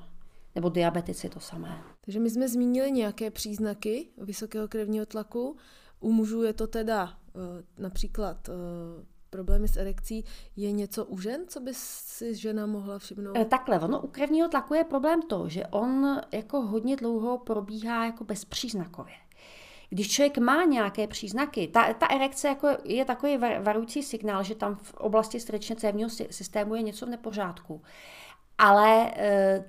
nebo 0.54 0.68
diabetici 0.68 1.28
to 1.28 1.40
samé. 1.40 1.82
Takže 2.00 2.20
my 2.20 2.30
jsme 2.30 2.48
zmínili 2.48 2.92
nějaké 2.92 3.30
příznaky 3.30 4.08
vysokého 4.18 4.68
krevního 4.68 5.06
tlaku. 5.06 5.56
U 6.00 6.12
mužů 6.12 6.42
je 6.42 6.52
to 6.52 6.66
teda 6.66 7.18
eh, 7.28 7.82
například 7.82 8.48
eh, 8.48 8.52
problémy 9.30 9.68
s 9.68 9.76
erekcí. 9.76 10.24
Je 10.56 10.72
něco 10.72 11.04
u 11.04 11.18
žen, 11.18 11.44
co 11.48 11.60
by 11.60 11.70
si 11.74 12.34
žena 12.34 12.66
mohla 12.66 12.98
všimnout? 12.98 13.36
Eh, 13.36 13.44
takhle, 13.44 13.80
ono 13.80 14.00
u 14.00 14.06
krevního 14.06 14.48
tlaku 14.48 14.74
je 14.74 14.84
problém 14.84 15.22
to, 15.22 15.48
že 15.48 15.66
on 15.66 16.20
jako 16.32 16.60
hodně 16.60 16.96
dlouho 16.96 17.38
probíhá 17.38 18.04
jako 18.04 18.24
bezpříznakově. 18.24 19.14
Když 19.90 20.10
člověk 20.10 20.38
má 20.38 20.64
nějaké 20.64 21.06
příznaky, 21.06 21.68
ta, 21.68 21.94
ta 21.94 22.06
erekce 22.06 22.48
jako 22.48 22.68
je 22.84 23.04
takový 23.04 23.38
varující 23.62 24.02
signál, 24.02 24.42
že 24.42 24.54
tam 24.54 24.76
v 24.76 24.94
oblasti 24.94 25.40
srdečně 25.40 25.76
cévního 25.76 26.10
systému 26.10 26.74
je 26.74 26.82
něco 26.82 27.06
v 27.06 27.08
nepořádku. 27.08 27.82
Ale 28.60 29.10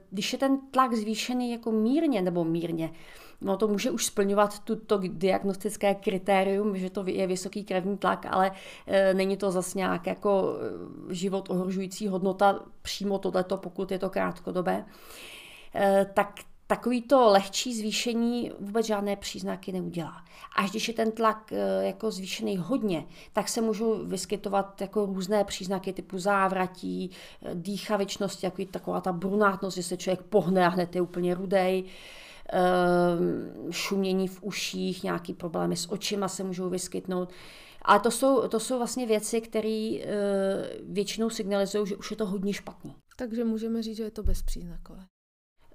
když 0.10 0.34
je 0.34 0.40
ten 0.40 0.60
tlak 0.72 0.94
zvýšený 0.94 1.52
jako 1.52 1.72
mírně 1.72 2.22
nebo 2.22 2.44
mírně, 2.44 2.92
no 3.42 3.58
to 3.58 3.68
může 3.68 3.92
už 3.92 4.06
splňovat 4.06 4.60
tuto 4.60 5.00
diagnostické 5.04 5.96
kritérium, 5.96 6.78
že 6.78 6.90
to 6.90 7.04
je 7.08 7.28
vysoký 7.28 7.64
krevní 7.64 7.98
tlak, 7.98 8.26
ale 8.30 8.52
e, 8.88 9.14
není 9.14 9.38
to 9.38 9.52
zase 9.52 9.78
nějak 9.78 10.08
jako 10.08 10.58
život 11.10 11.50
ohrožující 11.50 12.08
hodnota 12.08 12.60
přímo 12.82 13.20
tohleto, 13.20 13.58
pokud 13.58 13.92
je 13.92 14.00
to 14.00 14.10
krátkodobé. 14.10 14.86
Tak 16.14 16.40
takový 16.72 17.02
to 17.02 17.30
lehčí 17.30 17.78
zvýšení 17.78 18.52
vůbec 18.60 18.86
žádné 18.86 19.16
příznaky 19.16 19.72
neudělá. 19.72 20.24
Až 20.58 20.72
když 20.72 20.88
je 20.88 20.94
ten 20.94 21.12
tlak 21.12 21.52
e, 21.52 21.86
jako 21.86 22.12
zvýšený 22.12 22.58
hodně, 22.58 23.06
tak 23.34 23.50
se 23.50 23.62
můžou 23.62 24.06
vyskytovat 24.06 24.82
jako 24.82 25.06
různé 25.06 25.44
příznaky 25.44 25.94
typu 25.94 26.20
závratí, 26.20 27.12
e, 27.44 27.56
dýchavičnosti, 27.56 28.46
jako 28.46 28.66
taková 28.66 29.02
ta 29.02 29.14
brunátnost, 29.14 29.76
že 29.76 29.84
se 29.84 29.98
člověk 29.98 30.22
pohne 30.22 30.66
a 30.66 30.70
hned 30.70 30.96
je 30.96 31.02
úplně 31.02 31.36
rudej, 31.36 31.84
e, 32.54 32.62
šumění 33.72 34.28
v 34.28 34.44
uších, 34.44 35.04
nějaký 35.04 35.34
problémy 35.34 35.76
s 35.76 35.92
očima 35.92 36.28
se 36.28 36.44
můžou 36.44 36.70
vyskytnout. 36.70 37.30
Ale 37.82 38.00
to 38.00 38.12
jsou, 38.12 38.48
to 38.48 38.60
jsou 38.60 38.78
vlastně 38.78 39.06
věci, 39.06 39.42
které 39.42 39.92
většinou 40.84 41.30
signalizují, 41.30 41.88
že 41.88 41.96
už 41.96 42.12
je 42.12 42.18
to 42.18 42.26
hodně 42.26 42.54
špatný. 42.54 42.96
Takže 43.16 43.44
můžeme 43.44 43.84
říct, 43.84 43.98
že 43.98 44.04
je 44.04 44.12
to 44.12 44.24
bezpříznakové. 44.24 45.11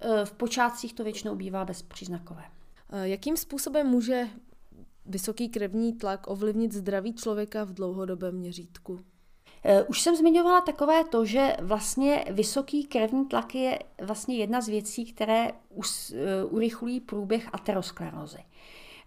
Eh, 0.00 0.24
v 0.24 0.32
počátcích 0.32 0.94
to 0.94 1.04
většinou 1.04 1.34
bývá 1.34 1.64
bezpříznakové. 1.64 2.44
Eh, 2.90 3.08
jakým 3.08 3.36
způsobem 3.36 3.86
může 3.86 4.28
vysoký 5.06 5.48
krevní 5.48 5.92
tlak 5.92 6.30
ovlivnit 6.30 6.72
zdraví 6.72 7.14
člověka 7.14 7.64
v 7.64 7.72
dlouhodobém 7.72 8.34
měřítku? 8.34 9.00
Eh, 9.64 9.82
už 9.82 10.00
jsem 10.00 10.16
zmiňovala 10.16 10.60
takové 10.60 11.04
to, 11.04 11.24
že 11.24 11.56
vlastně 11.62 12.24
vysoký 12.30 12.84
krevní 12.84 13.26
tlak 13.26 13.54
je 13.54 13.78
vlastně 14.02 14.36
jedna 14.36 14.60
z 14.60 14.68
věcí, 14.68 15.12
které 15.12 15.52
urychlují 16.50 17.00
průběh 17.00 17.48
aterosklerózy. 17.52 18.38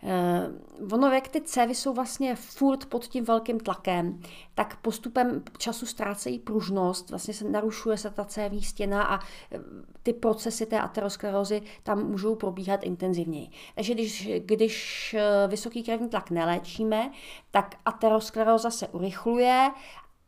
Uh, 0.03 0.93
ono, 0.93 1.07
jak 1.07 1.27
ty 1.27 1.41
cévy 1.41 1.75
jsou 1.75 1.93
vlastně 1.93 2.35
furt 2.35 2.85
pod 2.85 3.07
tím 3.07 3.25
velkým 3.25 3.59
tlakem, 3.59 4.21
tak 4.55 4.77
postupem 4.81 5.43
času 5.57 5.85
ztrácejí 5.85 6.39
pružnost, 6.39 7.09
vlastně 7.09 7.33
se 7.33 7.49
narušuje 7.49 7.97
se 7.97 8.09
ta 8.09 8.25
cévní 8.25 8.63
stěna 8.63 9.03
a 9.03 9.19
eh, 9.19 9.59
ty 10.03 10.13
procesy 10.13 10.65
té 10.65 10.79
aterosklerózy 10.79 11.61
tam 11.83 12.03
můžou 12.03 12.35
probíhat 12.35 12.83
intenzivněji. 12.83 13.49
Takže 13.75 13.93
když, 13.93 14.29
když 14.39 15.13
eh, 15.19 15.47
vysoký 15.47 15.83
krevní 15.83 16.09
tlak 16.09 16.29
neléčíme, 16.29 17.11
tak 17.51 17.75
ateroskleróza 17.85 18.71
se 18.71 18.87
urychluje 18.87 19.71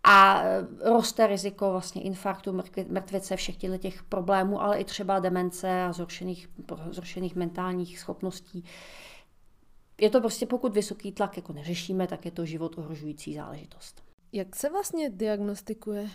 a 0.04 0.44
roste 0.84 1.28
riziko 1.28 1.72
vlastně 1.72 2.02
infarktu, 2.02 2.62
mrtvice, 2.90 3.36
všech 3.36 3.58
těch 3.58 4.04
problémů, 4.04 4.62
ale 4.62 4.80
i 4.80 4.84
třeba 4.84 5.20
demence 5.20 5.84
a 5.84 5.94
zhoršených, 5.94 6.50
zhoršených 6.92 7.36
mentálních 7.36 8.00
schopností 8.00 8.66
je 10.02 10.10
to 10.10 10.20
prostě, 10.20 10.46
pokud 10.46 10.74
vysoký 10.74 11.12
tlak 11.12 11.38
jako 11.38 11.54
neřešíme, 11.54 12.08
tak 12.08 12.26
je 12.26 12.32
to 12.32 12.46
život 12.46 12.78
ohrožující 12.78 13.34
záležitost. 13.34 14.04
Jak 14.32 14.56
se 14.56 14.70
vlastně 14.70 15.10
diagnostikuje 15.10 16.10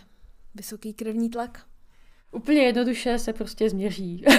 vysoký 0.55 0.93
krevní 0.93 1.29
tlak? 1.29 1.65
Úplně 2.31 2.61
jednoduše 2.61 3.19
se 3.19 3.33
prostě 3.33 3.69
změří. 3.69 4.25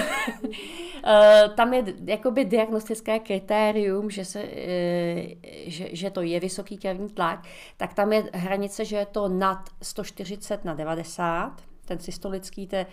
Eh, 1.03 1.49
tam 1.55 1.73
je 1.73 1.83
jakoby 2.05 2.45
diagnostické 2.45 3.19
kritérium, 3.19 4.09
že, 4.09 4.25
se, 4.25 4.41
eh, 4.41 5.35
že, 5.65 5.89
že 5.91 6.09
to 6.09 6.21
je 6.21 6.39
vysoký 6.39 6.77
krevní 6.77 7.09
tlak, 7.09 7.47
tak 7.77 7.93
tam 7.93 8.13
je 8.13 8.29
hranice, 8.33 8.85
že 8.85 8.95
je 8.95 9.05
to 9.05 9.29
nad 9.29 9.69
140 9.81 10.65
na 10.65 10.73
90 10.73 11.61
ten 11.89 11.99
systolický, 11.99 12.67
te, 12.67 12.85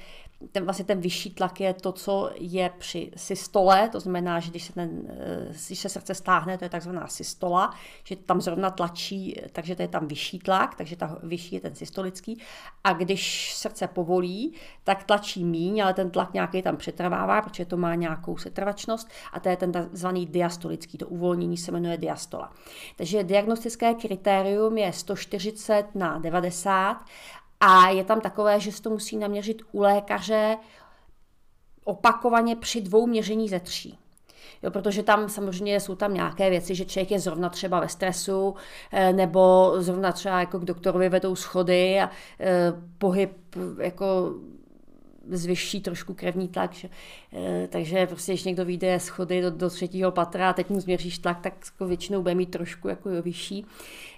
ten, 0.53 0.64
vlastně 0.64 0.85
ten 0.85 1.01
vyšší 1.01 1.31
tlak 1.31 1.61
je 1.61 1.75
to, 1.75 1.92
co 1.92 2.31
je 2.35 2.70
při 2.79 3.11
systole, 3.16 3.88
to 3.88 4.01
znamená, 4.01 4.40
že 4.40 4.51
když 4.51 4.64
se, 4.64 4.72
ten, 4.72 5.03
eh, 5.09 5.55
když 5.66 5.79
se 5.79 5.88
srdce 5.88 6.14
stáhne, 6.14 6.59
to 6.59 6.64
je 6.64 6.68
takzvaná 6.68 7.07
systola, 7.07 7.75
že 8.05 8.16
tam 8.16 8.40
zrovna 8.40 8.70
tlačí, 8.70 9.37
takže 9.53 9.77
to 9.77 9.83
je 9.83 9.88
tam 9.88 10.09
vyšší 10.09 10.38
tlak, 10.38 10.75
takže 10.75 10.96
ta 10.96 11.18
vyšší 11.22 11.55
je 11.55 11.61
ten 11.61 11.75
systolický. 11.75 12.40
A 12.85 12.92
když 12.92 13.55
srdce 13.55 13.88
povolí, 13.88 14.53
tak 14.85 15.05
tlačí 15.05 15.44
míň, 15.44 15.83
ale 15.83 15.94
ten 15.94 16.11
tlak 16.11 16.35
nějaký 16.35 16.62
tam 16.62 16.77
přetrvává, 16.77 17.42
protože 17.42 17.64
to 17.64 17.77
má 17.77 17.94
nějakou 17.94 18.37
setrvačnost 18.37 19.09
a 19.33 19.40
to 19.40 19.49
je 19.49 19.57
ten 19.57 19.72
takzvaný 19.72 20.27
diastolický, 20.27 20.99
to 20.99 21.09
uvolnění 21.09 21.57
se 21.57 21.72
jmenuje 21.72 21.99
diastola. 21.99 22.53
Takže 22.96 23.25
diagnostické 23.25 23.94
kritérium 23.94 24.79
je 24.79 24.92
140 24.92 25.94
na 25.94 26.18
90 26.18 26.96
a 27.60 27.88
je 27.88 28.04
tam 28.04 28.20
takové, 28.20 28.60
že 28.60 28.72
se 28.72 28.82
to 28.82 28.90
musí 28.90 29.16
naměřit 29.16 29.62
u 29.72 29.80
lékaře 29.80 30.56
opakovaně 31.84 32.56
při 32.56 32.80
dvou 32.80 33.06
měření 33.06 33.48
ze 33.48 33.60
tří. 33.60 33.98
Jo, 34.62 34.70
protože 34.70 35.02
tam 35.02 35.28
samozřejmě 35.28 35.80
jsou 35.80 35.94
tam 35.94 36.14
nějaké 36.14 36.50
věci, 36.50 36.74
že 36.74 36.84
člověk 36.84 37.10
je 37.10 37.20
zrovna 37.20 37.48
třeba 37.48 37.80
ve 37.80 37.88
stresu, 37.88 38.54
eh, 38.92 39.12
nebo 39.12 39.72
zrovna 39.78 40.12
třeba 40.12 40.40
jako 40.40 40.58
k 40.58 40.64
doktorovi 40.64 41.08
vedou 41.08 41.36
schody 41.36 42.00
a 42.00 42.10
eh, 42.40 42.72
pohyb 42.98 43.32
jako 43.80 44.34
zvyší 45.30 45.80
trošku 45.80 46.14
krevní 46.14 46.48
tlak. 46.48 46.72
Že, 46.72 46.88
e, 47.32 47.68
takže 47.68 48.06
prostě, 48.06 48.32
když 48.32 48.44
někdo 48.44 48.64
vyjde 48.64 49.00
schody 49.00 49.42
do, 49.42 49.50
do 49.50 49.70
třetího 49.70 50.10
patra 50.12 50.50
a 50.50 50.52
teď 50.52 50.70
mu 50.70 50.80
změříš 50.80 51.18
tlak, 51.18 51.40
tak 51.40 51.54
jako 51.72 51.86
většinou 51.86 52.22
bude 52.22 52.34
mít 52.34 52.50
trošku 52.50 52.88
jako 52.88 53.10
jo, 53.10 53.22
vyšší. 53.22 53.66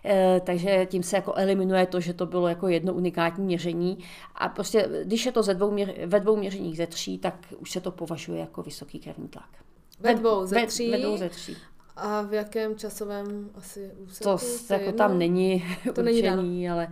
E, 0.05 0.41
takže 0.45 0.87
tím 0.91 1.03
se 1.03 1.17
jako 1.17 1.35
eliminuje 1.35 1.87
to, 1.87 2.01
že 2.01 2.15
to 2.15 2.27
bylo 2.27 2.49
jako 2.49 2.69
jedno 2.69 2.93
unikátní 2.93 3.45
měření. 3.45 3.99
A 4.35 4.49
prostě, 4.49 4.89
když 5.05 5.27
je 5.27 5.33
to 5.33 5.43
ze 5.43 5.55
dvou 5.55 5.71
měř, 5.71 5.89
ve 6.07 6.21
dvou 6.21 6.37
měřeních 6.37 6.77
ze 6.77 6.87
tří, 6.87 7.19
tak 7.19 7.35
už 7.59 7.71
se 7.71 7.81
to 7.81 7.91
považuje 7.91 8.41
jako 8.41 8.63
vysoký 8.63 8.99
krevní 8.99 9.29
tlak. 9.29 9.51
Ve 10.01 10.15
dvou 10.15 10.47
ze 10.47 10.67
tří? 10.67 10.91
Ve, 10.91 10.97
ve 10.97 11.03
dvou 11.03 11.17
ze 11.17 11.29
tří. 11.29 11.57
A 11.97 12.23
v 12.23 12.35
jakém 12.35 12.77
časovém 12.77 13.51
asi 13.55 13.91
úseku? 13.97 14.31
To 14.69 14.75
jako 14.75 14.93
tam 14.93 15.19
není 15.19 15.65
to 15.95 16.01
určený, 16.03 16.37
není 16.37 16.71
ale... 16.71 16.89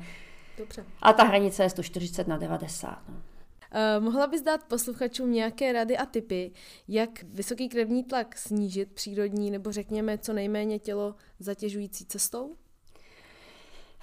Dobře. 0.59 0.85
A 1.03 1.13
ta 1.13 1.25
hranice 1.25 1.63
je 1.63 1.71
140 1.71 2.29
na 2.29 2.37
90. 2.37 2.99
No. 3.09 3.15
Uh, 3.75 4.05
mohla 4.05 4.27
bys 4.27 4.43
dát 4.43 4.65
posluchačům 4.65 5.33
nějaké 5.33 5.73
rady 5.73 5.97
a 5.97 6.07
typy, 6.07 6.53
jak 6.89 7.23
vysoký 7.23 7.69
krevní 7.69 8.05
tlak 8.05 8.39
snížit 8.39 8.93
přírodní 8.93 9.51
nebo 9.51 9.73
řekněme 9.73 10.19
co 10.19 10.33
nejméně 10.33 10.79
tělo 10.79 11.15
zatěžující 11.39 12.07
cestou? 12.07 12.57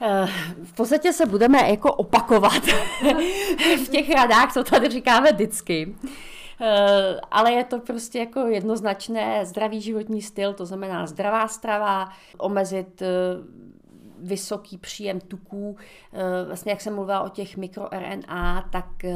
Eh, 0.01 0.27
v 0.63 0.73
podstatě 0.73 1.13
se 1.13 1.25
budeme 1.25 1.69
jako 1.69 1.93
opakovat 1.93 2.63
v 3.85 3.87
těch 3.89 4.09
radách, 4.09 4.53
co 4.53 4.63
tady 4.63 4.89
říkáme 4.89 5.31
vždycky. 5.31 5.95
Eh, 6.61 7.19
ale 7.31 7.51
je 7.51 7.63
to 7.63 7.79
prostě 7.79 8.19
jako 8.19 8.39
jednoznačné 8.39 9.45
zdravý 9.45 9.81
životní 9.81 10.21
styl, 10.21 10.53
to 10.53 10.65
znamená 10.65 11.07
zdravá 11.07 11.47
strava, 11.47 12.09
omezit 12.37 13.01
vysoký 14.23 14.77
příjem 14.77 15.19
tuků. 15.19 15.77
Eh, 16.13 16.45
vlastně 16.45 16.71
jak 16.71 16.81
jsem 16.81 16.95
mluvila 16.95 17.21
o 17.21 17.29
těch 17.29 17.57
mikroRNA, 17.57 18.69
tak 18.71 19.03
eh, 19.03 19.15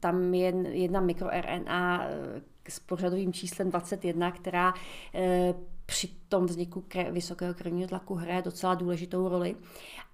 tam 0.00 0.34
je 0.34 0.54
jedna 0.68 1.00
mikroRNA 1.00 2.04
eh, 2.04 2.42
s 2.68 2.80
pořadovým 2.80 3.32
číslem 3.32 3.70
21, 3.70 4.30
která 4.30 4.74
při 5.86 6.08
tom 6.28 6.46
vzniku 6.46 6.84
vysokého 7.10 7.54
krevního 7.54 7.88
tlaku 7.88 8.14
hraje 8.14 8.42
docela 8.42 8.74
důležitou 8.74 9.28
roli. 9.28 9.56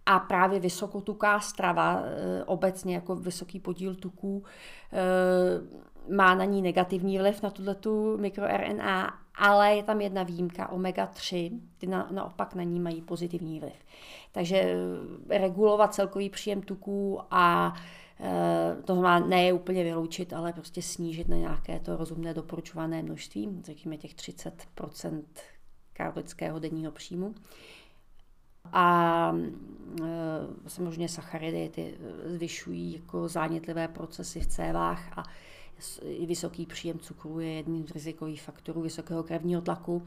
A 0.06 0.18
právě 0.18 0.60
vysokotuká 0.60 1.40
strava, 1.40 2.02
obecně 2.46 2.94
jako 2.94 3.16
vysoký 3.16 3.60
podíl 3.60 3.94
tuků, 3.94 4.44
má 6.10 6.34
na 6.34 6.44
ní 6.44 6.62
negativní 6.62 7.18
vliv 7.18 7.42
na 7.42 7.50
tuto 7.50 8.16
mikroRNA, 8.16 9.21
ale 9.34 9.76
je 9.76 9.82
tam 9.82 10.00
jedna 10.00 10.22
výjimka, 10.22 10.72
omega-3, 10.72 11.60
ty 11.78 11.86
na, 11.86 12.08
naopak 12.10 12.54
na 12.54 12.62
ní 12.62 12.80
mají 12.80 13.02
pozitivní 13.02 13.60
vliv. 13.60 13.84
Takže 14.32 14.56
eh, 15.30 15.38
regulovat 15.38 15.94
celkový 15.94 16.30
příjem 16.30 16.62
tuků 16.62 17.20
a 17.30 17.74
e, 18.20 18.76
to 18.84 18.94
znamená 18.94 19.26
ne 19.26 19.44
je 19.44 19.52
úplně 19.52 19.84
vyloučit, 19.84 20.32
ale 20.32 20.52
prostě 20.52 20.82
snížit 20.82 21.28
na 21.28 21.36
nějaké 21.36 21.80
to 21.80 21.96
rozumné 21.96 22.34
doporučované 22.34 23.02
množství, 23.02 23.60
řekněme 23.64 23.96
těch 23.96 24.14
30% 24.14 25.22
kalorického 25.92 26.58
denního 26.58 26.92
příjmu. 26.92 27.34
A 28.72 29.36
e, 30.02 30.06
samozřejmě 30.66 31.08
sacharidy 31.08 31.68
ty 31.68 31.94
zvyšují 32.24 32.92
jako 32.92 33.28
zánětlivé 33.28 33.88
procesy 33.88 34.40
v 34.40 34.46
cévách 34.46 35.18
a 35.18 35.22
vysoký 36.26 36.66
příjem 36.66 36.98
cukru 36.98 37.40
je 37.40 37.52
jedním 37.52 37.86
z 37.86 37.90
rizikových 37.90 38.42
faktorů 38.42 38.80
vysokého 38.82 39.22
krevního 39.22 39.62
tlaku. 39.62 40.02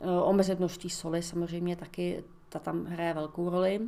E, 0.00 0.20
omezit 0.20 0.58
množství 0.58 0.90
soli 0.90 1.22
samozřejmě 1.22 1.76
taky, 1.76 2.24
ta 2.48 2.58
tam 2.58 2.84
hraje 2.84 3.14
velkou 3.14 3.50
roli. 3.50 3.80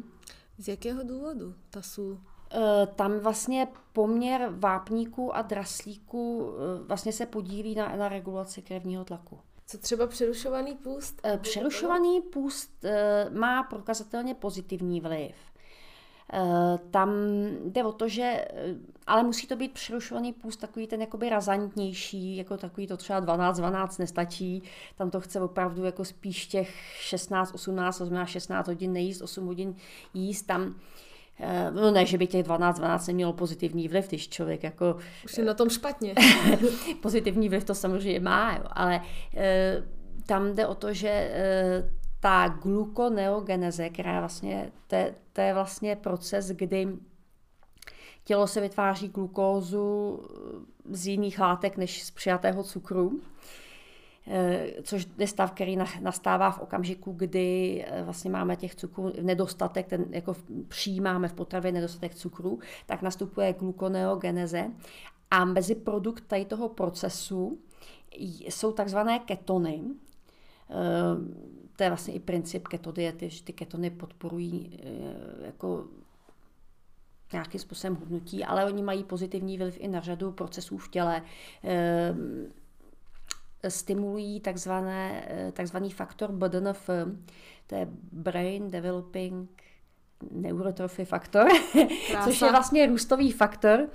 Z 0.58 0.68
jakého 0.68 1.02
důvodu 1.02 1.54
ta 1.70 1.82
sůl? 1.82 2.18
E, 2.52 2.86
tam 2.86 3.18
vlastně 3.18 3.68
poměr 3.92 4.48
vápníků 4.58 5.36
a 5.36 5.42
draslíků 5.42 6.52
e, 6.52 6.84
vlastně 6.84 7.12
se 7.12 7.26
podílí 7.26 7.74
na, 7.74 7.96
na 7.96 8.08
regulaci 8.08 8.62
krevního 8.62 9.04
tlaku. 9.04 9.38
Co 9.66 9.78
třeba 9.78 10.06
přerušovaný 10.06 10.74
půst? 10.74 11.26
Přerušovaný 11.40 12.20
půst 12.20 12.84
má 13.30 13.62
prokazatelně 13.62 14.34
pozitivní 14.34 15.00
vliv. 15.00 15.34
Tam 16.90 17.10
jde 17.64 17.84
o 17.84 17.92
to, 17.92 18.08
že 18.08 18.44
ale 19.08 19.22
musí 19.22 19.46
to 19.46 19.56
být 19.56 19.72
přerušovaný 19.72 20.32
půst 20.32 20.56
takový 20.56 20.86
ten 20.86 21.00
jakoby 21.00 21.28
razantnější, 21.28 22.36
jako 22.36 22.56
takový 22.56 22.86
to 22.86 22.96
třeba 22.96 23.20
12, 23.20 23.56
12 23.58 23.98
nestačí, 23.98 24.62
tam 24.96 25.10
to 25.10 25.20
chce 25.20 25.40
opravdu 25.40 25.84
jako 25.84 26.04
spíš 26.04 26.46
těch 26.46 26.74
16, 27.00 27.54
18, 27.54 28.00
18, 28.00 28.28
16 28.28 28.66
hodin 28.66 28.92
nejíst, 28.92 29.22
8 29.22 29.46
hodin 29.46 29.74
jíst, 30.14 30.42
tam 30.42 30.74
Eh, 31.40 31.70
no 31.70 31.90
ne, 31.90 32.06
že 32.06 32.18
by 32.18 32.26
těch 32.26 32.46
12-12 32.46 33.06
nemělo 33.08 33.32
pozitivní 33.32 33.88
vliv, 33.88 34.08
když 34.08 34.28
člověk 34.28 34.62
jako... 34.62 34.96
Už 35.24 35.38
je 35.38 35.44
na 35.44 35.54
tom 35.54 35.68
špatně. 35.68 36.14
pozitivní 37.02 37.48
vliv 37.48 37.64
to 37.64 37.74
samozřejmě 37.74 38.20
má, 38.20 38.56
jo, 38.56 38.64
ale 38.70 39.00
e, 39.36 39.82
tam 40.26 40.54
jde 40.54 40.66
o 40.66 40.74
to, 40.74 40.92
že 40.92 41.08
e, 41.08 41.90
ta 42.20 42.48
glukoneogeneze, 42.48 43.88
která 43.88 44.20
vlastně, 44.20 44.72
to, 44.86 44.96
to 45.32 45.40
je 45.40 45.54
vlastně 45.54 45.96
proces, 45.96 46.48
kdy 46.48 46.88
tělo 48.28 48.46
se 48.46 48.60
vytváří 48.60 49.08
glukózu 49.08 50.20
z 50.90 51.06
jiných 51.06 51.38
látek 51.38 51.76
než 51.76 52.04
z 52.04 52.10
přijatého 52.10 52.62
cukru. 52.62 53.20
Eh, 54.26 54.66
což 54.82 55.06
je 55.18 55.26
stav, 55.26 55.52
který 55.52 55.78
nastává 56.00 56.50
v 56.50 56.60
okamžiku, 56.60 57.12
kdy 57.12 57.84
eh, 57.88 58.02
vlastně 58.02 58.30
máme 58.30 58.56
těch 58.56 58.74
cukrů 58.74 59.12
nedostatek, 59.22 59.86
ten 59.86 60.04
jako 60.10 60.36
přijímáme 60.68 61.28
v 61.28 61.32
potravě 61.32 61.72
nedostatek 61.72 62.14
cukru, 62.14 62.58
tak 62.86 63.02
nastupuje 63.02 63.52
glukoneogeneze 63.52 64.70
a 65.30 65.44
mezi 65.44 65.74
produkt 65.74 66.24
tady 66.26 66.44
toho 66.44 66.68
procesu 66.68 67.58
jsou 68.40 68.72
takzvané 68.72 69.18
ketony. 69.18 69.82
Eh, 70.70 70.74
to 71.76 71.82
je 71.82 71.90
vlastně 71.90 72.14
i 72.14 72.20
princip 72.20 72.68
ketodiety, 72.68 73.30
že 73.30 73.44
ty 73.44 73.52
ketony 73.52 73.90
podporují 73.90 74.80
jako 75.44 75.84
nějakým 77.32 77.60
způsobem 77.60 77.96
hubnutí, 77.96 78.44
ale 78.44 78.64
oni 78.64 78.82
mají 78.82 79.04
pozitivní 79.04 79.58
vliv 79.58 79.76
i 79.80 79.88
na 79.88 80.00
řadu 80.00 80.32
procesů 80.32 80.78
v 80.78 80.88
těle. 80.88 81.22
Stimulují 83.68 84.40
takzvané, 84.40 85.26
eh, 85.28 85.52
takzvaný 85.52 85.90
faktor 85.90 86.32
BDNF, 86.32 86.90
to 87.66 87.74
je 87.74 87.88
Brain 88.12 88.70
Developing 88.70 89.62
Neurotrophy 90.30 91.04
faktor, 91.04 91.48
což 92.24 92.42
je 92.42 92.50
vlastně 92.50 92.86
růstový 92.86 93.32
faktor, 93.32 93.88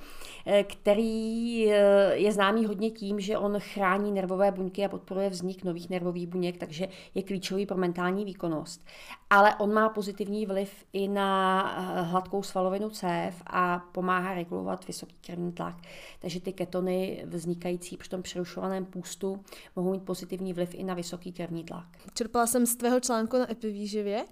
Eh, 0.46 0.64
který 0.64 1.72
eh, 1.72 2.16
je 2.16 2.32
známý 2.32 2.66
hodně 2.66 2.92
tím, 2.92 3.20
že 3.20 3.38
on 3.38 3.60
chrání 3.60 4.12
nervové 4.12 4.52
buňky 4.52 4.86
a 4.86 4.90
podporuje 4.90 5.30
vznik 5.30 5.64
nových 5.64 5.90
nervových 5.90 6.28
buněk, 6.28 6.58
takže 6.58 6.88
je 7.16 7.24
klíčový 7.24 7.66
pro 7.66 7.78
mentální 7.78 8.26
výkonnost. 8.26 8.86
Ale 9.30 9.56
on 9.56 9.74
má 9.74 9.90
pozitivní 9.90 10.46
vliv 10.46 10.86
i 10.94 11.08
na 11.08 11.64
eh, 11.78 12.02
hladkou 12.02 12.44
svalovinu 12.44 12.90
cév 12.90 13.44
a 13.48 13.80
pomáhá 13.92 14.34
regulovat 14.34 14.88
vysoký 14.88 15.16
krevní 15.26 15.52
tlak. 15.52 15.76
Takže 16.20 16.40
ty 16.40 16.54
ketony 16.54 17.24
vznikající 17.28 17.98
při 17.98 18.10
tom 18.10 18.22
přerušovaném 18.22 18.86
půstu 18.86 19.44
mohou 19.76 19.92
mít 19.92 20.04
pozitivní 20.04 20.54
vliv 20.54 20.74
i 20.74 20.84
na 20.84 20.94
vysoký 20.94 21.32
krevní 21.32 21.64
tlak. 21.64 21.88
Čerpala 22.14 22.48
jsem 22.48 22.66
z 22.66 22.76
tvého 22.76 23.00
článku 23.00 23.38
na 23.38 23.52
epivýživě 23.52 24.26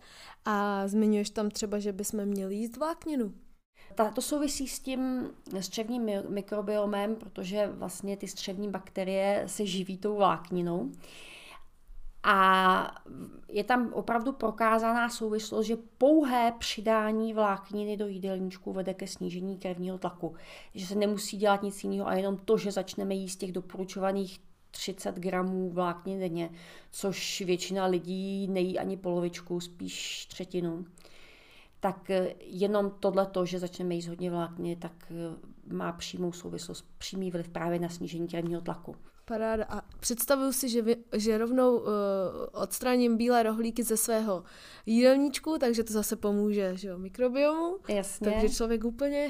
a 0.46 0.88
zmiňuješ 0.88 1.30
tam 1.30 1.50
třeba, 1.50 1.80
že 1.82 1.92
bychom 1.92 2.26
měli 2.26 2.56
jíst 2.56 2.78
vlákninu. 2.78 3.34
To 4.16 4.22
souvisí 4.22 4.68
s 4.68 4.80
tím 4.80 5.30
střevním 5.60 6.10
mikrobiomem, 6.30 7.16
protože 7.16 7.68
vlastně 7.68 8.18
ty 8.18 8.28
střevní 8.28 8.70
bakterie 8.70 9.44
se 9.48 9.66
živí 9.66 9.98
tou 9.98 10.16
vlákninou. 10.16 10.92
A 12.24 13.02
je 13.50 13.64
tam 13.64 13.94
opravdu 13.94 14.34
prokázaná 14.34 15.10
souvislost, 15.10 15.66
že 15.66 15.78
pouhé 15.98 16.54
přidání 16.60 17.34
vlákniny 17.34 17.98
do 17.98 18.08
jídelníčku 18.08 18.74
vede 18.74 18.94
ke 18.94 19.08
snížení 19.08 19.58
krevního 19.58 19.98
tlaku. 19.98 20.36
Že 20.76 20.86
se 20.86 20.96
nemusí 20.96 21.38
dělat 21.38 21.64
nic 21.64 21.84
jiného 21.84 22.08
a 22.08 22.14
jenom 22.14 22.38
to, 22.38 22.58
že 22.58 22.72
začneme 22.72 23.16
jíst 23.16 23.36
těch 23.36 23.52
doporučovaných 23.52 24.40
30 24.72 25.16
gramů 25.16 25.70
vlákniny 25.70 26.20
denně, 26.20 26.50
což 26.92 27.42
většina 27.42 27.86
lidí 27.86 28.48
nejí 28.48 28.80
ani 28.80 28.98
polovičku, 28.98 29.60
spíš 29.60 30.26
třetinu 30.26 30.86
tak 31.82 32.10
eh, 32.10 32.34
jenom 32.40 32.92
tohle, 33.00 33.28
že 33.44 33.60
začneme 33.60 33.96
jíst 33.96 34.08
hodně 34.08 34.32
vlákniny, 34.32 34.76
tak 34.76 34.92
eh, 35.12 35.74
má 35.74 35.92
přímou 35.92 36.32
souvislost, 36.32 36.86
přímý 36.98 37.32
vliv 37.32 37.50
právě 37.50 37.80
na 37.80 37.90
snížení 37.90 38.28
krevního 38.28 38.62
tlaku. 38.62 38.96
Paráda. 39.26 39.66
A 39.70 39.82
představuju 40.00 40.52
si, 40.52 40.70
že, 40.70 40.82
vy, 40.82 40.96
že 41.16 41.38
rovnou 41.38 41.78
uh, 41.78 41.88
odstraním 42.54 43.18
bílé 43.18 43.44
rohlíky 43.44 43.84
ze 43.84 43.98
svého 43.98 44.44
jídelníčku, 44.86 45.58
takže 45.60 45.84
to 45.84 45.94
zase 45.94 46.16
pomůže 46.16 46.78
že 46.78 46.88
jo, 46.88 46.98
mikrobiomu. 46.98 47.78
Jasně. 47.88 48.32
Takže 48.32 48.56
člověk 48.56 48.84
úplně... 48.84 49.30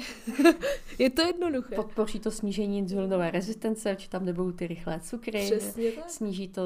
je 0.98 1.10
to 1.10 1.22
jednoduché. 1.22 1.74
Podpoří 1.76 2.20
to 2.20 2.30
snížení 2.30 2.78
inzulinové 2.78 3.30
rezistence, 3.30 3.96
či 3.96 4.08
tam 4.08 4.24
nebudou 4.24 4.52
ty 4.52 4.66
rychlé 4.66 5.00
cukry. 5.00 5.44
Přesně 5.44 5.92
tak. 5.92 6.10
Sníží 6.10 6.48
to 6.48 6.62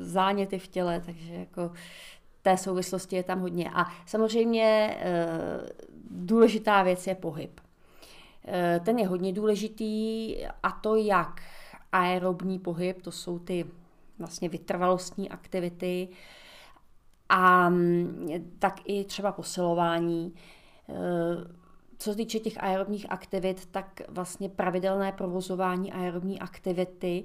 záněty 0.00 0.58
v 0.58 0.68
těle, 0.68 1.02
takže 1.06 1.34
jako 1.34 1.72
té 2.42 2.56
souvislosti 2.56 3.16
je 3.16 3.22
tam 3.22 3.40
hodně. 3.40 3.70
A 3.74 3.86
samozřejmě 4.06 4.96
eh, 5.00 5.70
důležitá 6.10 6.82
věc 6.82 7.06
je 7.06 7.14
pohyb. 7.14 7.60
Eh, 8.44 8.80
ten 8.84 8.98
je 8.98 9.06
hodně 9.06 9.32
důležitý 9.32 10.36
a 10.62 10.70
to 10.70 10.96
jak 10.96 11.42
aerobní 11.92 12.58
pohyb, 12.58 13.02
to 13.02 13.12
jsou 13.12 13.38
ty 13.38 13.66
vlastně 14.18 14.48
vytrvalostní 14.48 15.30
aktivity, 15.30 16.08
a 17.28 17.68
mm, 17.68 18.28
tak 18.58 18.80
i 18.84 19.04
třeba 19.04 19.32
posilování. 19.32 20.34
Eh, 20.88 20.94
co 21.98 22.10
se 22.10 22.16
týče 22.16 22.38
těch 22.38 22.62
aerobních 22.62 23.06
aktivit, 23.12 23.66
tak 23.66 24.00
vlastně 24.08 24.48
pravidelné 24.48 25.12
provozování 25.12 25.92
aerobní 25.92 26.40
aktivity 26.40 27.24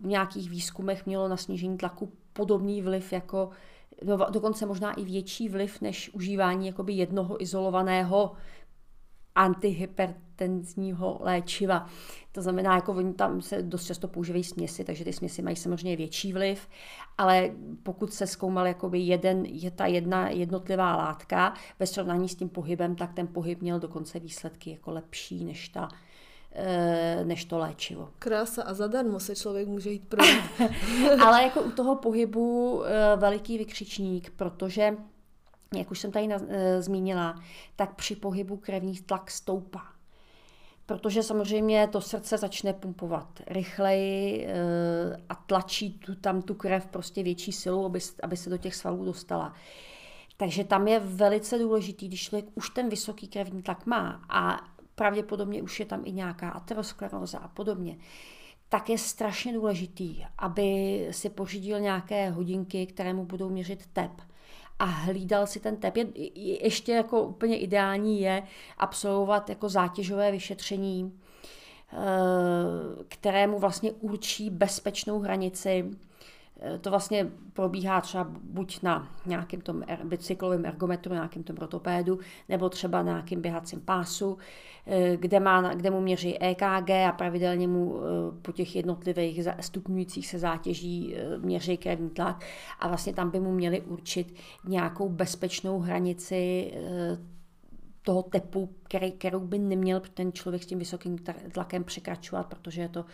v 0.00 0.06
nějakých 0.06 0.50
výzkumech 0.50 1.06
mělo 1.06 1.28
na 1.28 1.36
snížení 1.36 1.78
tlaku 1.78 2.12
podobný 2.32 2.82
vliv 2.82 3.12
jako 3.12 3.50
no, 4.04 4.16
dokonce 4.30 4.66
možná 4.66 4.92
i 4.92 5.04
větší 5.04 5.48
vliv 5.48 5.80
než 5.80 6.14
užívání 6.14 6.66
jakoby 6.66 6.92
jednoho 6.92 7.42
izolovaného 7.42 8.32
antihypertenzního 9.34 11.18
léčiva. 11.20 11.86
To 12.32 12.42
znamená, 12.42 12.74
jako 12.74 12.92
oni 12.92 13.14
tam 13.14 13.40
se 13.40 13.62
dost 13.62 13.84
často 13.84 14.08
používají 14.08 14.44
směsi, 14.44 14.84
takže 14.84 15.04
ty 15.04 15.12
směsi 15.12 15.42
mají 15.42 15.56
samozřejmě 15.56 15.96
větší 15.96 16.32
vliv, 16.32 16.68
ale 17.18 17.50
pokud 17.82 18.12
se 18.12 18.26
zkoumal 18.26 18.66
jakoby 18.66 18.98
jeden, 18.98 19.44
je 19.44 19.70
ta 19.70 19.86
jedna 19.86 20.28
jednotlivá 20.28 20.96
látka 20.96 21.54
ve 21.78 21.86
srovnání 21.86 22.28
s 22.28 22.34
tím 22.34 22.48
pohybem, 22.48 22.96
tak 22.96 23.14
ten 23.14 23.26
pohyb 23.26 23.60
měl 23.60 23.80
dokonce 23.80 24.20
výsledky 24.20 24.70
jako 24.70 24.90
lepší 24.90 25.44
než 25.44 25.68
ta 25.68 25.88
než 27.24 27.44
to 27.44 27.58
léčivo. 27.58 28.08
Krása 28.18 28.62
a 28.62 28.74
zadarmo 28.74 29.20
se 29.20 29.36
člověk 29.36 29.68
může 29.68 29.90
jít 29.90 30.08
pro. 30.08 30.24
Ale 31.26 31.42
jako 31.42 31.62
u 31.62 31.70
toho 31.70 31.96
pohybu 31.96 32.82
eh, 32.84 33.16
veliký 33.16 33.58
vykřičník, 33.58 34.30
protože, 34.30 34.96
jak 35.76 35.90
už 35.90 35.98
jsem 35.98 36.12
tady 36.12 36.28
eh, 36.32 36.82
zmínila, 36.82 37.42
tak 37.76 37.94
při 37.94 38.16
pohybu 38.16 38.56
krevní 38.56 38.94
tlak 38.94 39.30
stoupá. 39.30 39.82
Protože 40.86 41.22
samozřejmě 41.22 41.88
to 41.92 42.00
srdce 42.00 42.38
začne 42.38 42.72
pumpovat 42.72 43.28
rychleji 43.46 44.48
a 45.28 45.34
tlačí 45.34 45.98
tu, 45.98 46.14
tam 46.14 46.42
tu 46.42 46.54
krev 46.54 46.86
prostě 46.86 47.22
větší 47.22 47.52
silou, 47.52 47.86
aby, 47.86 48.00
aby 48.22 48.36
se 48.36 48.50
do 48.50 48.56
těch 48.56 48.74
svalů 48.74 49.04
dostala. 49.04 49.54
Takže 50.36 50.64
tam 50.64 50.88
je 50.88 51.00
velice 51.00 51.58
důležitý, 51.58 52.08
když 52.08 52.22
člověk 52.22 52.46
už 52.54 52.70
ten 52.70 52.88
vysoký 52.88 53.28
krevní 53.28 53.62
tlak 53.62 53.86
má 53.86 54.24
a 54.28 54.71
pravděpodobně 54.94 55.62
už 55.62 55.80
je 55.80 55.86
tam 55.86 56.02
i 56.04 56.12
nějaká 56.12 56.50
ateroskleróza 56.50 57.38
a 57.38 57.48
podobně, 57.48 57.96
tak 58.68 58.90
je 58.90 58.98
strašně 58.98 59.52
důležitý, 59.52 60.24
aby 60.38 61.08
si 61.10 61.30
pořídil 61.30 61.80
nějaké 61.80 62.30
hodinky, 62.30 62.86
které 62.86 63.12
mu 63.14 63.24
budou 63.24 63.48
měřit 63.48 63.86
tep 63.92 64.10
a 64.78 64.84
hlídal 64.84 65.46
si 65.46 65.60
ten 65.60 65.76
tep. 65.76 65.96
Je, 65.96 66.06
ještě 66.64 66.92
jako 66.92 67.22
úplně 67.22 67.58
ideální 67.58 68.20
je 68.20 68.42
absolvovat 68.78 69.48
jako 69.48 69.68
zátěžové 69.68 70.32
vyšetření, 70.32 71.20
eh, 71.92 71.96
kterému 73.08 73.58
vlastně 73.58 73.92
určí 73.92 74.50
bezpečnou 74.50 75.18
hranici 75.18 75.90
to 76.80 76.90
vlastně 76.90 77.30
probíhá 77.52 78.00
třeba 78.00 78.26
buď 78.42 78.82
na 78.82 79.08
nějakém 79.26 79.60
tom 79.60 79.82
er, 79.86 79.98
bicyklovém 80.04 80.66
ergometru, 80.66 81.14
nějakém 81.14 81.42
tom 81.42 81.56
rotopédu, 81.56 82.18
nebo 82.48 82.68
třeba 82.68 83.02
na 83.02 83.12
nějakém 83.12 83.40
běhacím 83.40 83.80
pásu, 83.80 84.38
eh, 84.86 85.16
kde, 85.16 85.40
má, 85.40 85.74
kde 85.74 85.90
mu 85.90 86.00
měří 86.00 86.42
EKG 86.42 86.90
a 86.90 87.12
pravidelně 87.12 87.68
mu 87.68 87.96
eh, 87.96 88.02
po 88.42 88.52
těch 88.52 88.76
jednotlivých 88.76 89.40
stupňujících 89.60 90.26
se 90.26 90.38
zátěží 90.38 91.16
měří 91.38 91.76
krevní 91.76 92.10
tlak. 92.10 92.44
A 92.78 92.88
vlastně 92.88 93.12
tam 93.12 93.30
by 93.30 93.40
mu 93.40 93.52
měli 93.52 93.80
určit 93.80 94.34
nějakou 94.64 95.08
bezpečnou 95.08 95.78
hranici 95.78 96.72
toho 98.02 98.22
tepu, 98.22 98.74
který, 98.82 99.12
kterou 99.12 99.40
by 99.40 99.58
neměl 99.58 100.02
ten 100.14 100.32
člověk 100.32 100.62
s 100.62 100.66
tím 100.66 100.78
vysokým 100.78 101.18
tlakem 101.52 101.84
překračovat, 101.84 102.46
protože 102.46 102.82
je 102.82 102.88
to 102.88 103.04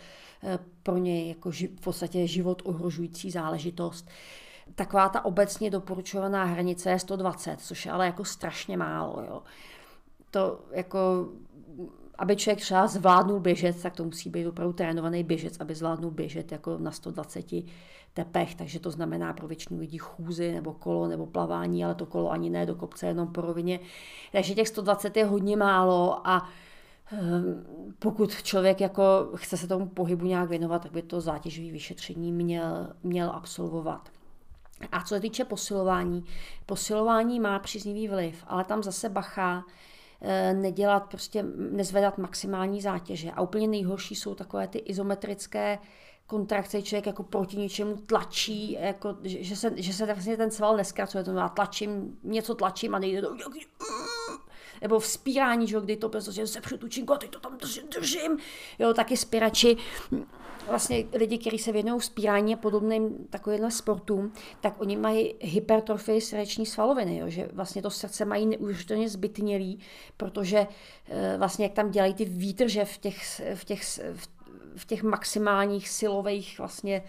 eh, 0.43 0.59
pro 0.83 0.97
ně 0.97 1.29
jako 1.29 1.51
ži, 1.51 1.67
v 1.67 1.81
podstatě 1.81 2.27
život 2.27 2.63
ohrožující 2.65 3.31
záležitost. 3.31 4.09
taková 4.75 5.09
ta 5.09 5.25
obecně 5.25 5.71
doporučovaná 5.71 6.45
hranice 6.45 6.91
je 6.91 6.99
120, 6.99 7.61
což 7.61 7.87
je 7.87 7.93
ale 7.93 8.07
jako 8.07 8.25
strašně 8.25 8.77
málo. 8.77 9.23
Jo. 9.23 9.43
To 10.31 10.61
jako 10.73 11.29
aby 12.19 12.37
člověk 12.37 12.61
třeba 12.61 12.87
zvládnul 12.87 13.41
běžet, 13.41 13.83
tak 13.83 13.97
to 13.97 14.05
musí 14.05 14.31
být 14.31 14.47
opravdu 14.47 14.73
trénovaný 14.73 15.25
běžec, 15.25 15.61
aby 15.61 15.75
zvládnul 15.75 16.11
běžet 16.11 16.53
jako 16.53 16.79
na 16.79 16.91
120 16.91 17.53
tepech, 18.15 18.55
takže 18.55 18.81
to 18.81 18.91
znamená 18.91 19.33
pro 19.33 19.49
většinu 19.49 19.81
lidí 19.81 19.99
chůzy 19.99 20.53
nebo 20.53 20.73
kolo 20.73 21.09
nebo 21.09 21.27
plavání, 21.27 21.85
ale 21.85 21.95
to 21.95 22.07
kolo 22.07 22.31
ani 22.31 22.51
ne 22.51 22.67
do 22.67 22.75
kopce, 22.75 23.07
jenom 23.07 23.33
po 23.33 23.41
rovině. 23.41 23.81
Takže 24.33 24.55
těch 24.55 24.69
120 24.69 25.17
je 25.17 25.25
hodně 25.25 25.57
málo 25.57 26.29
a 26.29 26.49
ehm, 27.13 27.67
pokud 27.99 28.43
člověk 28.43 28.81
jako 28.81 29.31
chce 29.35 29.57
se 29.57 29.69
tomu 29.69 29.87
pohybu 29.87 30.27
nějak 30.27 30.49
věnovat, 30.49 30.83
tak 30.83 30.93
by 30.93 31.03
to 31.03 31.21
zátěžové 31.21 31.73
vyšetření 31.73 32.33
měl, 32.33 32.89
měl 33.03 33.31
absolvovat. 33.31 34.09
A 34.93 35.01
co 35.03 35.15
se 35.15 35.21
týče 35.21 35.45
posilování, 35.45 36.25
posilování 36.67 37.41
má 37.41 37.59
příznivý 37.59 38.09
vliv, 38.09 38.45
ale 38.47 38.65
tam 38.65 38.83
zase 38.83 39.09
bacha, 39.09 39.65
Eh, 40.21 40.55
nedělat, 40.55 41.01
prostě 41.01 41.45
nezvedat 41.57 42.19
maximální 42.19 42.81
zátěže. 42.81 43.31
A 43.31 43.43
úplně 43.43 43.69
nejhorší 43.69 44.15
jsou 44.15 44.35
takové 44.35 44.69
ty 44.69 44.79
izometrické 44.79 45.79
kontrakce, 46.29 46.83
člověk 46.83 47.07
jako 47.07 47.23
proti 47.23 47.57
něčemu 47.57 47.97
tlačí, 47.97 48.73
jako, 48.73 49.17
že, 49.23 49.57
se, 49.57 49.73
že 49.77 49.93
se 49.93 50.07
vlastně 50.07 50.37
ten 50.37 50.51
sval 50.51 50.77
neskracuje, 50.77 51.25
to 51.25 51.31
znamená 51.31 51.49
tlačím, 51.49 52.19
něco 52.23 52.55
tlačím 52.55 52.95
a 52.95 52.99
nejde 52.99 53.23
to, 53.23 53.37
nebo 54.83 54.99
vzpírání, 54.99 55.67
že, 55.67 55.81
kdy 55.81 55.97
to 55.97 56.09
prostě 56.09 56.47
se 56.47 56.61
přetučím, 56.61 57.11
a 57.13 57.19
teď 57.19 57.31
to 57.31 57.41
tam 57.41 57.59
držím, 57.59 57.89
držím. 57.89 58.39
Jo, 58.79 58.95
taky 58.95 59.17
spirači 59.17 59.77
vlastně 60.69 61.05
lidi, 61.13 61.39
kteří 61.39 61.59
se 61.59 61.73
věnují 61.73 62.01
spírání 62.01 62.55
a 62.55 62.57
podobným 62.57 63.27
takovým 63.31 63.71
sportům, 63.71 64.33
tak 64.61 64.81
oni 64.81 64.97
mají 64.97 65.35
hypertrofii 65.41 66.21
srdeční 66.21 66.67
svaloviny, 66.67 67.17
jo, 67.17 67.29
že 67.29 67.49
vlastně 67.53 67.83
to 67.83 67.91
srdce 67.91 68.25
mají 68.25 68.47
neuvěřitelně 68.47 69.09
zbytnělý, 69.09 69.79
protože 70.17 70.67
eh, 71.09 71.35
vlastně 71.39 71.65
jak 71.65 71.73
tam 71.73 71.91
dělají 71.91 72.15
ty 72.15 72.25
výtrže 72.25 72.85
v 72.85 72.99
těch, 72.99 73.41
v 73.55 73.65
těch, 73.65 73.83
v 74.15 74.38
v 74.79 74.85
těch 74.85 75.03
maximálních 75.03 75.89
silových 75.89 76.59
vlastně, 76.59 77.03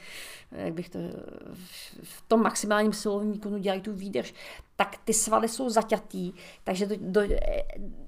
jak 0.51 0.73
bych 0.73 0.89
to, 0.89 0.99
v 2.03 2.21
tom 2.27 2.41
maximálním 2.41 2.93
silovém 2.93 3.31
výkonu 3.31 3.57
dělají 3.57 3.81
tu 3.81 3.93
výdrž, 3.93 4.33
tak 4.79 4.97
ty 5.03 5.13
svaly 5.13 5.47
jsou 5.47 5.69
zaťatý, 5.69 6.33
takže 6.63 6.85
do, 6.85 6.95
do, 6.99 7.21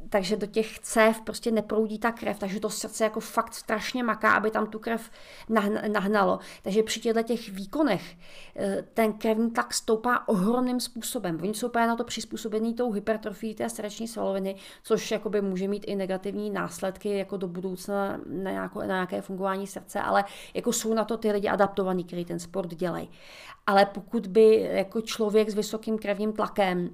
takže 0.10 0.38
do 0.38 0.48
těch 0.48 0.80
cév 0.80 1.22
prostě 1.22 1.52
neproudí 1.52 2.00
ta 2.00 2.12
krev, 2.12 2.40
takže 2.40 2.60
to 2.60 2.70
srdce 2.70 3.04
jako 3.04 3.20
fakt 3.20 3.54
strašně 3.54 4.04
maká, 4.04 4.34
aby 4.34 4.52
tam 4.52 4.68
tu 4.68 4.80
krev 4.80 5.12
nahnalo. 5.88 6.40
Takže 6.64 6.84
při 6.84 7.00
těchto 7.00 7.24
těch 7.24 7.50
výkonech 7.50 8.18
eh, 8.56 8.84
ten 8.94 9.14
krevní 9.14 9.52
tlak 9.52 9.74
stoupá 9.74 10.28
ohromným 10.28 10.80
způsobem. 10.80 11.40
Oni 11.42 11.54
jsou 11.54 11.70
právě 11.70 11.88
na 11.88 11.96
to 11.96 12.04
přizpůsobený 12.04 12.74
tou 12.74 12.92
hypertrofií 12.92 13.56
té 13.56 13.70
srdeční 13.70 14.08
svaloviny, 14.08 14.56
což 14.84 15.12
jakoby 15.12 15.42
může 15.42 15.68
mít 15.68 15.84
i 15.88 15.96
negativní 15.96 16.50
následky 16.50 17.18
jako 17.18 17.38
do 17.38 17.48
budoucna 17.48 18.20
na, 18.26 18.52
nějako, 18.52 18.80
na 18.80 18.86
nějaké 18.86 19.22
fungování 19.22 19.68
srdce, 19.68 20.02
ale 20.02 20.24
jako 20.54 20.74
jsou 20.74 20.94
na 20.94 21.06
to 21.06 21.18
ty 21.18 21.32
lidi 21.32 21.48
adaptovaní, 21.48 22.04
kteří 22.04 22.26
ten 22.26 22.40
sport 22.40 22.76
dělají. 22.76 23.10
Ale 23.68 23.86
pokud 23.86 24.28
by 24.28 24.70
jako 24.72 25.02
člověk 25.02 25.50
s 25.50 25.54
vysokým 25.54 25.98
krevním 25.98 26.34
tlakem 26.34 26.90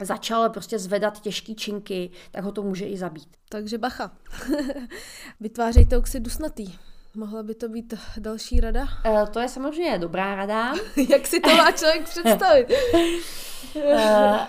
začal 0.00 0.50
prostě 0.50 0.78
zvedat 0.78 1.20
těžký 1.20 1.54
činky, 1.54 2.10
tak 2.30 2.44
ho 2.44 2.52
to 2.52 2.62
může 2.62 2.86
i 2.86 2.96
zabít. 2.96 3.28
Takže 3.48 3.78
bacha. 3.78 4.10
Vytvářejte 5.40 5.98
oxid 5.98 6.20
dusnatý. 6.20 6.74
Mohla 7.16 7.42
by 7.42 7.54
to 7.54 7.68
být 7.68 7.94
další 8.18 8.60
rada? 8.60 8.88
E, 9.04 9.26
to 9.26 9.40
je 9.40 9.48
samozřejmě 9.48 9.98
dobrá 9.98 10.34
rada. 10.34 10.72
Jak 11.08 11.26
si 11.26 11.40
to 11.40 11.56
má 11.56 11.72
člověk 11.72 12.04
představit? 12.04 12.66
e, 13.76 14.46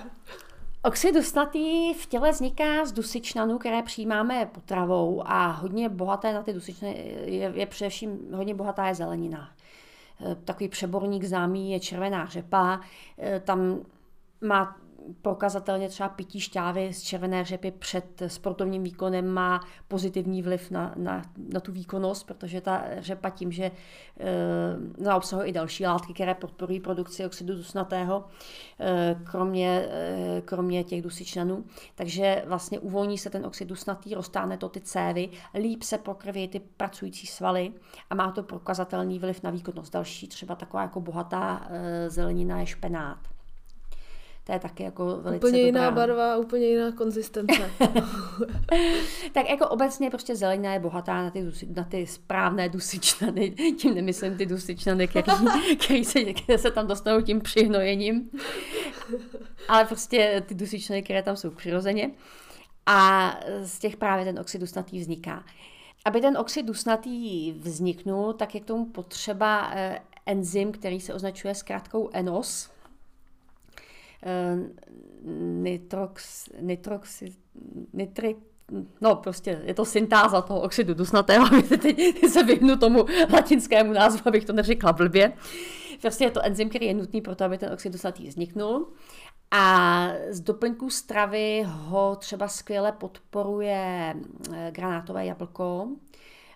Oxid 0.84 1.16
dusnatý 1.16 1.94
v 1.94 2.06
těle 2.06 2.32
vzniká 2.32 2.86
z 2.86 2.92
dusičnanů, 2.92 3.58
které 3.58 3.84
přijímáme 3.84 4.46
potravou 4.46 5.24
a 5.26 5.48
hodně 5.48 5.90
bohaté 5.90 6.34
na 6.34 6.44
ty 6.44 6.54
dusičnany 6.54 7.16
je, 7.26 7.52
je 7.56 7.66
především 7.66 8.20
hodně 8.34 8.56
bohatá 8.56 8.88
je 8.88 8.96
zelenina. 8.96 9.52
E, 10.26 10.36
takový 10.36 10.70
přeborník 10.70 11.24
známý 11.24 11.72
je 11.72 11.80
červená 11.80 12.26
řepa, 12.26 12.82
tam 13.44 13.80
má 14.42 14.81
prokazatelně 15.22 15.90
třeba 15.90 16.10
pití 16.10 16.40
šťávy 16.40 16.94
z 16.94 17.02
červené 17.02 17.46
řepy 17.46 17.72
před 17.72 18.22
sportovním 18.28 18.84
výkonem 18.84 19.28
má 19.28 19.60
pozitivní 19.88 20.42
vliv 20.42 20.72
na, 20.72 20.94
na, 20.96 21.22
na 21.54 21.60
tu 21.60 21.72
výkonnost, 21.72 22.28
protože 22.28 22.62
ta 22.62 22.84
řepa 22.98 23.30
tím, 23.30 23.52
že 23.52 23.64
e, 23.64 23.72
no, 24.98 25.18
obsahuje 25.18 25.48
i 25.48 25.52
další 25.52 25.86
látky, 25.86 26.14
které 26.14 26.36
podporují 26.36 26.80
produkci 26.80 27.26
oxidu 27.26 27.56
dusnatého, 27.56 28.26
e, 28.80 29.16
kromě, 29.24 29.88
e, 29.92 30.42
kromě 30.46 30.84
těch 30.84 31.02
dusičnanů. 31.02 31.64
Takže 31.96 32.44
vlastně 32.48 32.80
uvolní 32.80 33.18
se 33.18 33.30
ten 33.30 33.46
oxid 33.46 33.66
dusnatý, 33.66 34.14
roztáhne 34.14 34.58
to 34.58 34.70
ty 34.70 34.82
cévy, 34.82 35.30
líp 35.54 35.84
se 35.84 35.98
pokrví 35.98 36.48
ty 36.48 36.60
pracující 36.60 37.28
svaly 37.28 37.74
a 38.10 38.16
má 38.16 38.32
to 38.32 38.44
prokazatelný 38.44 39.20
vliv 39.20 39.44
na 39.44 39.50
výkonnost. 39.50 39.94
Další 39.94 40.28
třeba 40.28 40.56
taková 40.56 40.82
jako 40.82 41.02
bohatá 41.02 41.68
e, 41.70 42.10
zelenina 42.10 42.60
je 42.60 42.66
špenát 42.66 43.18
to 44.44 44.52
je 44.52 44.60
taky 44.60 44.84
jako 44.84 45.06
velice 45.06 45.48
Úplně 45.48 45.64
dobrá. 45.64 45.66
jiná 45.66 45.92
barva, 45.92 46.38
úplně 46.38 46.66
jiná 46.66 46.92
konzistence. 46.92 47.72
tak 49.32 49.50
jako 49.50 49.68
obecně 49.68 50.10
prostě 50.10 50.36
zelenina 50.36 50.74
je 50.74 50.80
bohatá 50.80 51.24
na 51.24 51.32
ty, 51.32 51.52
na 51.76 51.84
ty 51.84 52.08
správné 52.08 52.70
dusičnany, 52.70 53.52
tím 53.80 53.96
nemyslím 53.96 54.38
ty 54.38 54.46
dusičnany, 54.46 55.08
který, 55.08 55.26
který 55.86 56.06
se, 56.06 56.24
které 56.24 56.58
se 56.58 56.72
tam 56.72 56.88
dostanou 56.88 57.22
tím 57.22 57.42
přihnojením, 57.42 58.30
ale 59.68 59.86
prostě 59.86 60.44
ty 60.46 60.56
dusičnany, 60.56 61.04
které 61.04 61.24
tam 61.24 61.36
jsou 61.36 61.50
přirozeně. 61.50 62.12
A 62.86 63.32
z 63.62 63.80
těch 63.80 63.98
právě 63.98 64.26
ten 64.26 64.40
oxid 64.40 64.62
dusnatý 64.62 65.00
vzniká. 65.00 65.44
Aby 66.06 66.22
ten 66.22 66.38
oxid 66.38 66.66
dusnatý 66.66 67.52
vzniknul, 67.52 68.34
tak 68.34 68.56
je 68.56 68.62
k 68.62 68.66
tomu 68.66 68.86
potřeba 68.86 69.72
eh, 69.74 70.00
enzym, 70.26 70.72
který 70.72 71.02
se 71.02 71.14
označuje 71.14 71.56
zkrátkou 71.56 72.10
ENOS, 72.14 72.70
nitrox, 75.62 76.50
nitrox, 76.60 77.24
nitrik, 77.94 78.38
no 79.02 79.16
prostě 79.16 79.62
je 79.64 79.74
to 79.74 79.86
syntáza 79.86 80.42
toho 80.42 80.62
oxidu 80.62 80.94
dusnatého, 80.94 81.46
teď 81.82 82.30
se 82.30 82.44
vyhnu 82.44 82.78
tomu 82.78 83.06
latinskému 83.34 83.94
názvu, 83.94 84.22
abych 84.26 84.46
to 84.46 84.54
neřekla 84.54 84.94
blbě. 84.94 85.34
Prostě 86.02 86.24
je 86.24 86.32
to 86.32 86.46
enzym, 86.46 86.70
který 86.70 86.86
je 86.86 86.94
nutný 86.94 87.22
pro 87.22 87.36
to, 87.36 87.46
aby 87.46 87.58
ten 87.58 87.74
oxid 87.74 87.94
dusnatý 87.94 88.28
vzniknul. 88.28 88.88
A 89.52 90.08
z 90.30 90.40
doplňků 90.40 90.90
stravy 90.90 91.64
ho 91.68 92.16
třeba 92.16 92.48
skvěle 92.48 92.92
podporuje 92.92 94.16
eh, 94.54 94.72
granátové 94.72 95.26
jablko, 95.26 95.88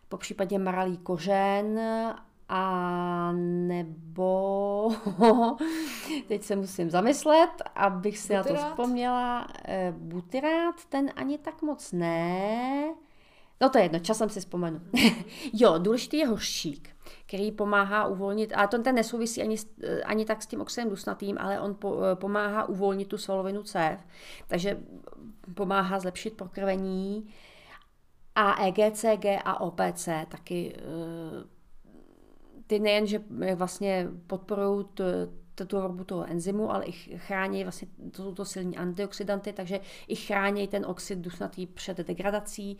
po 0.09 0.17
případě 0.17 0.59
maralý 0.59 0.97
kořen 0.97 1.79
a 2.49 3.31
nebo, 3.67 4.91
teď 6.27 6.43
se 6.43 6.55
musím 6.55 6.89
zamyslet, 6.89 7.49
abych 7.75 8.17
si 8.17 8.37
butyrát. 8.37 8.45
na 8.45 8.61
to 8.61 8.69
vzpomněla, 8.69 9.47
eh, 9.65 9.93
butyrát, 9.97 10.85
ten 10.85 11.11
ani 11.15 11.37
tak 11.37 11.61
moc 11.61 11.91
ne. 11.91 12.95
No 13.61 13.69
to 13.69 13.77
je 13.77 13.83
jedno, 13.83 13.99
časem 13.99 14.29
si 14.29 14.39
vzpomenu. 14.39 14.81
jo, 15.53 15.77
důležitý 15.77 16.17
je 16.17 16.27
hořčík, 16.27 16.89
který 17.25 17.51
pomáhá 17.51 18.07
uvolnit, 18.07 18.53
a 18.55 18.67
to 18.67 18.81
ten 18.81 18.95
nesouvisí 18.95 19.41
ani, 19.41 19.55
eh, 19.83 20.01
ani 20.01 20.25
tak 20.25 20.43
s 20.43 20.47
tím 20.47 20.61
oxidem 20.61 20.89
dusnatým, 20.89 21.37
ale 21.39 21.59
on 21.59 21.75
po, 21.75 21.97
eh, 22.03 22.15
pomáhá 22.15 22.69
uvolnit 22.69 23.07
tu 23.07 23.17
svalovinu 23.17 23.63
cév, 23.63 23.99
takže 24.47 24.79
pomáhá 25.53 25.99
zlepšit 25.99 26.37
pokrvení 26.37 27.33
a 28.35 28.65
EGCG 28.65 29.39
a 29.45 29.61
OPC 29.61 30.25
taky 30.29 30.75
ty 32.67 32.79
nejen, 32.79 33.07
že 33.07 33.21
vlastně 33.55 34.07
podporují 34.27 34.85
tu 35.55 35.65
tvorbu 35.65 36.03
toho 36.03 36.25
enzymu, 36.29 36.71
ale 36.71 36.85
i 36.85 36.91
chrání 37.17 37.63
vlastně, 37.63 37.87
to 38.11 38.23
jsou 38.23 38.33
to 38.33 38.45
silní 38.45 38.77
antioxidanty, 38.77 39.53
takže 39.53 39.79
i 40.07 40.15
chrání 40.15 40.67
ten 40.67 40.85
oxid 40.85 41.19
dusnatý 41.19 41.65
před 41.65 41.97
degradací, 41.97 42.77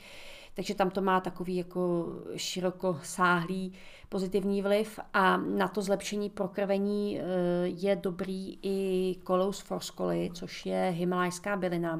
takže 0.53 0.75
tam 0.75 0.89
to 0.89 1.01
má 1.01 1.21
takový 1.21 1.55
jako 1.55 2.05
široko 2.35 2.99
sáhlý 3.03 3.73
pozitivní 4.09 4.61
vliv 4.61 4.99
a 5.13 5.37
na 5.37 5.67
to 5.67 5.81
zlepšení 5.81 6.29
prokrvení 6.29 7.19
eh, 7.19 7.23
je 7.63 7.95
dobrý 7.95 8.59
i 8.61 9.15
kolous 9.23 9.59
forscoly, 9.59 10.29
což 10.33 10.65
je 10.65 10.93
himalajská 10.95 11.57
bylina, 11.57 11.99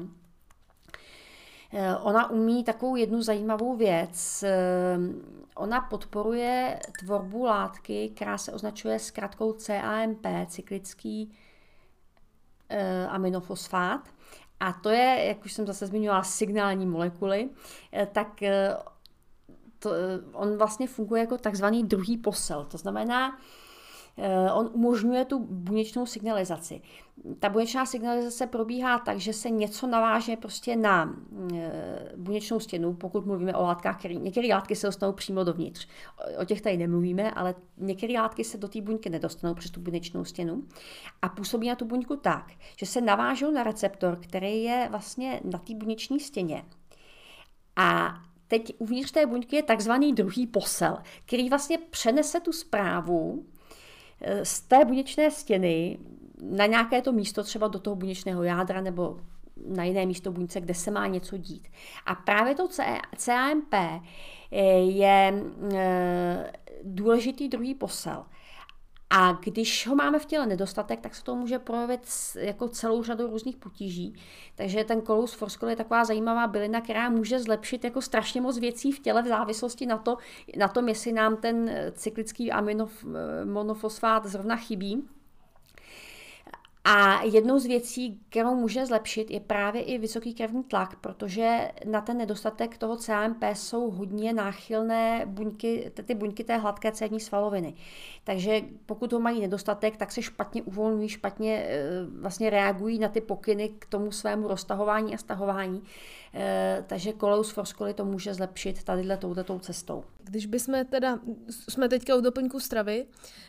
Eh, 1.72 1.96
ona 1.96 2.30
umí 2.30 2.64
takovou 2.64 2.96
jednu 2.96 3.22
zajímavou 3.22 3.76
věc. 3.76 4.44
Ona 5.56 5.80
podporuje 5.80 6.80
tvorbu 7.00 7.44
látky, 7.44 8.12
která 8.14 8.38
se 8.38 8.52
označuje 8.52 8.98
zkratkou 8.98 9.52
CAMP, 9.52 10.26
cyklický 10.46 11.32
eh, 12.68 13.06
aminofosfát. 13.06 14.08
A 14.60 14.72
to 14.72 14.90
je, 14.90 15.24
jak 15.28 15.44
už 15.44 15.52
jsem 15.52 15.66
zase 15.66 15.86
zmiňovala, 15.86 16.22
signální 16.22 16.86
molekuly, 16.86 17.50
tak 18.12 18.42
to, 19.78 19.90
on 20.32 20.58
vlastně 20.58 20.88
funguje 20.88 21.20
jako 21.20 21.38
takzvaný 21.38 21.84
druhý 21.84 22.18
posel. 22.18 22.64
To 22.64 22.78
znamená, 22.78 23.38
on 24.54 24.70
umožňuje 24.72 25.24
tu 25.24 25.38
buněčnou 25.38 26.06
signalizaci. 26.06 26.80
Ta 27.38 27.48
buněčná 27.48 27.86
signalizace 27.86 28.46
probíhá 28.46 28.98
tak, 28.98 29.18
že 29.18 29.32
se 29.32 29.50
něco 29.50 29.86
naváže 29.86 30.36
prostě 30.36 30.76
na 30.76 31.16
eh, 31.54 32.12
buněčnou 32.16 32.60
stěnu, 32.60 32.94
pokud 32.94 33.26
mluvíme 33.26 33.54
o 33.54 33.62
látkách, 33.62 33.98
které 33.98 34.14
některé 34.14 34.48
látky 34.48 34.76
se 34.76 34.86
dostanou 34.86 35.12
přímo 35.12 35.44
dovnitř. 35.44 35.88
O 36.38 36.44
těch 36.44 36.60
tady 36.60 36.76
nemluvíme, 36.76 37.30
ale 37.30 37.54
některé 37.76 38.14
látky 38.14 38.44
se 38.44 38.58
do 38.58 38.68
té 38.68 38.80
buňky 38.80 39.10
nedostanou 39.10 39.54
přes 39.54 39.70
tu 39.70 39.80
buněčnou 39.80 40.24
stěnu 40.24 40.62
a 41.22 41.28
působí 41.28 41.68
na 41.68 41.74
tu 41.74 41.84
buňku 41.84 42.16
tak, 42.16 42.52
že 42.78 42.86
se 42.86 43.00
navážou 43.00 43.50
na 43.50 43.62
receptor, 43.62 44.16
který 44.16 44.62
je 44.62 44.88
vlastně 44.90 45.40
na 45.44 45.58
té 45.58 45.74
buněční 45.74 46.20
stěně. 46.20 46.64
A 47.76 48.14
teď 48.48 48.74
uvnitř 48.78 49.10
té 49.10 49.26
buňky 49.26 49.56
je 49.56 49.62
takzvaný 49.62 50.12
druhý 50.12 50.46
posel, 50.46 50.98
který 51.24 51.48
vlastně 51.48 51.78
přenese 51.78 52.40
tu 52.40 52.52
zprávu 52.52 53.44
eh, 53.44 53.55
z 54.42 54.60
té 54.60 54.84
buněčné 54.84 55.30
stěny 55.30 55.98
na 56.42 56.66
nějaké 56.66 57.02
to 57.02 57.12
místo, 57.12 57.42
třeba 57.42 57.68
do 57.68 57.78
toho 57.78 57.96
buněčného 57.96 58.42
jádra 58.42 58.80
nebo 58.80 59.20
na 59.68 59.84
jiné 59.84 60.06
místo 60.06 60.32
buňce, 60.32 60.60
kde 60.60 60.74
se 60.74 60.90
má 60.90 61.06
něco 61.06 61.36
dít. 61.36 61.68
A 62.06 62.14
právě 62.14 62.54
to 62.54 62.68
CAMP 63.16 63.74
eh, 63.74 64.00
je 64.78 65.44
eh, 65.74 66.52
důležitý 66.82 67.48
druhý 67.48 67.74
posel. 67.74 68.24
A 69.10 69.32
když 69.32 69.86
ho 69.86 69.94
máme 69.94 70.18
v 70.18 70.26
těle 70.26 70.46
nedostatek, 70.46 71.00
tak 71.00 71.14
se 71.14 71.24
to 71.24 71.34
může 71.34 71.58
projevit 71.58 72.00
jako 72.34 72.68
celou 72.68 73.02
řadu 73.02 73.26
různých 73.26 73.56
potíží. 73.56 74.14
Takže 74.54 74.84
ten 74.84 75.00
kolus 75.00 75.32
forskol 75.32 75.68
je 75.68 75.76
taková 75.76 76.04
zajímavá 76.04 76.46
bylina, 76.46 76.80
která 76.80 77.10
může 77.10 77.40
zlepšit 77.40 77.84
jako 77.84 78.02
strašně 78.02 78.40
moc 78.40 78.58
věcí 78.58 78.92
v 78.92 79.00
těle 79.00 79.22
v 79.22 79.26
závislosti 79.26 79.86
na, 79.86 79.98
to, 79.98 80.16
na 80.58 80.68
tom, 80.68 80.88
jestli 80.88 81.12
nám 81.12 81.36
ten 81.36 81.70
cyklický 81.92 82.52
aminofosfát 82.52 84.26
zrovna 84.26 84.56
chybí. 84.56 85.08
A 86.88 87.22
jednou 87.22 87.58
z 87.58 87.66
věcí, 87.66 88.20
kterou 88.28 88.54
může 88.54 88.86
zlepšit, 88.86 89.30
je 89.30 89.40
právě 89.40 89.82
i 89.82 89.98
vysoký 89.98 90.34
krevní 90.34 90.64
tlak, 90.64 90.96
protože 91.00 91.70
na 91.84 92.00
ten 92.00 92.18
nedostatek 92.18 92.78
toho 92.78 92.96
CAMP 92.96 93.44
jsou 93.52 93.90
hodně 93.90 94.32
náchylné 94.32 95.22
buňky, 95.26 95.92
ty 96.04 96.14
buňky 96.14 96.44
té 96.44 96.56
hladké 96.56 96.92
cévní 96.92 97.20
svaloviny. 97.20 97.74
Takže 98.24 98.60
pokud 98.86 99.12
ho 99.12 99.20
mají 99.20 99.40
nedostatek, 99.40 99.96
tak 99.96 100.12
se 100.12 100.22
špatně 100.22 100.62
uvolňují, 100.62 101.08
špatně 101.08 101.66
eh, 101.68 101.80
vlastně 102.20 102.50
reagují 102.50 102.98
na 102.98 103.08
ty 103.08 103.20
pokyny 103.20 103.68
k 103.68 103.86
tomu 103.86 104.12
svému 104.12 104.48
roztahování 104.48 105.14
a 105.14 105.18
stahování. 105.18 105.82
Eh, 106.38 106.84
takže 106.86 107.12
koleus 107.12 107.50
forskoli 107.50 107.94
to 107.94 108.04
může 108.04 108.34
zlepšit 108.34 108.84
tadyhle 108.84 109.16
touto 109.16 109.58
cestou. 109.58 110.04
Když 110.24 110.46
bychom 110.46 110.84
teda, 110.84 111.20
jsme 111.48 111.88
teďka 111.88 112.16
u 112.16 112.20
doplňku 112.20 112.60
stravy 112.60 113.06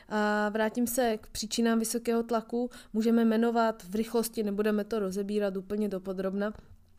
a 0.09 0.49
vrátím 0.49 0.87
se 0.87 1.17
k 1.17 1.27
příčinám 1.27 1.79
vysokého 1.79 2.23
tlaku, 2.23 2.69
můžeme 2.93 3.25
jmenovat 3.25 3.83
v 3.89 3.95
rychlosti, 3.95 4.43
nebudeme 4.43 4.83
to 4.83 4.99
rozebírat 4.99 5.57
úplně 5.57 5.89
dopodrobna, 5.89 6.53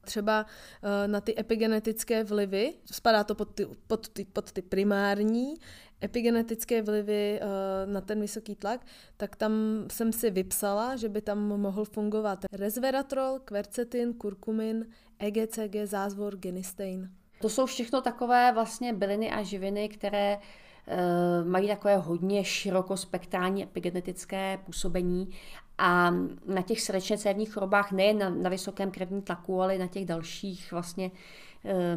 třeba 0.05 0.47
eh, 0.82 1.09
na 1.09 1.20
ty 1.20 1.41
epigenetické 1.41 2.24
vlivy, 2.24 2.74
spadá 2.93 3.24
to 3.24 3.34
pod 3.34 3.55
ty, 3.55 3.66
pod 3.86 4.09
ty, 4.09 4.24
pod 4.24 4.53
ty 4.53 4.62
primární 4.62 5.55
epigenetické 6.03 6.82
vlivy 6.82 7.41
eh, 7.41 7.47
na 7.86 8.01
ten 8.01 8.20
vysoký 8.20 8.55
tlak, 8.55 8.86
tak 9.16 9.36
tam 9.36 9.53
jsem 9.91 10.12
si 10.12 10.30
vypsala, 10.30 10.97
že 10.97 11.09
by 11.09 11.20
tam 11.20 11.39
mohl 11.39 11.84
fungovat 11.84 12.45
resveratrol, 12.53 13.39
kvercetin, 13.45 14.14
kurkumin, 14.14 14.86
EGCG, 15.19 15.77
zázvor, 15.85 16.37
genistein. 16.37 17.11
To 17.41 17.49
jsou 17.49 17.66
všechno 17.66 18.01
takové 18.01 18.53
vlastně 18.53 18.93
byliny 18.93 19.31
a 19.31 19.43
živiny, 19.43 19.89
které 19.89 20.39
eh, 20.87 21.45
mají 21.45 21.69
takové 21.69 21.97
hodně 21.97 22.45
širokospektrální 22.45 23.62
epigenetické 23.62 24.59
působení 24.66 25.31
a 25.79 26.11
na 26.47 26.62
těch 26.62 26.81
srdečně 26.81 27.19
cévních 27.19 27.55
chorobách 27.55 27.93
nejen 27.93 28.19
na, 28.19 28.31
na 28.31 28.51
vysokém 28.51 28.91
krevním 28.91 29.23
tlaku, 29.23 29.62
ale 29.62 29.75
i 29.75 29.79
na 29.79 29.87
těch 29.87 30.05
dalších 30.05 30.73
vlastně 30.73 31.11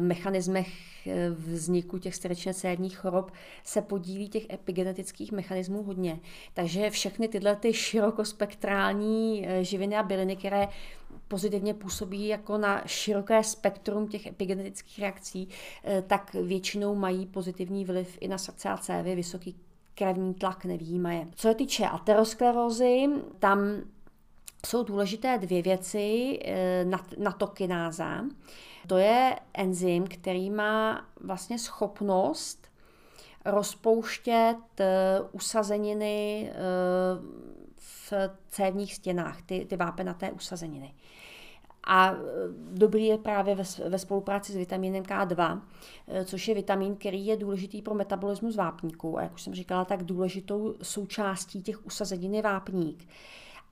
mechanismech 0.00 0.68
eh, 1.06 1.30
vzniku 1.30 1.98
těch 1.98 2.16
srdečně 2.16 2.54
cévních 2.54 2.98
chorob 2.98 3.32
se 3.64 3.82
podílí 3.82 4.28
těch 4.28 4.50
epigenetických 4.50 5.32
mechanismů 5.32 5.82
hodně. 5.82 6.20
Takže 6.54 6.90
všechny 6.90 7.28
tyhle 7.28 7.56
ty 7.56 7.72
širokospektrální 7.72 9.48
eh, 9.48 9.64
živiny 9.64 9.96
a 9.96 10.02
byliny, 10.02 10.36
které 10.36 10.68
pozitivně 11.28 11.74
působí 11.74 12.28
jako 12.28 12.58
na 12.58 12.82
široké 12.86 13.44
spektrum 13.44 14.08
těch 14.08 14.26
epigenetických 14.26 14.98
reakcí, 14.98 15.48
tak 16.06 16.34
většinou 16.34 16.94
mají 16.94 17.26
pozitivní 17.26 17.84
vliv 17.84 18.18
i 18.20 18.28
na 18.28 18.38
srdce 18.38 18.68
a 18.68 18.76
cévy, 18.76 19.14
vysoký 19.14 19.56
krevní 19.94 20.34
tlak 20.34 20.64
nevýjímaje. 20.64 21.28
Co 21.34 21.48
se 21.48 21.54
týče 21.54 21.86
aterosklerózy, 21.86 23.08
tam 23.38 23.58
jsou 24.66 24.84
důležité 24.84 25.38
dvě 25.38 25.62
věci, 25.62 26.38
natokináza. 27.18 28.24
To 28.86 28.96
je 28.96 29.38
enzym, 29.54 30.06
který 30.06 30.50
má 30.50 31.06
vlastně 31.20 31.58
schopnost 31.58 32.72
rozpouštět 33.44 34.80
eh, 34.80 35.20
usazeniny 35.32 36.50
eh, 36.50 36.54
v 37.76 38.12
cévních 38.48 38.94
stěnách, 38.94 39.42
ty, 39.42 39.66
ty 39.70 39.76
vápenaté 39.76 40.30
usazeniny. 40.30 40.94
A 41.84 42.12
eh, 42.12 42.18
dobrý 42.72 43.06
je 43.06 43.18
právě 43.18 43.54
ve, 43.88 43.98
spolupráci 43.98 44.52
s 44.52 44.56
vitamínem 44.56 45.02
K2, 45.02 45.60
což 46.24 46.48
je 46.48 46.54
vitamin, 46.54 46.96
který 46.96 47.26
je 47.26 47.36
důležitý 47.36 47.82
pro 47.82 47.94
metabolismus 47.94 48.56
vápníků. 48.56 49.18
A 49.18 49.22
jak 49.22 49.34
už 49.34 49.42
jsem 49.42 49.54
říkala, 49.54 49.84
tak 49.84 50.02
důležitou 50.02 50.74
součástí 50.82 51.62
těch 51.62 51.86
usazenin 51.86 52.34
je 52.34 52.42
vápník. 52.42 53.08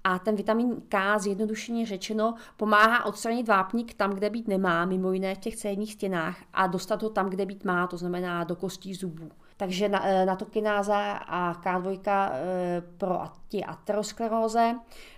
A 0.04 0.18
ten 0.18 0.36
vitamin 0.36 0.82
K, 0.88 1.18
zjednodušeně 1.18 1.86
řečeno, 1.86 2.34
pomáhá 2.56 3.04
odstranit 3.04 3.48
vápník 3.48 3.94
tam, 3.94 4.10
kde 4.10 4.30
být 4.30 4.48
nemá, 4.48 4.84
mimo 4.84 5.12
jiné 5.12 5.34
v 5.34 5.38
těch 5.38 5.56
cévních 5.56 5.92
stěnách, 5.92 6.36
a 6.52 6.66
dostat 6.66 7.02
ho 7.02 7.10
tam, 7.10 7.30
kde 7.30 7.46
být 7.46 7.64
má, 7.64 7.86
to 7.86 7.96
znamená 7.96 8.44
do 8.44 8.56
kostí 8.56 8.94
zubů. 8.94 9.30
Takže 9.56 9.88
na, 9.88 10.06
eh, 10.06 10.26
na 10.26 10.36
to 10.36 10.44
kináza 10.44 11.12
a 11.12 11.54
K2 11.54 12.30
eh, 12.32 12.82
pro 12.98 13.20
ty 13.48 13.64
ateroskleróze. 13.64 14.74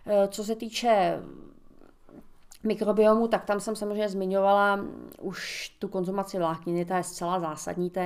Eh, 0.06 0.28
co 0.28 0.44
se 0.44 0.56
týče 0.56 1.22
mikrobiomu, 2.64 3.28
tak 3.28 3.44
tam 3.44 3.60
jsem 3.60 3.76
samozřejmě 3.76 4.08
zmiňovala 4.08 4.80
už 5.20 5.68
tu 5.78 5.88
konzumaci 5.88 6.38
vlákniny, 6.38 6.84
ta 6.84 6.96
je 6.96 7.02
zcela 7.02 7.40
zásadní, 7.40 7.90
to 7.90 8.00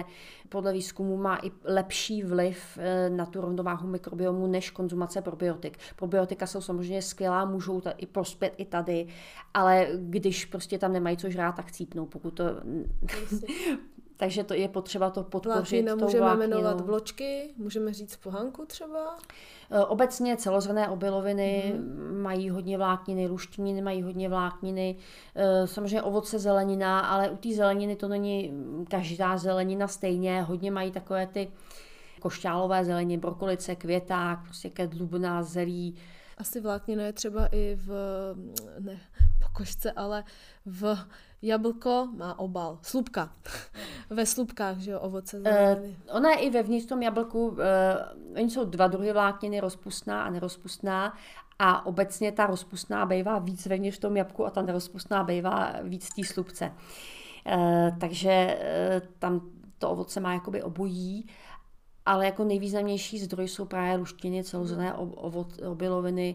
podle 0.49 0.73
výzkumu 0.73 1.17
má 1.17 1.39
i 1.43 1.51
lepší 1.65 2.23
vliv 2.23 2.79
eh, 2.79 3.11
na 3.11 3.27
tu 3.27 3.41
rovnováhu 3.41 3.89
mikrobiomu 3.89 4.47
než 4.47 4.71
konzumace 4.71 5.23
probiotik. 5.23 5.79
Probiotika 5.97 6.47
jsou 6.47 6.61
samozřejmě 6.61 7.03
skvělá, 7.03 7.45
můžou 7.45 7.83
i 7.97 8.07
prospět 8.07 8.55
i 8.57 8.65
tady, 8.65 9.07
ale 9.55 9.89
když 9.97 10.45
prostě 10.45 10.79
tam 10.79 10.93
nemají 10.93 11.17
co 11.17 11.31
žrát, 11.31 11.53
tak 11.53 11.73
cípnou, 11.73 12.07
pokud 12.07 12.31
to 12.31 12.45
Takže 14.17 14.45
to 14.45 14.55
je 14.55 14.69
potřeba 14.69 15.11
to 15.11 15.23
podpořit. 15.23 15.83
Vláknina 15.83 15.95
můžeme 15.95 16.21
vlákninou. 16.21 16.57
jmenovat 16.57 16.81
vločky, 16.81 17.51
můžeme 17.57 17.93
říct 17.93 18.17
pohanku 18.17 18.67
třeba? 18.67 19.17
E, 19.71 19.85
obecně 19.85 20.37
celozrné 20.37 20.89
obiloviny 20.89 21.75
mm. 21.77 22.23
mají 22.23 22.51
hodně 22.51 22.79
vlákniny, 22.79 23.27
luštěniny 23.27 23.83
mají 23.83 24.03
hodně 24.03 24.29
vlákniny, 24.29 24.97
e, 25.35 25.67
samozřejmě 25.67 26.03
ovoce, 26.03 26.39
zelenina, 26.39 27.01
ale 27.01 27.31
u 27.31 27.37
té 27.37 27.55
zeleniny 27.55 27.97
to 27.97 28.09
není 28.09 28.53
každá 28.91 29.37
zelenina 29.37 29.89
stejně, 29.89 30.43
hodně 30.43 30.71
mají 30.71 30.91
takové 30.91 31.27
ty 31.27 31.51
košťálové 32.21 32.85
zeleniny, 32.85 33.19
brokolice, 33.19 33.77
květák, 33.77 34.39
prostě 34.45 34.71
kedlubná, 34.71 35.43
zelí. 35.43 35.95
Asi 36.39 36.61
vláknina 36.61 37.03
je 37.03 37.13
třeba 37.13 37.47
i 37.47 37.79
v, 37.87 37.91
ne, 38.79 39.01
pokožce, 39.43 39.93
ale 39.93 40.25
v 40.67 40.97
Jablko 41.43 42.09
má 42.17 42.39
obal. 42.39 42.79
Slupka. 42.83 43.33
ve 44.11 44.27
slupkách, 44.27 44.79
že 44.79 44.91
jo, 44.91 45.01
ovoce. 45.01 45.39
Uh, 45.39 45.45
ona 46.17 46.31
je 46.31 46.37
i 46.37 46.51
vevnitř 46.51 46.87
tom 46.87 47.03
jablku, 47.03 47.49
uh, 47.49 47.57
oni 48.37 48.51
jsou 48.51 48.65
dva 48.65 48.87
druhy 48.87 49.13
vlákniny, 49.13 49.61
rozpustná 49.61 50.23
a 50.23 50.31
nerozpustná. 50.31 51.15
A 51.59 51.87
obecně 51.87 52.33
ta 52.33 52.47
rozpustná 52.47 53.07
bývá 53.07 53.39
víc 53.39 53.67
vevnitř 53.67 53.97
v 53.97 54.01
tom 54.01 54.17
jabku 54.17 54.47
a 54.47 54.51
ta 54.51 54.63
nerozpustná 54.63 55.25
bývá 55.25 55.73
víc 55.83 56.09
v 56.11 56.15
té 56.15 56.25
slupce. 56.25 56.73
Uh, 57.57 57.99
takže 57.99 58.59
uh, 58.61 59.09
tam 59.19 59.51
to 59.79 59.91
ovoce 59.91 60.21
má 60.21 60.35
jakoby 60.35 60.63
obojí, 60.63 61.29
ale 62.07 62.25
jako 62.25 62.45
nejvýznamnější 62.45 63.19
zdroj 63.19 63.49
jsou 63.49 63.65
právě 63.65 63.97
luštiny, 63.97 64.45
celozrnné 64.45 64.95
obiloviny, 65.67 66.35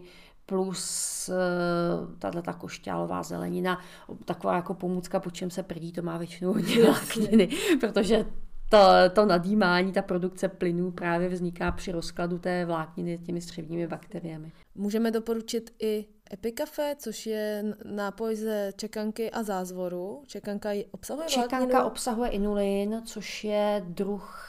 plus 0.52 1.30
uh, 1.32 2.14
tahle 2.18 2.42
ta 2.42 2.52
košťálová 2.52 3.22
zelenina, 3.22 3.80
taková 4.24 4.56
jako 4.56 4.74
pomůcka, 4.74 5.20
po 5.20 5.30
čem 5.30 5.50
se 5.50 5.62
prdí, 5.62 5.92
to 5.92 6.02
má 6.02 6.18
většinou 6.18 6.52
hodně 6.52 6.82
vlákniny, 6.82 7.48
protože 7.80 8.24
to, 8.68 8.78
to 9.12 9.26
nadýmání, 9.26 9.92
ta 9.92 10.02
produkce 10.02 10.48
plynů 10.48 10.90
právě 10.90 11.28
vzniká 11.28 11.72
při 11.72 11.92
rozkladu 11.92 12.38
té 12.38 12.64
vlákniny 12.64 13.18
těmi 13.18 13.40
střevními 13.40 13.86
bakteriemi. 13.86 14.52
Můžeme 14.74 15.10
doporučit 15.10 15.74
i 15.82 16.04
Epikafe, 16.32 16.94
což 16.98 17.26
je 17.26 17.64
nápoj 17.84 18.36
ze 18.36 18.72
čekanky 18.76 19.30
a 19.30 19.42
zázvoru. 19.42 20.22
Čekanka 20.26 20.70
obsahuje 20.90 21.28
Čekanka 21.28 21.56
vlákninu? 21.56 21.86
obsahuje 21.86 22.30
inulin, 22.30 23.02
což 23.04 23.44
je 23.44 23.84
druh 23.88 24.48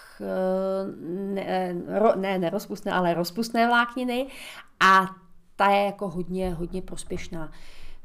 ne, 1.34 1.76
ro, 1.88 2.16
ne 2.16 2.40
nerozpustné, 2.40 2.92
ale 2.92 3.14
rozpustné 3.14 3.68
vlákniny 3.68 4.28
a 4.80 5.06
ta 5.64 5.70
je 5.70 5.86
jako 5.86 6.10
hodně, 6.10 6.54
hodně 6.54 6.82
prospěšná. 6.82 7.52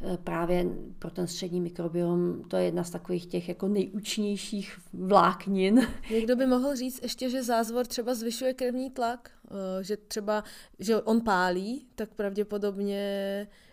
Eh, 0.01 0.19
právě 0.25 0.67
pro 0.99 1.11
ten 1.11 1.27
střední 1.27 1.61
mikrobiom, 1.61 2.43
to 2.49 2.57
je 2.57 2.65
jedna 2.65 2.85
z 2.85 2.91
takových 2.91 3.27
těch 3.27 3.49
jako 3.49 3.69
nejúčinnějších 3.69 4.79
vláknin. 4.93 5.87
Někdo 6.11 6.37
by 6.37 6.47
mohl 6.47 6.77
říct 6.77 7.03
ještě, 7.03 7.31
že 7.31 7.43
zázvor 7.43 7.87
třeba 7.87 8.15
zvyšuje 8.15 8.55
krevní 8.55 8.91
tlak, 8.91 9.31
eh, 9.51 9.85
že 9.85 9.97
třeba, 9.97 10.45
že 10.79 10.97
on 11.03 11.21
pálí, 11.21 11.87
tak 11.95 12.15
pravděpodobně 12.15 12.99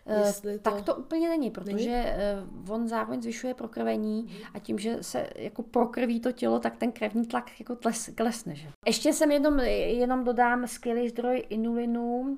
eh, 0.05 0.27
Jestli 0.27 0.59
to... 0.59 0.71
Tak 0.71 0.81
to 0.81 0.95
úplně 0.95 1.29
není, 1.29 1.51
protože 1.51 1.89
není? 1.89 2.69
on 2.69 2.87
zároveň 2.87 3.21
zvyšuje 3.21 3.53
prokrvení 3.53 4.29
a 4.53 4.59
tím, 4.59 4.79
že 4.79 4.97
se 5.01 5.29
jako 5.35 5.63
prokrví 5.63 6.19
to 6.19 6.31
tělo, 6.31 6.59
tak 6.59 6.77
ten 6.77 6.91
krevní 6.91 7.25
tlak 7.25 7.59
jako 7.59 7.77
klesne. 8.15 8.55
Že? 8.55 8.67
Ještě 8.85 9.13
jsem 9.13 9.31
jenom, 9.31 9.59
jenom 9.59 10.23
dodám 10.23 10.67
skvělý 10.67 11.09
zdroj 11.09 11.43
inulinu, 11.49 12.37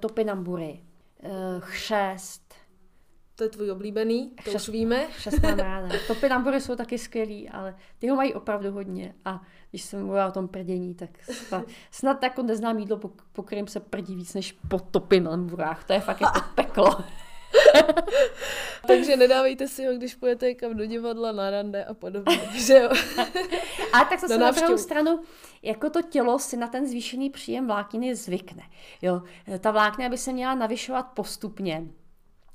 topinambury, 0.00 0.80
chřest, 1.58 2.54
to 3.38 3.44
je 3.44 3.50
tvůj 3.50 3.70
oblíbený, 3.70 4.30
to 4.44 4.50
Šest, 4.50 4.68
už 4.68 4.72
víme. 4.72 5.06
Šest 5.18 5.42
mám 5.42 5.58
ráda. 5.58 5.88
Topinambury 6.06 6.60
jsou 6.60 6.76
taky 6.76 6.98
skvělý, 6.98 7.48
ale 7.48 7.76
ty 7.98 8.08
ho 8.08 8.16
mají 8.16 8.34
opravdu 8.34 8.70
hodně. 8.70 9.14
A 9.24 9.42
když 9.70 9.82
jsem 9.82 10.00
mluvila 10.00 10.26
o 10.26 10.32
tom 10.32 10.48
prdění, 10.48 10.94
tak 10.94 11.10
snad, 11.22 11.64
snad 11.90 12.22
jako 12.22 12.42
neznám 12.42 12.78
jídlo, 12.78 12.96
po, 12.96 13.10
po 13.32 13.42
kterém 13.42 13.66
se 13.66 13.80
prdí 13.80 14.14
víc 14.14 14.34
než 14.34 14.52
po 14.68 14.78
topinamburách. 14.78 15.84
To 15.84 15.92
je 15.92 16.00
fakt 16.00 16.20
jako 16.20 16.40
peklo. 16.54 16.98
Takže 18.86 19.16
nedávejte 19.16 19.68
si 19.68 19.86
ho, 19.86 19.92
když 19.92 20.14
pojete 20.14 20.54
kam 20.54 20.76
do 20.76 20.86
divadla, 20.86 21.32
na 21.32 21.50
rande 21.50 21.84
a 21.84 21.94
podobně. 21.94 22.40
že 22.54 22.74
jo? 22.74 22.90
A 23.92 24.04
tak 24.04 24.20
zase 24.20 24.38
na 24.38 24.50
druhou 24.50 24.78
stranu, 24.78 25.20
jako 25.62 25.90
to 25.90 26.02
tělo 26.02 26.38
si 26.38 26.56
na 26.56 26.68
ten 26.68 26.86
zvýšený 26.86 27.30
příjem 27.30 27.66
vlákniny 27.66 28.14
zvykne. 28.14 28.62
Jo? 29.02 29.22
Ta 29.60 29.70
vláknina 29.70 30.10
by 30.10 30.18
se 30.18 30.32
měla 30.32 30.54
navyšovat 30.54 31.02
postupně 31.02 31.86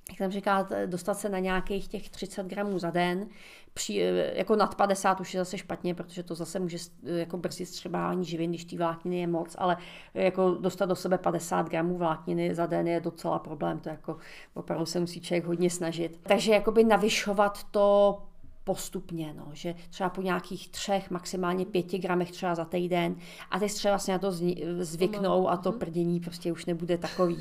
jak 0.10 0.18
jsem 0.18 0.32
říkala, 0.32 0.68
dostat 0.86 1.14
se 1.14 1.30
na 1.30 1.40
nějakých 1.40 1.88
těch 1.88 2.10
30 2.10 2.46
gramů 2.46 2.80
za 2.80 2.92
den, 2.92 3.30
při, 3.74 4.14
jako 4.34 4.56
nad 4.56 4.76
50 4.76 5.20
už 5.20 5.34
je 5.34 5.40
zase 5.40 5.58
špatně, 5.58 5.96
protože 5.96 6.24
to 6.24 6.36
zase 6.36 6.60
může 6.60 6.78
jako 7.04 7.38
brzdit 7.38 7.68
střebání 7.68 8.26
živin, 8.26 8.50
když 8.50 8.66
té 8.66 8.78
vlákniny 8.78 9.20
je 9.20 9.28
moc, 9.28 9.56
ale 9.58 9.78
jako 10.14 10.52
dostat 10.52 10.86
do 10.86 10.96
sebe 10.96 11.18
50 11.18 11.70
gramů 11.70 11.98
vlákniny 11.98 12.56
za 12.56 12.66
den 12.66 12.88
je 12.88 13.00
docela 13.00 13.40
problém, 13.40 13.80
to 13.80 13.90
jako 13.90 14.18
opravdu 14.54 14.86
se 14.86 15.00
musí 15.00 15.22
člověk 15.22 15.46
hodně 15.46 15.70
snažit. 15.70 16.20
Takže 16.24 16.52
jakoby 16.52 16.84
navyšovat 16.84 17.64
to 17.72 18.18
postupně, 18.64 19.34
no, 19.38 19.50
že 19.54 19.76
třeba 19.90 20.10
po 20.10 20.22
nějakých 20.22 20.70
třech, 20.70 21.12
maximálně 21.12 21.66
pěti 21.66 21.98
gramech 21.98 22.32
třeba 22.32 22.56
za 22.56 22.66
týden 22.66 23.16
a 23.52 23.60
teď 23.60 23.74
třeba 23.74 23.92
vlastně 23.92 24.14
na 24.14 24.20
to 24.20 24.32
zvyknou 24.80 25.50
a 25.50 25.58
to 25.58 25.70
mhm. 25.70 25.80
prdění 25.80 26.20
prostě 26.20 26.52
už 26.52 26.66
nebude 26.66 26.98
takový. 26.98 27.38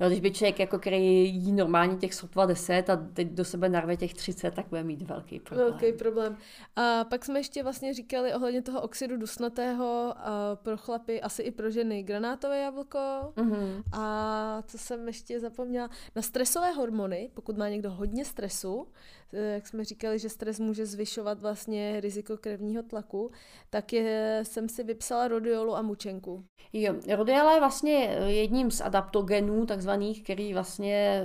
Jo, 0.00 0.08
když 0.08 0.20
by 0.20 0.30
člověk, 0.30 0.58
jako, 0.58 0.78
který 0.78 1.34
jí 1.34 1.52
normálně 1.52 1.96
těch 1.96 2.14
sotva 2.14 2.46
10 2.46 2.90
a 2.90 2.96
teď 2.96 3.28
do 3.28 3.44
sebe 3.44 3.68
narve 3.68 3.96
těch 3.96 4.14
30, 4.14 4.54
tak 4.54 4.66
bude 4.68 4.84
mít 4.84 5.02
velký 5.02 5.40
problém. 5.40 5.70
Velký 5.70 5.92
problém. 5.92 6.36
A 6.76 7.04
pak 7.04 7.24
jsme 7.24 7.38
ještě 7.38 7.62
vlastně 7.62 7.94
říkali 7.94 8.34
ohledně 8.34 8.62
toho 8.62 8.80
oxidu 8.80 9.16
dusnatého 9.16 10.14
a 10.16 10.56
pro 10.62 10.76
chlapy, 10.76 11.20
asi 11.20 11.42
i 11.42 11.50
pro 11.50 11.70
ženy, 11.70 12.02
granátové 12.02 12.60
jablko 12.60 12.98
mm-hmm. 13.36 13.82
a 13.92 14.62
co 14.66 14.78
jsem 14.78 15.06
ještě 15.06 15.40
zapomněla, 15.40 15.90
na 16.16 16.22
stresové 16.22 16.70
hormony, 16.70 17.30
pokud 17.34 17.58
má 17.58 17.68
někdo 17.68 17.90
hodně 17.90 18.24
stresu, 18.24 18.86
Eh, 19.32 19.54
jak 19.54 19.66
jsme 19.66 19.84
říkali, 19.84 20.18
že 20.18 20.28
stres 20.28 20.59
může 20.60 20.86
zvyšovat 20.86 21.40
vlastně 21.40 22.00
riziko 22.00 22.36
krevního 22.36 22.82
tlaku, 22.82 23.30
tak 23.70 23.92
je, 23.92 24.40
jsem 24.42 24.68
si 24.68 24.84
vypsala 24.84 25.28
rodiolu 25.28 25.76
a 25.76 25.82
mučenku. 25.82 26.44
Jo, 26.72 26.94
rodiola 27.16 27.54
je 27.54 27.60
vlastně 27.60 27.94
jedním 28.26 28.70
z 28.70 28.80
adaptogenů, 28.80 29.66
takzvaných, 29.66 30.22
který 30.22 30.54
vlastně, 30.54 31.22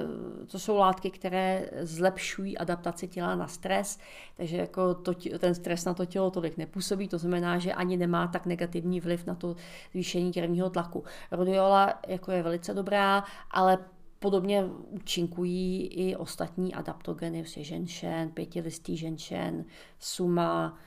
to 0.47 0.59
jsou 0.59 0.77
látky, 0.77 1.11
které 1.11 1.69
zlepšují 1.81 2.57
adaptaci 2.57 3.07
těla 3.07 3.35
na 3.35 3.47
stres, 3.47 3.99
takže 4.37 4.57
jako 4.57 4.93
to, 4.93 5.13
ten 5.39 5.55
stres 5.55 5.85
na 5.85 5.93
to 5.93 6.05
tělo 6.05 6.31
tolik 6.31 6.57
nepůsobí, 6.57 7.07
to 7.07 7.17
znamená, 7.17 7.59
že 7.59 7.73
ani 7.73 7.97
nemá 7.97 8.27
tak 8.27 8.45
negativní 8.45 8.99
vliv 8.99 9.25
na 9.25 9.35
to 9.35 9.55
zvýšení 9.91 10.33
krevního 10.33 10.69
tlaku. 10.69 11.03
Rodiola 11.31 11.99
jako 12.07 12.31
je 12.31 12.43
velice 12.43 12.73
dobrá, 12.73 13.23
ale 13.51 13.77
Podobně 14.19 14.65
účinkují 14.89 15.87
i 15.87 16.15
ostatní 16.15 16.73
adaptogeny, 16.73 17.41
prostě 17.41 17.63
ženšen, 17.63 18.29
pětilistý 18.29 18.97
ženšen, 18.97 19.65
suma, 19.99 20.77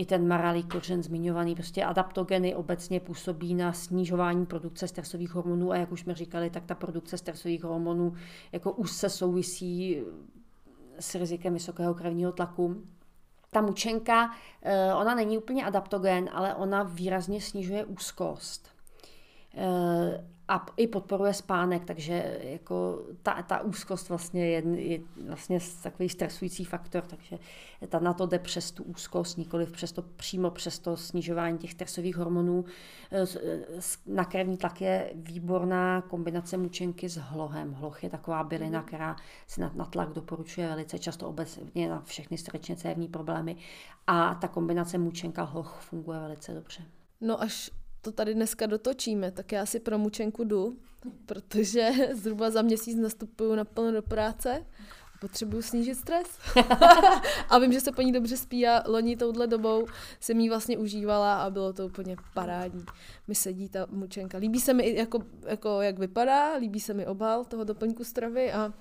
i 0.00 0.06
ten 0.06 0.28
maralý 0.28 0.62
kořen 0.62 1.02
zmiňovaný, 1.02 1.54
prostě 1.54 1.84
adaptogeny 1.84 2.54
obecně 2.54 3.00
působí 3.00 3.54
na 3.54 3.72
snižování 3.72 4.46
produkce 4.46 4.88
stresových 4.88 5.30
hormonů 5.34 5.72
a 5.72 5.76
jak 5.76 5.92
už 5.92 6.00
jsme 6.00 6.14
říkali, 6.14 6.50
tak 6.50 6.64
ta 6.64 6.74
produkce 6.74 7.18
stresových 7.18 7.64
hormonů 7.64 8.14
jako 8.52 8.72
už 8.72 8.90
se 8.90 9.08
souvisí 9.08 10.02
s 10.98 11.14
rizikem 11.14 11.54
vysokého 11.54 11.94
krevního 11.94 12.32
tlaku. 12.32 12.82
Ta 13.50 13.60
mučenka, 13.60 14.30
eh, 14.62 14.94
ona 14.94 15.14
není 15.14 15.38
úplně 15.38 15.64
adaptogen, 15.64 16.30
ale 16.32 16.54
ona 16.54 16.82
výrazně 16.82 17.40
snižuje 17.40 17.84
úzkost 17.84 18.68
eh, 19.54 20.26
a 20.50 20.66
i 20.76 20.86
podporuje 20.86 21.34
spánek, 21.34 21.84
takže 21.84 22.38
jako 22.42 23.02
ta, 23.22 23.42
ta 23.42 23.60
úzkost 23.60 24.08
vlastně 24.08 24.46
je, 24.46 24.62
je 24.80 25.00
vlastně 25.26 25.58
takový 25.82 26.08
stresující 26.08 26.64
faktor, 26.64 27.02
takže 27.02 27.38
ta 27.88 27.98
na 27.98 28.12
to 28.12 28.26
jde 28.26 28.38
přes 28.38 28.70
tu 28.70 28.82
úzkost, 28.82 29.38
nikoli 29.38 29.66
přes 29.66 29.92
to, 29.92 30.02
přímo 30.02 30.50
přes 30.50 30.78
to 30.78 30.96
snižování 30.96 31.58
těch 31.58 31.72
stresových 31.72 32.16
hormonů. 32.16 32.64
Na 34.06 34.24
krevní 34.24 34.56
tlak 34.56 34.80
je 34.80 35.12
výborná 35.14 36.00
kombinace 36.00 36.56
mučenky 36.56 37.08
s 37.08 37.16
hlohem. 37.16 37.72
Hloch 37.72 38.04
je 38.04 38.10
taková 38.10 38.44
bylina, 38.44 38.78
mhm. 38.78 38.88
která 38.88 39.16
se 39.46 39.60
na, 39.60 39.72
na 39.74 39.84
tlak 39.84 40.08
doporučuje 40.12 40.68
velice 40.68 40.98
často 40.98 41.28
obecně 41.28 41.88
na 41.88 42.00
všechny 42.00 42.38
srdečně 42.38 42.76
cévní 42.76 43.08
problémy 43.08 43.56
a 44.06 44.34
ta 44.34 44.48
kombinace 44.48 44.98
mučenka 44.98 45.42
hloch 45.42 45.80
funguje 45.80 46.20
velice 46.20 46.54
dobře. 46.54 46.82
No 47.20 47.42
až 47.42 47.70
to 48.00 48.12
tady 48.12 48.34
dneska 48.34 48.66
dotočíme, 48.66 49.30
tak 49.30 49.52
já 49.52 49.66
si 49.66 49.80
pro 49.80 49.98
mučenku 49.98 50.44
jdu, 50.44 50.76
protože 51.26 51.90
zhruba 52.14 52.50
za 52.50 52.62
měsíc 52.62 52.96
nastupuju 52.96 53.54
naplno 53.54 53.92
do 53.92 54.02
práce 54.02 54.66
potřebuju 55.20 55.62
snížit 55.62 55.94
stres. 55.94 56.38
a 57.48 57.58
vím, 57.58 57.72
že 57.72 57.80
se 57.80 57.92
po 57.92 58.02
ní 58.02 58.12
dobře 58.12 58.36
spí 58.36 58.66
a 58.66 58.82
loni 58.86 59.16
touhle 59.16 59.46
dobou 59.46 59.86
jsem 60.20 60.40
jí 60.40 60.48
vlastně 60.48 60.78
užívala 60.78 61.42
a 61.42 61.50
bylo 61.50 61.72
to 61.72 61.86
úplně 61.86 62.16
parádní. 62.34 62.84
Mi 63.28 63.34
sedí 63.34 63.68
ta 63.68 63.86
mučenka. 63.90 64.38
Líbí 64.38 64.60
se 64.60 64.74
mi 64.74 64.94
jako, 64.94 65.18
jako 65.46 65.80
jak 65.80 65.98
vypadá, 65.98 66.56
líbí 66.56 66.80
se 66.80 66.94
mi 66.94 67.06
obal 67.06 67.44
toho 67.44 67.64
doplňku 67.64 68.04
stravy 68.04 68.52
a 68.52 68.72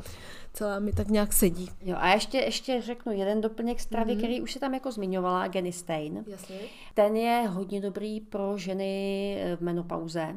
celá 0.53 0.79
mi 0.79 0.93
tak 0.93 1.07
nějak 1.07 1.33
sedí. 1.33 1.69
Jo 1.81 1.95
a 1.99 2.13
ještě, 2.13 2.37
ještě 2.37 2.81
řeknu 2.81 3.11
jeden 3.11 3.41
doplněk 3.41 3.79
stravy, 3.79 4.13
mm-hmm. 4.13 4.17
který 4.17 4.41
už 4.41 4.53
se 4.53 4.59
tam 4.59 4.73
jako 4.73 4.91
zmiňovala, 4.91 5.47
Genistein. 5.47 6.23
Jasně. 6.27 6.55
Ten 6.93 7.15
je 7.15 7.47
hodně 7.47 7.81
dobrý 7.81 8.21
pro 8.21 8.57
ženy 8.57 9.43
v 9.55 9.61
menopauze, 9.61 10.35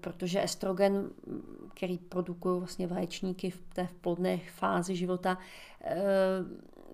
protože 0.00 0.42
estrogen, 0.42 1.10
který 1.74 1.98
produkují 1.98 2.58
vlastně 2.58 2.86
vaječníky 2.86 3.50
v 3.50 3.60
té 3.74 3.88
plodné 4.00 4.38
fázi 4.38 4.96
života, 4.96 5.38
eh, 5.84 5.96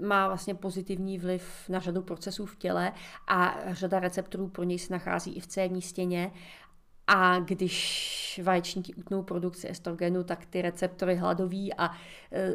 má 0.00 0.26
vlastně 0.26 0.54
pozitivní 0.54 1.18
vliv 1.18 1.68
na 1.68 1.80
řadu 1.80 2.02
procesů 2.02 2.46
v 2.46 2.56
těle 2.56 2.92
a 3.26 3.56
řada 3.70 4.00
receptorů 4.00 4.48
pro 4.48 4.64
něj 4.64 4.78
se 4.78 4.92
nachází 4.92 5.36
i 5.36 5.40
v 5.40 5.46
cévní 5.46 5.82
stěně. 5.82 6.32
A 7.06 7.38
když 7.38 8.40
vaječníky 8.44 8.94
utnou 8.94 9.22
produkci 9.22 9.70
estrogenu, 9.70 10.24
tak 10.24 10.46
ty 10.46 10.62
receptory 10.62 11.16
hladoví 11.16 11.74
a 11.74 11.90
e, 12.32 12.54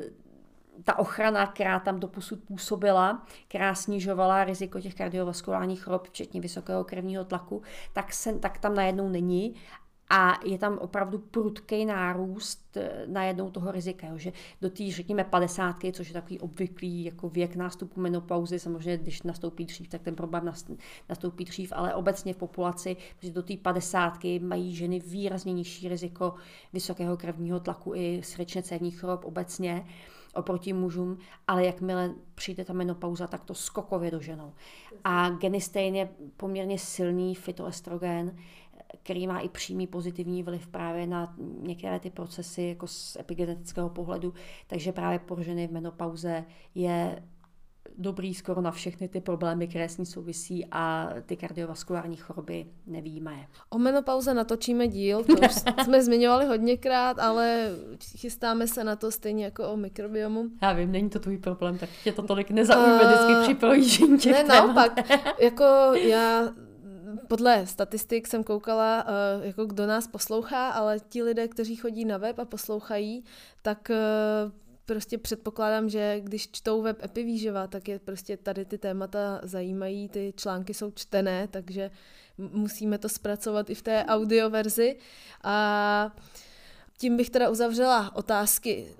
ta 0.84 1.00
ochrana, 1.00 1.48
která 1.48 1.80
tam 1.80 2.00
doposud 2.00 2.44
působila, 2.44 3.26
která 3.48 3.76
snižovala 3.76 4.44
riziko 4.44 4.82
těch 4.82 4.96
kardiovaskulárních 4.96 5.84
chorob, 5.84 6.08
včetně 6.08 6.42
vysokého 6.42 6.84
krevního 6.84 7.26
tlaku, 7.26 7.62
tak, 7.94 8.14
se, 8.14 8.40
tak 8.40 8.58
tam 8.58 8.76
najednou 8.76 9.10
není 9.10 9.56
a 10.10 10.40
je 10.46 10.58
tam 10.58 10.78
opravdu 10.78 11.20
prudký 11.20 11.86
nárůst 11.86 12.78
eh, 12.78 13.04
najednou 13.08 13.52
toho 13.52 13.72
rizika, 13.72 14.08
jo, 14.08 14.18
že 14.18 14.34
do 14.62 14.70
té, 14.70 14.92
řekněme, 14.92 15.24
padesátky, 15.24 15.92
což 15.92 16.08
je 16.08 16.14
takový 16.14 16.40
obvyklý 16.40 17.04
jako 17.04 17.30
věk 17.30 17.56
nástupu 17.56 18.02
menopauzy, 18.02 18.60
samozřejmě, 18.60 18.98
když 18.98 19.24
nastoupí 19.24 19.66
dřív, 19.66 19.88
tak 19.88 20.02
ten 20.02 20.16
problém 20.16 20.54
nastoupí 21.10 21.46
dřív, 21.46 21.74
ale 21.76 21.96
obecně 21.96 22.34
v 22.34 22.38
populaci, 22.38 22.98
protože 23.18 23.32
do 23.32 23.44
té 23.44 23.58
padesátky 23.58 24.40
mají 24.40 24.76
ženy 24.76 25.00
výrazně 25.00 25.54
nižší 25.54 25.90
riziko 25.90 26.34
vysokého 26.74 27.18
krevního 27.18 27.60
tlaku 27.60 27.96
i 27.96 28.22
srdečně 28.24 28.64
cévních 28.64 29.00
chorob 29.00 29.26
obecně 29.26 29.86
oproti 30.34 30.74
mužům, 30.74 31.18
ale 31.48 31.66
jakmile 31.66 32.14
přijde 32.36 32.66
ta 32.66 32.74
menopauza, 32.74 33.28
tak 33.28 33.44
to 33.44 33.54
skokově 33.54 34.12
doženou. 34.12 34.54
A 35.04 35.30
genistein 35.30 35.96
je 35.96 36.10
poměrně 36.38 36.80
silný 36.80 37.36
fitoestrogen, 37.36 38.38
který 39.04 39.28
má 39.28 39.40
i 39.40 39.50
přímý 39.50 39.88
pozitivní 39.88 40.44
vliv 40.44 40.68
právě 40.68 41.08
na 41.08 41.36
některé 41.62 42.00
ty 42.00 42.10
procesy 42.10 42.64
jako 42.64 42.88
z 42.88 43.18
epigenetického 43.20 43.90
pohledu, 43.90 44.34
takže 44.68 44.92
právě 44.92 45.20
pro 45.20 45.44
ženy 45.44 45.68
v 45.68 45.72
menopauze 45.72 46.46
je 46.76 47.24
dobrý 47.98 48.34
skoro 48.34 48.62
na 48.62 48.72
všechny 48.72 49.08
ty 49.08 49.22
problémy, 49.22 49.68
které 49.68 49.90
s 49.90 49.98
ní 49.98 50.06
souvisí 50.06 50.66
a 50.72 51.10
ty 51.26 51.38
kardiovaskulární 51.38 52.16
choroby 52.16 52.66
nevíme. 52.88 53.48
O 53.70 53.78
menopauze 53.78 54.34
natočíme 54.34 54.88
díl, 54.88 55.24
to 55.24 55.34
už 55.34 55.52
jsme 55.84 56.04
zmiňovali 56.04 56.46
hodněkrát, 56.46 57.20
ale 57.20 57.70
chystáme 58.18 58.68
se 58.68 58.84
na 58.84 58.96
to 58.96 59.12
stejně 59.12 59.46
jako 59.46 59.70
o 59.70 59.78
mikrobiomu. 59.78 60.46
Já 60.62 60.74
vím, 60.74 60.92
není 60.92 61.10
to 61.10 61.20
tvůj 61.20 61.38
problém, 61.38 61.78
tak 61.78 61.90
tě 62.04 62.12
to 62.12 62.22
tolik 62.22 62.52
nezaujme 62.52 63.02
uh, 63.04 63.08
vždycky 63.08 63.34
při 63.44 63.56
projíždění 63.56 64.18
těch 64.18 64.32
Ne, 64.32 64.44
naopak, 64.44 65.12
jako 65.40 65.64
já 65.94 66.50
podle 67.30 67.68
statistik 67.68 68.28
jsem 68.28 68.44
koukala, 68.44 69.06
uh, 69.06 69.46
jako 69.46 69.66
kdo 69.66 69.88
nás 69.88 70.08
poslouchá, 70.08 70.70
ale 70.70 71.00
ti 71.00 71.24
lidé, 71.24 71.48
kteří 71.48 71.76
chodí 71.76 72.06
na 72.06 72.18
web 72.18 72.40
a 72.40 72.46
poslouchají, 72.46 73.24
tak 73.62 73.92
uh, 73.92 74.52
prostě 74.86 75.18
předpokládám, 75.18 75.90
že 75.90 76.20
když 76.20 76.52
čtou 76.52 76.82
web 76.82 77.04
Epivýživa, 77.04 77.68
tak 77.68 77.88
je 77.88 78.00
prostě 78.00 78.38
tady 78.38 78.66
ty 78.66 78.78
témata 78.78 79.40
zajímají, 79.44 80.10
ty 80.10 80.34
články 80.36 80.74
jsou 80.74 80.92
čtené, 80.92 81.48
takže 81.48 81.92
musíme 82.38 82.98
to 82.98 83.10
zpracovat 83.10 83.70
i 83.70 83.76
v 83.76 83.82
té 83.82 84.06
audioverzi. 84.06 84.98
A 85.44 86.16
tím 86.98 87.18
bych 87.18 87.30
teda 87.30 87.50
uzavřela 87.50 88.16
otázky 88.16 88.96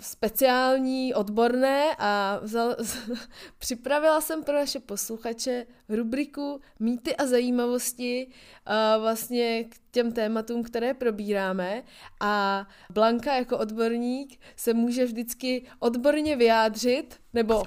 speciální, 0.00 1.14
odborné 1.14 1.84
a 1.98 2.40
vzal, 2.42 2.76
připravila 3.58 4.20
jsem 4.20 4.44
pro 4.44 4.54
naše 4.54 4.80
posluchače 4.80 5.66
rubriku 5.88 6.60
Mýty 6.78 7.16
a 7.16 7.26
zajímavosti 7.26 8.28
a 8.66 8.98
vlastně 8.98 9.64
k 9.64 9.76
těm 9.90 10.12
tématům, 10.12 10.62
které 10.62 10.94
probíráme 10.94 11.82
a 12.20 12.66
Blanka 12.92 13.34
jako 13.34 13.58
odborník 13.58 14.40
se 14.56 14.74
může 14.74 15.04
vždycky 15.04 15.66
odborně 15.78 16.36
vyjádřit 16.36 17.16
nebo 17.34 17.62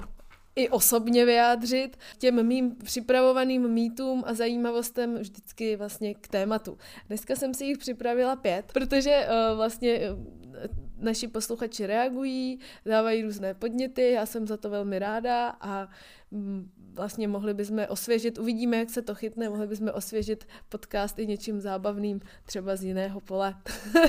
i 0.56 0.70
osobně 0.70 1.26
vyjádřit 1.26 1.98
těm 2.18 2.48
mým 2.48 2.76
připravovaným 2.76 3.68
mýtům 3.68 4.24
a 4.26 4.34
zajímavostem 4.34 5.16
vždycky 5.16 5.76
vlastně 5.76 6.14
k 6.14 6.28
tématu. 6.28 6.78
Dneska 7.08 7.36
jsem 7.36 7.54
si 7.54 7.66
jich 7.66 7.78
připravila 7.78 8.36
pět, 8.36 8.66
protože 8.74 9.28
uh, 9.28 9.58
vlastně 9.58 10.00
uh, 10.12 10.89
naši 11.00 11.28
posluchači 11.28 11.88
reagují, 11.88 12.60
dávají 12.86 13.22
různé 13.22 13.54
podněty, 13.54 14.12
já 14.12 14.26
jsem 14.26 14.48
za 14.48 14.58
to 14.58 14.70
velmi 14.70 15.00
ráda 15.00 15.50
a 15.62 15.88
mm, 16.32 16.72
vlastně 16.94 17.28
mohli 17.28 17.54
bychom 17.54 17.86
osvěžit, 17.90 18.38
uvidíme, 18.38 18.78
jak 18.78 18.90
se 18.90 19.02
to 19.02 19.16
chytne, 19.16 19.50
mohli 19.50 19.68
bychom 19.68 19.90
osvěžit 19.94 20.48
podcast 20.70 21.20
i 21.20 21.28
něčím 21.28 21.62
zábavným, 21.62 22.22
třeba 22.46 22.76
z 22.76 22.84
jiného 22.84 23.22
pole. 23.22 23.56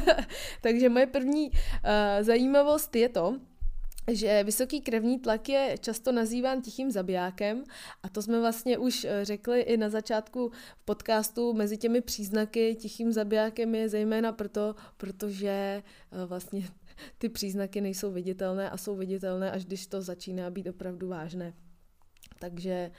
Takže 0.62 0.88
moje 0.88 1.06
první 1.06 1.50
uh, 1.50 1.58
zajímavost 2.20 2.96
je 2.96 3.08
to, 3.08 3.36
že 4.12 4.44
vysoký 4.44 4.80
krevní 4.80 5.18
tlak 5.18 5.48
je 5.48 5.74
často 5.80 6.12
nazýván 6.12 6.62
tichým 6.62 6.90
zabijákem 6.90 7.64
a 8.02 8.08
to 8.08 8.22
jsme 8.22 8.40
vlastně 8.40 8.78
už 8.78 9.04
eh, 9.04 9.24
řekli 9.24 9.60
i 9.60 9.76
na 9.76 9.88
začátku 9.88 10.52
podcastu 10.84 11.52
mezi 11.52 11.76
těmi 11.76 12.00
příznaky 12.00 12.74
tichým 12.74 13.12
zabijákem 13.12 13.74
je 13.74 13.88
zejména 13.88 14.32
proto, 14.32 14.74
protože 14.96 15.82
eh, 16.12 16.26
vlastně 16.26 16.68
ty 17.18 17.28
příznaky 17.28 17.80
nejsou 17.80 18.12
viditelné 18.12 18.70
a 18.70 18.76
jsou 18.76 18.96
viditelné, 18.96 19.50
až 19.50 19.64
když 19.64 19.86
to 19.86 20.02
začíná 20.02 20.50
být 20.50 20.66
opravdu 20.66 21.08
vážné. 21.08 21.54
Takže 22.38 22.90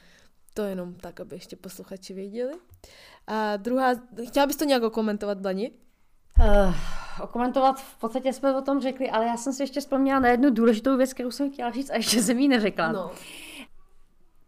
to 0.53 0.61
jenom 0.61 0.93
tak, 0.93 1.19
aby 1.19 1.35
ještě 1.35 1.55
posluchači 1.55 2.13
věděli. 2.13 2.53
A 3.27 3.57
druhá, 3.57 3.93
chtěla 4.27 4.45
bys 4.45 4.55
to 4.55 4.65
nějak 4.65 4.93
komentovat, 4.93 5.37
Blani? 5.37 5.71
Uh, 6.39 6.75
okomentovat, 7.23 7.81
v 7.81 7.99
podstatě 7.99 8.33
jsme 8.33 8.57
o 8.57 8.61
tom 8.61 8.81
řekli, 8.81 9.09
ale 9.09 9.25
já 9.25 9.37
jsem 9.37 9.53
si 9.53 9.63
ještě 9.63 9.79
vzpomněla 9.79 10.19
na 10.19 10.29
jednu 10.29 10.49
důležitou 10.49 10.97
věc, 10.97 11.13
kterou 11.13 11.31
jsem 11.31 11.51
chtěla 11.51 11.71
říct 11.71 11.89
a 11.89 11.95
ještě 11.95 12.23
jsem 12.23 12.39
ji 12.39 12.47
neřekla. 12.47 12.91
No. 12.91 13.11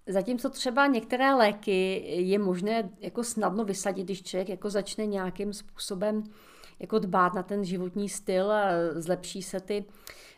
Zatímco 0.08 0.49
třeba 0.49 0.88
některé 0.88 1.34
léky 1.36 2.04
je 2.08 2.39
možné 2.39 2.89
jako 2.99 3.24
snadno 3.24 3.66
vysadit, 3.66 4.06
když 4.06 4.24
člověk 4.24 4.49
jako 4.49 4.70
začne 4.70 5.06
nějakým 5.06 5.54
způsobem 5.54 6.24
jako 6.84 7.00
dbát 7.00 7.34
na 7.34 7.44
ten 7.44 7.66
životní 7.66 8.10
styl 8.10 8.52
zlepší 8.96 9.44
se 9.44 9.60
ty, 9.60 9.86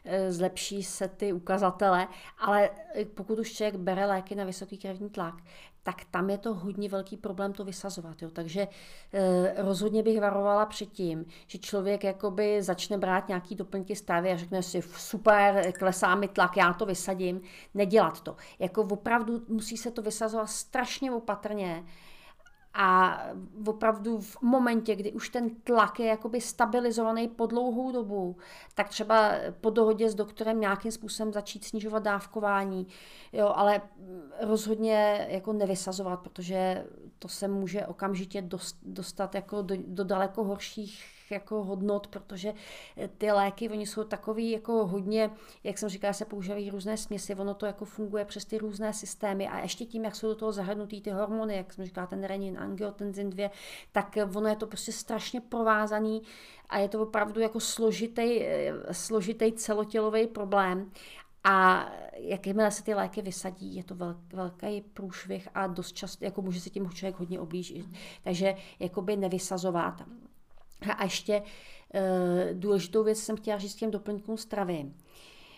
eh, 0.05 0.31
zlepší 0.31 0.83
se 0.83 1.07
ty 1.07 1.33
ukazatele, 1.33 2.07
ale 2.37 2.69
pokud 3.13 3.39
už 3.39 3.51
člověk 3.51 3.75
bere 3.75 4.05
léky 4.05 4.35
na 4.35 4.43
vysoký 4.43 4.77
krevní 4.77 5.09
tlak, 5.09 5.35
tak 5.83 6.05
tam 6.11 6.29
je 6.29 6.37
to 6.37 6.53
hodně 6.53 6.89
velký 6.89 7.17
problém 7.17 7.53
to 7.53 7.65
vysazovat. 7.65 8.21
Jo. 8.21 8.29
Takže 8.29 8.67
eh, 9.13 9.53
rozhodně 9.57 10.03
bych 10.03 10.21
varovala 10.21 10.65
před 10.65 10.85
tím, 10.85 11.25
že 11.47 11.57
člověk 11.57 12.03
jakoby 12.03 12.63
začne 12.63 12.97
brát 12.97 13.27
nějaký 13.27 13.55
doplňky 13.55 13.95
stravy 13.95 14.31
a 14.31 14.37
řekne 14.37 14.63
si 14.63 14.81
super, 14.81 15.71
klesá 15.71 16.15
mi 16.15 16.27
tlak, 16.27 16.57
já 16.57 16.73
to 16.73 16.85
vysadím. 16.85 17.41
Nedělat 17.73 18.21
to. 18.21 18.35
Jako 18.59 18.81
opravdu 18.81 19.41
musí 19.47 19.77
se 19.77 19.91
to 19.91 20.01
vysazovat 20.01 20.49
strašně 20.49 21.11
opatrně, 21.11 21.83
a 22.75 23.19
opravdu 23.67 24.19
v 24.21 24.41
momentě, 24.41 24.95
kdy 24.95 25.11
už 25.11 25.29
ten 25.29 25.49
tlak 25.49 25.99
je 25.99 26.05
jakoby 26.05 26.41
stabilizovaný 26.41 27.27
po 27.27 27.45
dlouhou 27.45 27.91
dobu, 27.91 28.37
tak 28.73 28.89
třeba 28.89 29.31
po 29.61 29.69
dohodě 29.69 30.09
s 30.09 30.15
doktorem 30.15 30.59
nějakým 30.59 30.91
způsobem 30.91 31.33
začít 31.33 31.65
snižovat 31.65 32.03
dávkování, 32.03 32.87
jo, 33.33 33.51
ale 33.55 33.81
rozhodně 34.41 35.27
jako 35.29 35.53
nevysazovat, 35.53 36.19
protože 36.19 36.85
to 37.19 37.27
se 37.27 37.47
může 37.47 37.85
okamžitě 37.85 38.49
dostat 38.83 39.35
jako 39.35 39.61
do, 39.61 39.75
do 39.87 40.03
daleko 40.03 40.43
horších 40.43 41.14
jako 41.31 41.63
hodnot, 41.63 42.07
protože 42.07 42.53
eh, 42.97 43.07
ty 43.07 43.31
léky, 43.31 43.69
oni 43.69 43.87
jsou 43.87 44.03
takový 44.03 44.51
jako 44.51 44.87
hodně, 44.87 45.29
jak 45.63 45.77
jsem 45.77 45.89
říkala, 45.89 46.13
se 46.13 46.25
používají 46.25 46.69
různé 46.69 46.97
směsi, 46.97 47.35
ono 47.35 47.53
to 47.53 47.65
jako 47.65 47.85
funguje 47.85 48.25
přes 48.25 48.45
ty 48.45 48.57
různé 48.57 48.93
systémy 48.93 49.47
a 49.47 49.59
ještě 49.59 49.85
tím, 49.85 50.05
jak 50.05 50.15
jsou 50.15 50.27
do 50.27 50.35
toho 50.35 50.51
zahrnutý 50.51 51.01
ty 51.01 51.09
hormony, 51.09 51.55
jak 51.55 51.73
jsem 51.73 51.85
říkala, 51.85 52.07
ten 52.07 52.23
renin, 52.23 52.59
angiotenzin 52.59 53.29
2, 53.29 53.49
tak 53.91 54.17
eh, 54.17 54.25
ono 54.25 54.47
je 54.47 54.55
to 54.55 54.67
prostě 54.67 54.91
strašně 54.91 55.41
provázaný 55.41 56.21
a 56.69 56.77
je 56.77 56.89
to 56.89 57.01
opravdu 57.01 57.41
jako 57.41 57.59
složitý, 57.59 58.41
eh, 58.41 58.73
složitý 58.91 59.51
celotělový 59.53 60.27
problém. 60.27 60.91
A 61.47 61.89
jakmile 62.13 62.71
se 62.71 62.83
ty 62.83 62.93
léky 62.93 63.21
vysadí, 63.21 63.75
je 63.75 63.83
to 63.83 63.95
velký 64.33 64.81
průšvih 64.93 65.47
a 65.53 65.67
dost 65.67 65.91
často, 65.91 66.25
jako 66.25 66.41
může 66.41 66.59
se 66.59 66.69
tím 66.69 66.89
člověk 66.89 67.19
hodně 67.19 67.39
oblížit. 67.39 67.85
Takže 68.23 68.55
jakoby 68.79 69.17
nevysazovat. 69.17 70.01
A 70.93 71.03
ještě 71.03 71.41
e, 71.93 72.53
důležitou 72.53 73.03
věc 73.03 73.19
jsem 73.19 73.35
chtěla 73.35 73.57
říct 73.57 73.71
s 73.71 73.75
těm 73.75 73.91
doplňkům 73.91 74.37
stravy. 74.37 74.85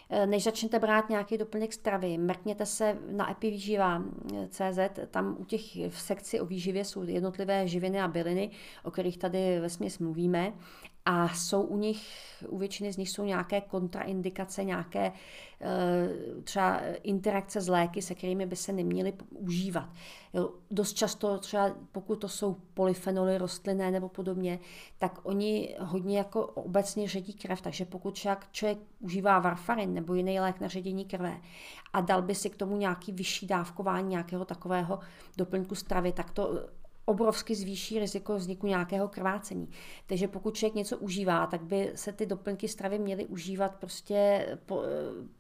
E, 0.10 0.28
než 0.28 0.44
začnete 0.44 0.80
brát 0.80 1.10
nějaký 1.10 1.38
doplněk 1.38 1.74
stravy, 1.74 2.18
mrkněte 2.18 2.66
se 2.66 2.98
na 3.12 3.32
epivýživa.cz, 3.32 4.80
tam 5.12 5.36
u 5.40 5.46
těch 5.46 5.62
v 5.90 6.02
sekci 6.02 6.40
o 6.40 6.46
výživě 6.46 6.86
jsou 6.86 7.04
jednotlivé 7.04 7.68
živiny 7.68 8.02
a 8.02 8.08
byliny, 8.08 8.50
o 8.84 8.92
kterých 8.92 9.18
tady 9.18 9.60
ve 9.60 9.70
směs 9.70 10.00
mluvíme 10.00 10.54
a 11.10 11.30
jsou 11.30 11.62
u 11.62 11.78
nich, 11.78 12.08
u 12.48 12.58
většiny 12.58 12.94
z 12.94 12.98
nich 12.98 13.10
jsou 13.10 13.24
nějaké 13.24 13.62
kontraindikace, 13.62 14.64
nějaké 14.64 15.12
eh, 15.62 16.42
třeba 16.44 16.82
interakce 17.04 17.62
s 17.62 17.68
léky, 17.68 18.02
se 18.02 18.16
kterými 18.16 18.46
by 18.46 18.56
se 18.56 18.74
neměly 18.74 19.14
užívat. 19.32 19.90
Dost 20.72 20.94
často 20.94 21.38
třeba 21.38 21.76
pokud 21.92 22.16
to 22.16 22.30
jsou 22.30 22.58
polyfenoly 22.74 23.38
rostlinné 23.38 23.92
nebo 23.92 24.10
podobně, 24.10 24.60
tak 24.98 25.20
oni 25.24 25.76
hodně 25.80 26.18
jako 26.18 26.46
obecně 26.46 27.08
ředí 27.08 27.34
krev, 27.34 27.62
takže 27.62 27.86
pokud 27.86 28.16
člověk, 28.16 28.48
člověk 28.52 28.80
užívá 29.00 29.40
varfarin 29.40 29.94
nebo 29.94 30.14
jiný 30.14 30.40
lék 30.40 30.60
na 30.60 30.68
ředění 30.68 31.06
krve 31.06 31.42
a 31.94 32.02
dal 32.02 32.22
by 32.22 32.36
si 32.36 32.50
k 32.50 32.56
tomu 32.56 32.78
nějaký 32.78 33.12
vyšší 33.12 33.48
dávkování 33.48 34.10
nějakého 34.10 34.46
takového 34.46 35.00
doplňku 35.38 35.76
stravy, 35.76 36.12
tak 36.12 36.32
to 36.32 36.68
obrovsky 37.10 37.56
zvýší 37.56 38.00
riziko 38.00 38.36
vzniku 38.36 38.68
nějakého 38.68 39.08
krvácení. 39.08 39.70
Takže 40.08 40.28
pokud 40.28 40.56
člověk 40.56 40.76
něco 40.76 40.98
užívá, 40.98 41.48
tak 41.48 41.64
by 41.64 41.92
se 41.96 42.12
ty 42.12 42.26
doplňky 42.26 42.68
stravy 42.68 43.00
měly 43.00 43.26
užívat 43.26 43.76
prostě 43.76 44.48
po, 44.66 44.82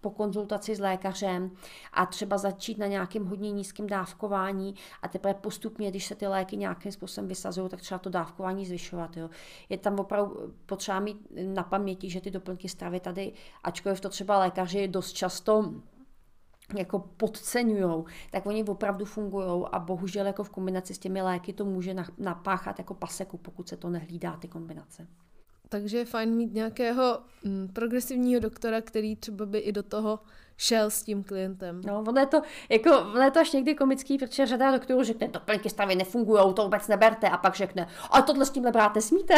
po 0.01 0.09
konzultaci 0.09 0.75
s 0.75 0.79
lékařem 0.79 1.51
a 1.93 2.05
třeba 2.05 2.37
začít 2.37 2.77
na 2.77 2.87
nějakém 2.87 3.25
hodně 3.25 3.51
nízkém 3.51 3.87
dávkování 3.87 4.75
a 5.01 5.07
teprve 5.07 5.33
postupně, 5.33 5.89
když 5.89 6.05
se 6.05 6.15
ty 6.15 6.27
léky 6.27 6.57
nějakým 6.57 6.91
způsobem 6.91 7.27
vysazují, 7.27 7.69
tak 7.69 7.81
třeba 7.81 7.99
to 7.99 8.09
dávkování 8.09 8.65
zvyšovat. 8.65 9.17
Jo. 9.17 9.29
Je 9.69 9.77
tam 9.77 9.99
opravdu 9.99 10.53
potřeba 10.65 10.99
mít 10.99 11.27
na 11.45 11.63
paměti, 11.63 12.09
že 12.09 12.21
ty 12.21 12.31
doplňky 12.31 12.69
stravy 12.69 12.99
tady, 12.99 13.33
ačkoliv 13.63 13.99
to 13.99 14.09
třeba 14.09 14.39
lékaři 14.39 14.87
dost 14.87 15.13
často 15.13 15.73
jako 16.75 16.99
podceňují, 16.99 18.03
tak 18.31 18.45
oni 18.45 18.63
opravdu 18.63 19.05
fungují 19.05 19.65
a 19.71 19.79
bohužel 19.79 20.25
jako 20.25 20.43
v 20.43 20.49
kombinaci 20.49 20.93
s 20.93 20.99
těmi 20.99 21.21
léky 21.21 21.53
to 21.53 21.65
může 21.65 21.95
napáchat 22.17 22.79
jako 22.79 22.93
paseku, 22.93 23.37
pokud 23.37 23.69
se 23.69 23.77
to 23.77 23.89
nehlídá, 23.89 24.37
ty 24.37 24.47
kombinace. 24.47 25.07
Takže 25.69 25.97
je 25.97 26.05
fajn 26.05 26.35
mít 26.35 26.53
nějakého 26.53 27.19
mm, 27.43 27.67
progresivního 27.73 28.39
doktora, 28.39 28.81
který 28.81 29.15
třeba 29.15 29.45
by 29.45 29.59
i 29.59 29.71
do 29.71 29.83
toho 29.83 30.19
šel 30.57 30.89
s 30.89 31.03
tím 31.03 31.23
klientem. 31.23 31.81
No, 31.85 32.03
ono 32.07 32.19
je 32.19 32.25
to, 32.25 32.41
jako, 32.69 32.89
ono 32.99 33.21
je 33.21 33.31
to 33.31 33.39
až 33.39 33.51
někdy 33.51 33.75
komický, 33.75 34.17
protože 34.17 34.45
řada 34.45 34.71
doktorů 34.71 35.03
řekne, 35.03 35.27
doplňky 35.27 35.69
stravy 35.69 35.95
nefungují, 35.95 36.53
to 36.53 36.63
vůbec 36.63 36.87
neberte, 36.87 37.29
a 37.29 37.37
pak 37.37 37.55
řekne, 37.55 37.87
a 38.11 38.21
tohle 38.21 38.45
s 38.45 38.49
tímhle 38.49 38.71
brát 38.71 38.95
nesmíte, 38.95 39.33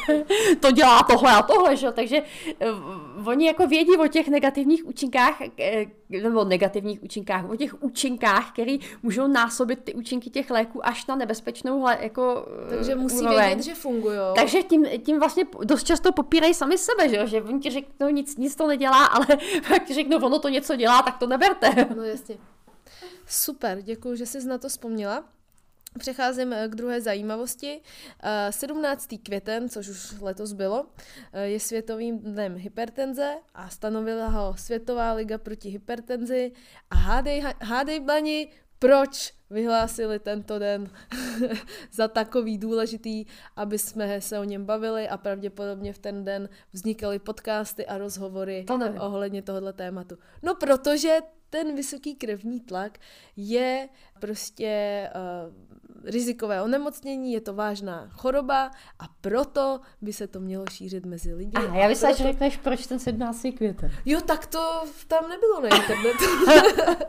to 0.60 0.70
dělá 0.70 1.02
tohle 1.02 1.32
a 1.32 1.42
tohle, 1.42 1.76
že? 1.76 1.92
takže 1.92 2.22
uh, 3.18 3.28
oni 3.28 3.46
jako 3.46 3.66
vědí 3.66 3.96
o 3.96 4.06
těch 4.06 4.28
negativních 4.28 4.86
účinkách, 4.86 5.40
eh, 5.60 5.84
nebo 6.10 6.44
negativních 6.44 7.02
účinkách, 7.02 7.50
o 7.50 7.56
těch 7.56 7.82
účinkách, 7.82 8.52
které 8.52 8.76
můžou 9.02 9.26
násobit 9.26 9.84
ty 9.84 9.94
účinky 9.94 10.30
těch 10.30 10.50
léků 10.50 10.86
až 10.86 11.06
na 11.06 11.16
nebezpečnou 11.16 11.86
jako 12.00 12.46
Takže 12.70 12.94
musí 12.94 13.20
úroveň. 13.20 13.46
vědět, 13.46 13.62
že 13.62 13.74
fungují. 13.74 14.18
Takže 14.34 14.62
tím, 14.62 14.86
tím 15.02 15.18
vlastně 15.18 15.44
dost 15.64 15.84
často 15.84 16.12
popírají 16.12 16.54
sami 16.54 16.78
sebe, 16.78 17.08
že, 17.08 17.26
že 17.26 17.42
oni 17.42 17.60
ti 17.60 17.70
řeknou, 17.70 18.08
nic, 18.08 18.36
nic 18.36 18.56
to 18.56 18.66
nedělá, 18.66 19.04
ale 19.04 19.26
pak 19.68 19.84
ti 19.84 19.94
řeknou, 19.94 20.16
ono 20.16 20.38
to 20.38 20.49
něco 20.50 20.76
dělá, 20.76 21.02
tak 21.02 21.18
to 21.18 21.26
neberte. 21.26 21.86
No 21.96 22.02
jasně. 22.02 22.36
Super, 23.26 23.82
děkuji, 23.82 24.16
že 24.16 24.26
jsi 24.26 24.46
na 24.46 24.58
to 24.58 24.68
vzpomněla. 24.68 25.24
Přecházím 25.98 26.52
eh, 26.52 26.68
k 26.68 26.74
druhé 26.74 27.00
zajímavosti. 27.00 27.80
17. 28.50 29.12
Eh, 29.12 29.18
květen, 29.18 29.68
což 29.68 29.88
už 29.88 30.20
letos 30.20 30.52
bylo, 30.52 30.86
eh, 31.32 31.46
je 31.46 31.60
světovým 31.60 32.18
dnem 32.18 32.56
hypertenze 32.56 33.34
a 33.54 33.68
stanovila 33.68 34.26
ho 34.26 34.54
Světová 34.56 35.12
liga 35.12 35.38
proti 35.38 35.68
hypertenzi. 35.68 36.52
A 36.90 36.94
hádej, 36.94 37.44
hádej 37.62 38.00
Bani, 38.00 38.48
proč 38.80 39.32
vyhlásili 39.50 40.18
tento 40.18 40.58
den 40.58 40.90
za 41.92 42.08
takový 42.08 42.58
důležitý, 42.58 43.24
aby 43.56 43.78
jsme 43.78 44.20
se 44.20 44.38
o 44.38 44.44
něm 44.44 44.64
bavili 44.64 45.08
a 45.08 45.16
pravděpodobně 45.16 45.92
v 45.92 45.98
ten 45.98 46.24
den 46.24 46.48
vznikaly 46.72 47.18
podcasty 47.18 47.86
a 47.86 47.98
rozhovory 47.98 48.64
to 48.66 48.78
ohledně 49.00 49.42
tohoto 49.42 49.72
tématu. 49.72 50.18
No 50.42 50.54
protože 50.54 51.18
ten 51.50 51.76
vysoký 51.76 52.14
krevní 52.14 52.60
tlak 52.60 52.98
je 53.36 53.88
prostě 54.20 55.08
uh, 55.14 55.70
rizikové 56.04 56.62
onemocnění, 56.62 57.32
je 57.32 57.40
to 57.40 57.54
vážná 57.54 58.08
choroba 58.10 58.70
a 58.98 59.04
proto 59.20 59.80
by 60.00 60.12
se 60.12 60.26
to 60.26 60.40
mělo 60.40 60.64
šířit 60.70 61.06
mezi 61.06 61.34
lidi. 61.34 61.52
A 61.56 61.76
já 61.76 61.88
myslím, 61.88 62.08
proto... 62.08 62.22
že 62.22 62.28
řekneš, 62.28 62.56
proč 62.56 62.86
ten 62.86 62.98
17. 62.98 63.46
květen. 63.56 63.90
Jo, 64.04 64.20
tak 64.20 64.46
to 64.46 64.82
tam 65.08 65.28
nebylo 65.28 65.60
na 65.60 65.68
internetu. 65.76 66.24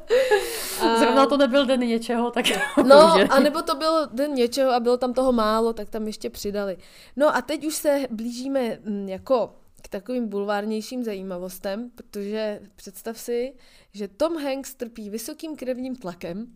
a... 0.81 0.99
Zrovna 0.99 1.25
to 1.25 1.37
nebyl 1.37 1.65
den 1.65 1.79
něčeho, 1.79 2.31
tak 2.31 2.45
No, 2.87 3.13
a 3.29 3.39
nebo 3.39 3.61
to 3.61 3.75
byl 3.75 4.07
den 4.07 4.33
něčeho 4.33 4.71
a 4.71 4.79
bylo 4.79 4.97
tam 4.97 5.13
toho 5.13 5.31
málo, 5.31 5.73
tak 5.73 5.89
tam 5.89 6.07
ještě 6.07 6.29
přidali. 6.29 6.77
No 7.15 7.35
a 7.35 7.41
teď 7.41 7.65
už 7.65 7.75
se 7.75 8.07
blížíme 8.11 8.79
mm, 8.83 9.09
jako 9.09 9.55
k 9.81 9.87
takovým 9.87 10.27
bulvárnějším 10.27 11.03
zajímavostem, 11.03 11.91
protože 11.95 12.59
představ 12.75 13.19
si, 13.19 13.53
že 13.93 14.07
Tom 14.07 14.43
Hanks 14.43 14.75
trpí 14.75 15.09
vysokým 15.09 15.55
krevním 15.55 15.95
tlakem 15.95 16.47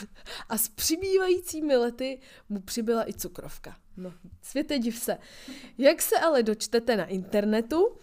a 0.48 0.58
s 0.58 0.68
přibývajícími 0.68 1.76
lety 1.76 2.20
mu 2.48 2.60
přibyla 2.60 3.08
i 3.08 3.12
cukrovka. 3.12 3.76
No, 3.96 4.12
světe 4.42 4.78
div 4.78 4.98
se. 4.98 5.18
Jak 5.78 6.02
se 6.02 6.18
ale 6.18 6.42
dočtete 6.42 6.96
na 6.96 7.04
internetu, 7.04 7.96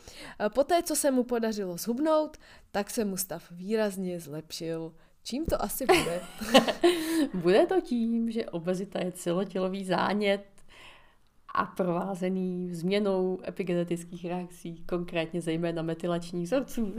poté, 0.53 0.83
co 0.83 0.95
se 0.95 1.11
mu 1.11 1.23
podařilo 1.23 1.77
zhubnout, 1.77 2.37
tak 2.71 2.89
se 2.89 3.05
mu 3.05 3.17
stav 3.17 3.51
výrazně 3.51 4.19
zlepšil. 4.19 4.93
Čím 5.23 5.45
to 5.45 5.61
asi 5.61 5.85
bude? 5.85 6.21
bude 7.33 7.65
to 7.65 7.81
tím, 7.81 8.31
že 8.31 8.45
obezita 8.45 8.99
je 8.99 9.11
celotělový 9.11 9.85
zánět, 9.85 10.45
a 11.53 11.65
provázený 11.65 12.69
změnou 12.73 13.39
epigenetických 13.47 14.25
reakcí, 14.25 14.83
konkrétně 14.89 15.41
zejména 15.41 15.81
metylačních 15.81 16.43
vzorců. 16.43 16.93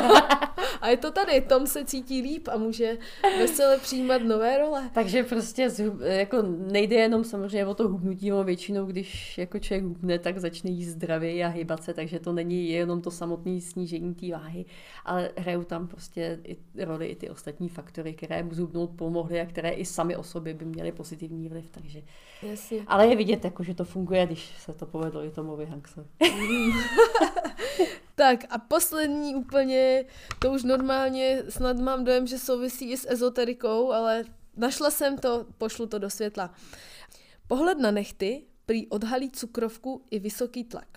a 0.80 0.88
je 0.88 0.96
to 0.96 1.10
tady, 1.10 1.40
Tom 1.40 1.66
se 1.66 1.84
cítí 1.84 2.22
líp 2.22 2.48
a 2.48 2.56
může 2.56 2.98
veselé 3.38 3.78
přijímat 3.78 4.22
nové 4.22 4.58
role. 4.58 4.90
Takže 4.94 5.22
prostě 5.22 5.68
jako 6.04 6.42
nejde 6.72 6.96
jenom 6.96 7.24
samozřejmě 7.24 7.66
o 7.66 7.74
to 7.74 7.88
hubnutí, 7.88 8.32
ale 8.32 8.44
většinou, 8.44 8.86
když 8.86 9.38
jako 9.38 9.58
člověk 9.58 9.84
hubne, 9.84 10.18
tak 10.18 10.38
začne 10.38 10.70
jíst 10.70 10.88
zdravě 10.88 11.44
a 11.44 11.48
hýbat 11.48 11.84
se, 11.84 11.94
takže 11.94 12.20
to 12.20 12.32
není 12.32 12.70
jenom 12.70 13.02
to 13.02 13.10
samotné 13.10 13.60
snížení 13.60 14.14
té 14.14 14.32
váhy, 14.32 14.64
ale 15.04 15.30
hrajou 15.36 15.64
tam 15.64 15.88
prostě 15.88 16.40
i 16.44 16.56
roli 16.78 17.06
i 17.06 17.16
ty 17.16 17.30
ostatní 17.30 17.68
faktory, 17.68 18.14
které 18.14 18.42
mu 18.42 18.54
zhubnout 18.54 18.90
pomohly 18.90 19.40
a 19.40 19.46
které 19.46 19.70
i 19.70 19.84
sami 19.84 20.16
o 20.16 20.22
sobě 20.22 20.54
by 20.54 20.64
měly 20.64 20.92
pozitivní 20.92 21.48
vliv, 21.48 21.68
takže 21.70 22.02
Jasně. 22.42 22.82
Ale 22.86 23.06
je 23.06 23.16
vidět, 23.16 23.44
jako, 23.44 23.62
že 23.66 23.74
to 23.74 23.84
funguje, 23.84 24.26
když 24.26 24.52
se 24.58 24.72
to 24.72 24.86
povedlo 24.86 25.24
i 25.24 25.30
tomu 25.30 25.56
Hanksovi. 25.66 26.06
tak 28.14 28.44
a 28.50 28.58
poslední 28.58 29.34
úplně, 29.34 30.04
to 30.38 30.52
už 30.52 30.64
normálně 30.64 31.42
snad 31.48 31.76
mám 31.76 32.04
dojem, 32.04 32.26
že 32.26 32.38
souvisí 32.38 32.90
i 32.90 32.96
s 32.96 33.10
ezoterikou, 33.10 33.92
ale 33.92 34.24
našla 34.56 34.90
jsem 34.90 35.18
to, 35.18 35.46
pošlu 35.58 35.86
to 35.86 35.98
do 35.98 36.10
světla. 36.10 36.54
Pohled 37.46 37.78
na 37.78 37.90
nechty 37.90 38.44
prý 38.66 38.86
odhalí 38.86 39.30
cukrovku 39.30 40.04
i 40.10 40.18
vysoký 40.18 40.64
tlak. 40.64 40.88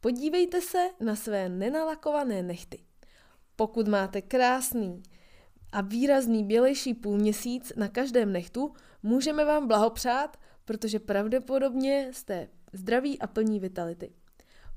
Podívejte 0.00 0.60
se 0.60 0.88
na 1.00 1.16
své 1.16 1.48
nenalakované 1.48 2.42
nechty. 2.42 2.78
Pokud 3.56 3.88
máte 3.88 4.22
krásný 4.22 5.02
a 5.72 5.80
výrazný 5.80 6.44
bělejší 6.44 6.94
půlměsíc 6.94 7.72
na 7.76 7.88
každém 7.88 8.32
nechtu, 8.32 8.74
můžeme 9.02 9.44
vám 9.44 9.68
blahopřát, 9.68 10.36
protože 10.66 11.00
pravděpodobně 11.00 12.08
jste 12.12 12.48
zdraví 12.72 13.18
a 13.18 13.26
plní 13.26 13.60
vitality. 13.60 14.12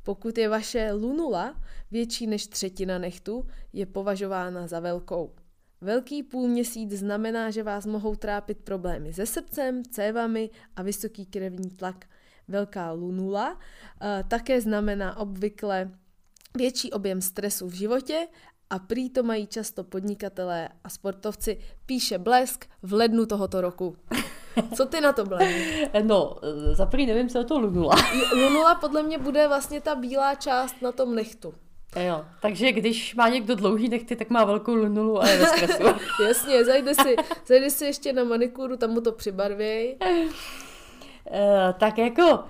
Pokud 0.03 0.37
je 0.37 0.49
vaše 0.49 0.91
lunula 0.91 1.61
větší 1.91 2.27
než 2.27 2.47
třetina 2.47 2.97
nechtu, 2.97 3.47
je 3.73 3.85
považována 3.85 4.67
za 4.67 4.79
velkou. 4.79 5.35
Velký 5.81 6.23
půlměsíc 6.23 6.91
znamená, 6.91 7.51
že 7.51 7.63
vás 7.63 7.85
mohou 7.85 8.15
trápit 8.15 8.57
problémy 8.57 9.13
se 9.13 9.25
srdcem, 9.25 9.83
cévami 9.83 10.49
a 10.75 10.81
vysoký 10.83 11.25
krevní 11.25 11.69
tlak. 11.69 12.05
Velká 12.47 12.91
lunula 12.91 13.53
uh, 13.53 13.59
také 14.27 14.61
znamená 14.61 15.17
obvykle 15.17 15.91
větší 16.57 16.91
objem 16.91 17.21
stresu 17.21 17.67
v 17.67 17.73
životě 17.73 18.27
a 18.69 18.79
prý 18.79 19.09
to 19.09 19.23
mají 19.23 19.47
často 19.47 19.83
podnikatelé 19.83 20.69
a 20.83 20.89
sportovci, 20.89 21.59
píše 21.85 22.17
Blesk 22.17 22.65
v 22.81 22.93
lednu 22.93 23.25
tohoto 23.25 23.61
roku. 23.61 23.97
Co 24.75 24.85
ty 24.85 25.01
na 25.01 25.13
to, 25.13 25.25
Blani? 25.25 25.89
No, 26.01 26.35
za 26.71 26.85
prvý 26.85 27.05
nevím, 27.05 27.29
co 27.29 27.37
je 27.37 27.43
to 27.43 27.59
lunula. 27.59 27.95
lunula 28.33 28.75
podle 28.75 29.03
mě 29.03 29.17
bude 29.17 29.47
vlastně 29.47 29.81
ta 29.81 29.95
bílá 29.95 30.35
část 30.35 30.81
na 30.81 30.91
tom 30.91 31.15
nechtu. 31.15 31.53
Jo, 32.07 32.25
takže 32.41 32.71
když 32.71 33.15
má 33.15 33.29
někdo 33.29 33.55
dlouhý 33.55 33.89
nechty, 33.89 34.15
tak 34.15 34.29
má 34.29 34.45
velkou 34.45 34.75
lunulu 34.75 35.21
a 35.21 35.29
je 35.29 35.37
ve 35.37 35.45
stresu. 35.45 35.83
Jasně, 36.27 36.65
zajde 36.65 36.95
si, 36.95 37.15
zajde 37.45 37.69
si 37.69 37.85
ještě 37.85 38.13
na 38.13 38.23
manikuru, 38.23 38.77
tam 38.77 38.89
mu 38.89 39.01
to 39.01 39.11
přibarvěj. 39.11 39.97
Uh, 40.01 41.73
tak 41.79 41.97
jako 41.97 42.43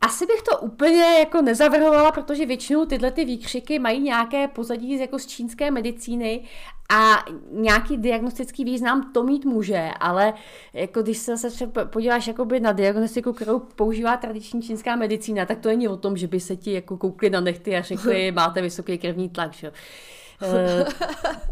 asi 0.00 0.26
bych 0.26 0.42
to 0.42 0.58
úplně 0.58 1.18
jako 1.18 1.42
nezavrhovala, 1.42 2.12
protože 2.12 2.46
většinou 2.46 2.84
tyhle 2.84 3.10
ty 3.10 3.24
výkřiky 3.24 3.78
mají 3.78 4.00
nějaké 4.00 4.48
pozadí 4.48 4.98
jako 4.98 5.18
z 5.18 5.26
čínské 5.26 5.70
medicíny 5.70 6.44
a 6.92 7.24
nějaký 7.50 7.96
diagnostický 7.96 8.64
význam 8.64 9.12
to 9.12 9.24
mít 9.24 9.44
může, 9.44 9.90
ale 10.00 10.34
jako 10.72 11.02
když 11.02 11.18
se 11.18 11.50
třeba 11.50 11.84
podíváš 11.84 12.26
jakoby 12.26 12.60
na 12.60 12.72
diagnostiku, 12.72 13.32
kterou 13.32 13.58
používá 13.58 14.16
tradiční 14.16 14.62
čínská 14.62 14.96
medicína, 14.96 15.46
tak 15.46 15.58
to 15.58 15.68
není 15.68 15.88
o 15.88 15.96
tom, 15.96 16.16
že 16.16 16.26
by 16.26 16.40
se 16.40 16.56
ti 16.56 16.72
jako 16.72 16.96
koukli 16.96 17.30
na 17.30 17.40
nechty 17.40 17.76
a 17.76 17.82
řekli, 17.82 18.32
máte 18.34 18.62
vysoký 18.62 18.98
krevní 18.98 19.28
tlak. 19.28 19.52
Že? 19.52 19.72
Eh, 20.42 20.84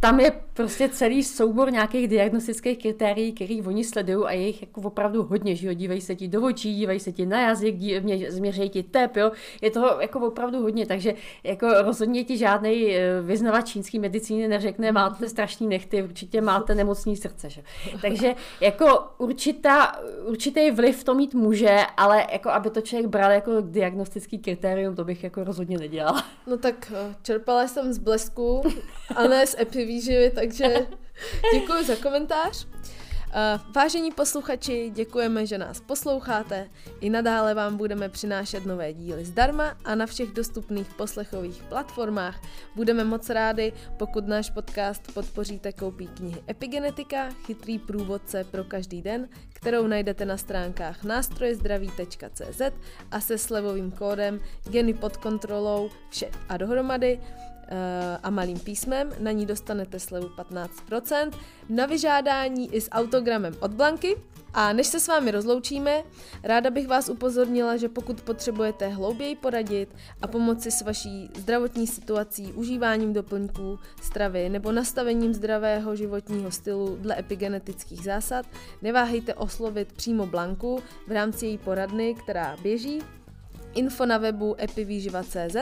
tam 0.00 0.20
je 0.20 0.32
prostě 0.54 0.88
celý 0.88 1.24
soubor 1.24 1.72
nějakých 1.72 2.08
diagnostických 2.08 2.78
kritérií, 2.78 3.32
který 3.32 3.62
oni 3.62 3.84
sledují 3.84 4.24
a 4.26 4.32
je 4.32 4.46
jich 4.46 4.62
jako 4.62 4.80
opravdu 4.80 5.22
hodně, 5.22 5.56
že 5.56 5.66
jo, 5.66 5.72
dívají 5.72 6.00
se 6.00 6.14
ti 6.16 6.28
do 6.28 6.42
očí, 6.42 6.74
dívají 6.74 7.00
se 7.00 7.12
ti 7.12 7.26
na 7.26 7.40
jazyk, 7.40 7.76
změřejí 8.28 8.70
ti 8.70 8.82
tep, 8.82 9.16
jo, 9.16 9.32
je 9.62 9.70
toho 9.70 10.00
jako 10.00 10.20
opravdu 10.20 10.62
hodně, 10.62 10.86
takže 10.86 11.14
jako 11.44 11.82
rozhodně 11.82 12.24
ti 12.24 12.36
žádný 12.36 12.96
eh, 12.96 13.20
vyznavač 13.22 13.68
čínský 13.68 13.98
medicíny 13.98 14.48
neřekne, 14.48 14.92
máte 14.92 15.28
strašný 15.28 15.66
nechty, 15.66 16.02
určitě 16.02 16.40
máte 16.40 16.74
nemocný 16.74 17.16
srdce, 17.16 17.50
že? 17.50 17.62
Takže 18.02 18.34
jako 18.60 18.86
určitá, 19.18 20.00
určitý 20.26 20.70
vliv 20.70 21.04
to 21.04 21.14
mít 21.14 21.34
může, 21.34 21.78
ale 21.96 22.26
jako 22.32 22.50
aby 22.50 22.70
to 22.70 22.80
člověk 22.80 23.06
bral 23.06 23.30
jako 23.30 23.60
diagnostický 23.60 24.38
kritérium, 24.38 24.96
to 24.96 25.04
bych 25.04 25.24
jako 25.24 25.44
rozhodně 25.44 25.78
nedělala. 25.78 26.24
No 26.46 26.56
tak 26.56 26.92
eh, 26.96 27.14
čerpala 27.22 27.68
jsem 27.68 27.92
z 27.92 27.98
blesku, 27.98 28.62
a 29.16 29.28
ne 29.28 29.46
z 29.46 29.56
epivýživy, 29.58 30.30
takže 30.30 30.86
děkuji 31.52 31.84
za 31.84 31.96
komentář. 31.96 32.66
Uh, 33.30 33.72
vážení 33.74 34.10
posluchači, 34.10 34.90
děkujeme, 34.94 35.46
že 35.46 35.58
nás 35.58 35.80
posloucháte. 35.80 36.68
I 37.00 37.10
nadále 37.10 37.54
vám 37.54 37.76
budeme 37.76 38.08
přinášet 38.08 38.66
nové 38.66 38.92
díly 38.92 39.24
zdarma 39.24 39.76
a 39.84 39.94
na 39.94 40.06
všech 40.06 40.28
dostupných 40.28 40.94
poslechových 40.94 41.62
platformách. 41.62 42.42
Budeme 42.76 43.04
moc 43.04 43.30
rádi, 43.30 43.72
pokud 43.96 44.26
náš 44.26 44.50
podcast 44.50 45.12
podpoříte 45.14 45.72
koupí 45.72 46.06
knihy 46.06 46.42
Epigenetika, 46.48 47.30
chytrý 47.46 47.78
průvodce 47.78 48.44
pro 48.44 48.64
každý 48.64 49.02
den, 49.02 49.28
kterou 49.52 49.86
najdete 49.86 50.24
na 50.24 50.36
stránkách 50.36 51.04
nástrojezdraví.cz 51.04 52.62
a 53.10 53.20
se 53.20 53.38
slevovým 53.38 53.90
kódem 53.90 54.40
Geny 54.70 54.94
pod 54.94 55.16
kontrolou 55.16 55.90
vše 56.10 56.30
a 56.48 56.56
dohromady 56.56 57.20
a 58.22 58.30
malým 58.30 58.58
písmem, 58.58 59.12
na 59.18 59.32
ní 59.32 59.46
dostanete 59.46 60.00
slevu 60.00 60.28
15%, 60.28 61.30
na 61.68 61.86
vyžádání 61.86 62.74
i 62.74 62.80
s 62.80 62.90
autogramem 62.90 63.54
od 63.60 63.74
Blanky. 63.74 64.16
A 64.54 64.72
než 64.72 64.86
se 64.86 65.00
s 65.00 65.08
vámi 65.08 65.30
rozloučíme, 65.30 66.02
ráda 66.42 66.70
bych 66.70 66.88
vás 66.88 67.08
upozornila, 67.08 67.76
že 67.76 67.88
pokud 67.88 68.20
potřebujete 68.20 68.88
hlouběji 68.88 69.36
poradit 69.36 69.88
a 70.22 70.26
pomoci 70.26 70.70
s 70.70 70.82
vaší 70.82 71.30
zdravotní 71.38 71.86
situací, 71.86 72.52
užíváním 72.52 73.12
doplňků 73.12 73.78
stravy 74.02 74.48
nebo 74.48 74.72
nastavením 74.72 75.34
zdravého 75.34 75.96
životního 75.96 76.50
stylu 76.50 76.96
dle 77.00 77.18
epigenetických 77.18 78.04
zásad, 78.04 78.46
neváhejte 78.82 79.34
oslovit 79.34 79.92
přímo 79.92 80.26
Blanku 80.26 80.82
v 81.06 81.12
rámci 81.12 81.46
její 81.46 81.58
poradny, 81.58 82.14
která 82.14 82.56
běží. 82.62 83.02
Info 83.74 84.06
na 84.06 84.18
webu 84.18 84.56
epivýživa.cz 84.62 85.56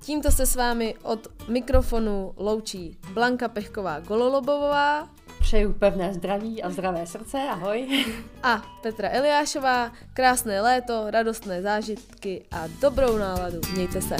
Tímto 0.00 0.30
se 0.30 0.46
s 0.46 0.56
vámi 0.56 0.94
od 1.02 1.28
mikrofonu 1.48 2.32
loučí 2.36 2.96
Blanka 3.12 3.48
Pechková 3.48 4.00
Gololobová. 4.00 5.08
Přeju 5.40 5.72
pevné 5.72 6.14
zdraví 6.14 6.62
a 6.62 6.70
zdravé 6.70 7.06
srdce, 7.06 7.38
ahoj. 7.50 8.04
A 8.42 8.62
Petra 8.82 9.08
Eliášová, 9.12 9.92
krásné 10.14 10.60
léto, 10.60 11.10
radostné 11.10 11.62
zážitky 11.62 12.44
a 12.50 12.64
dobrou 12.80 13.18
náladu. 13.18 13.60
Mějte 13.74 14.02
se. 14.02 14.16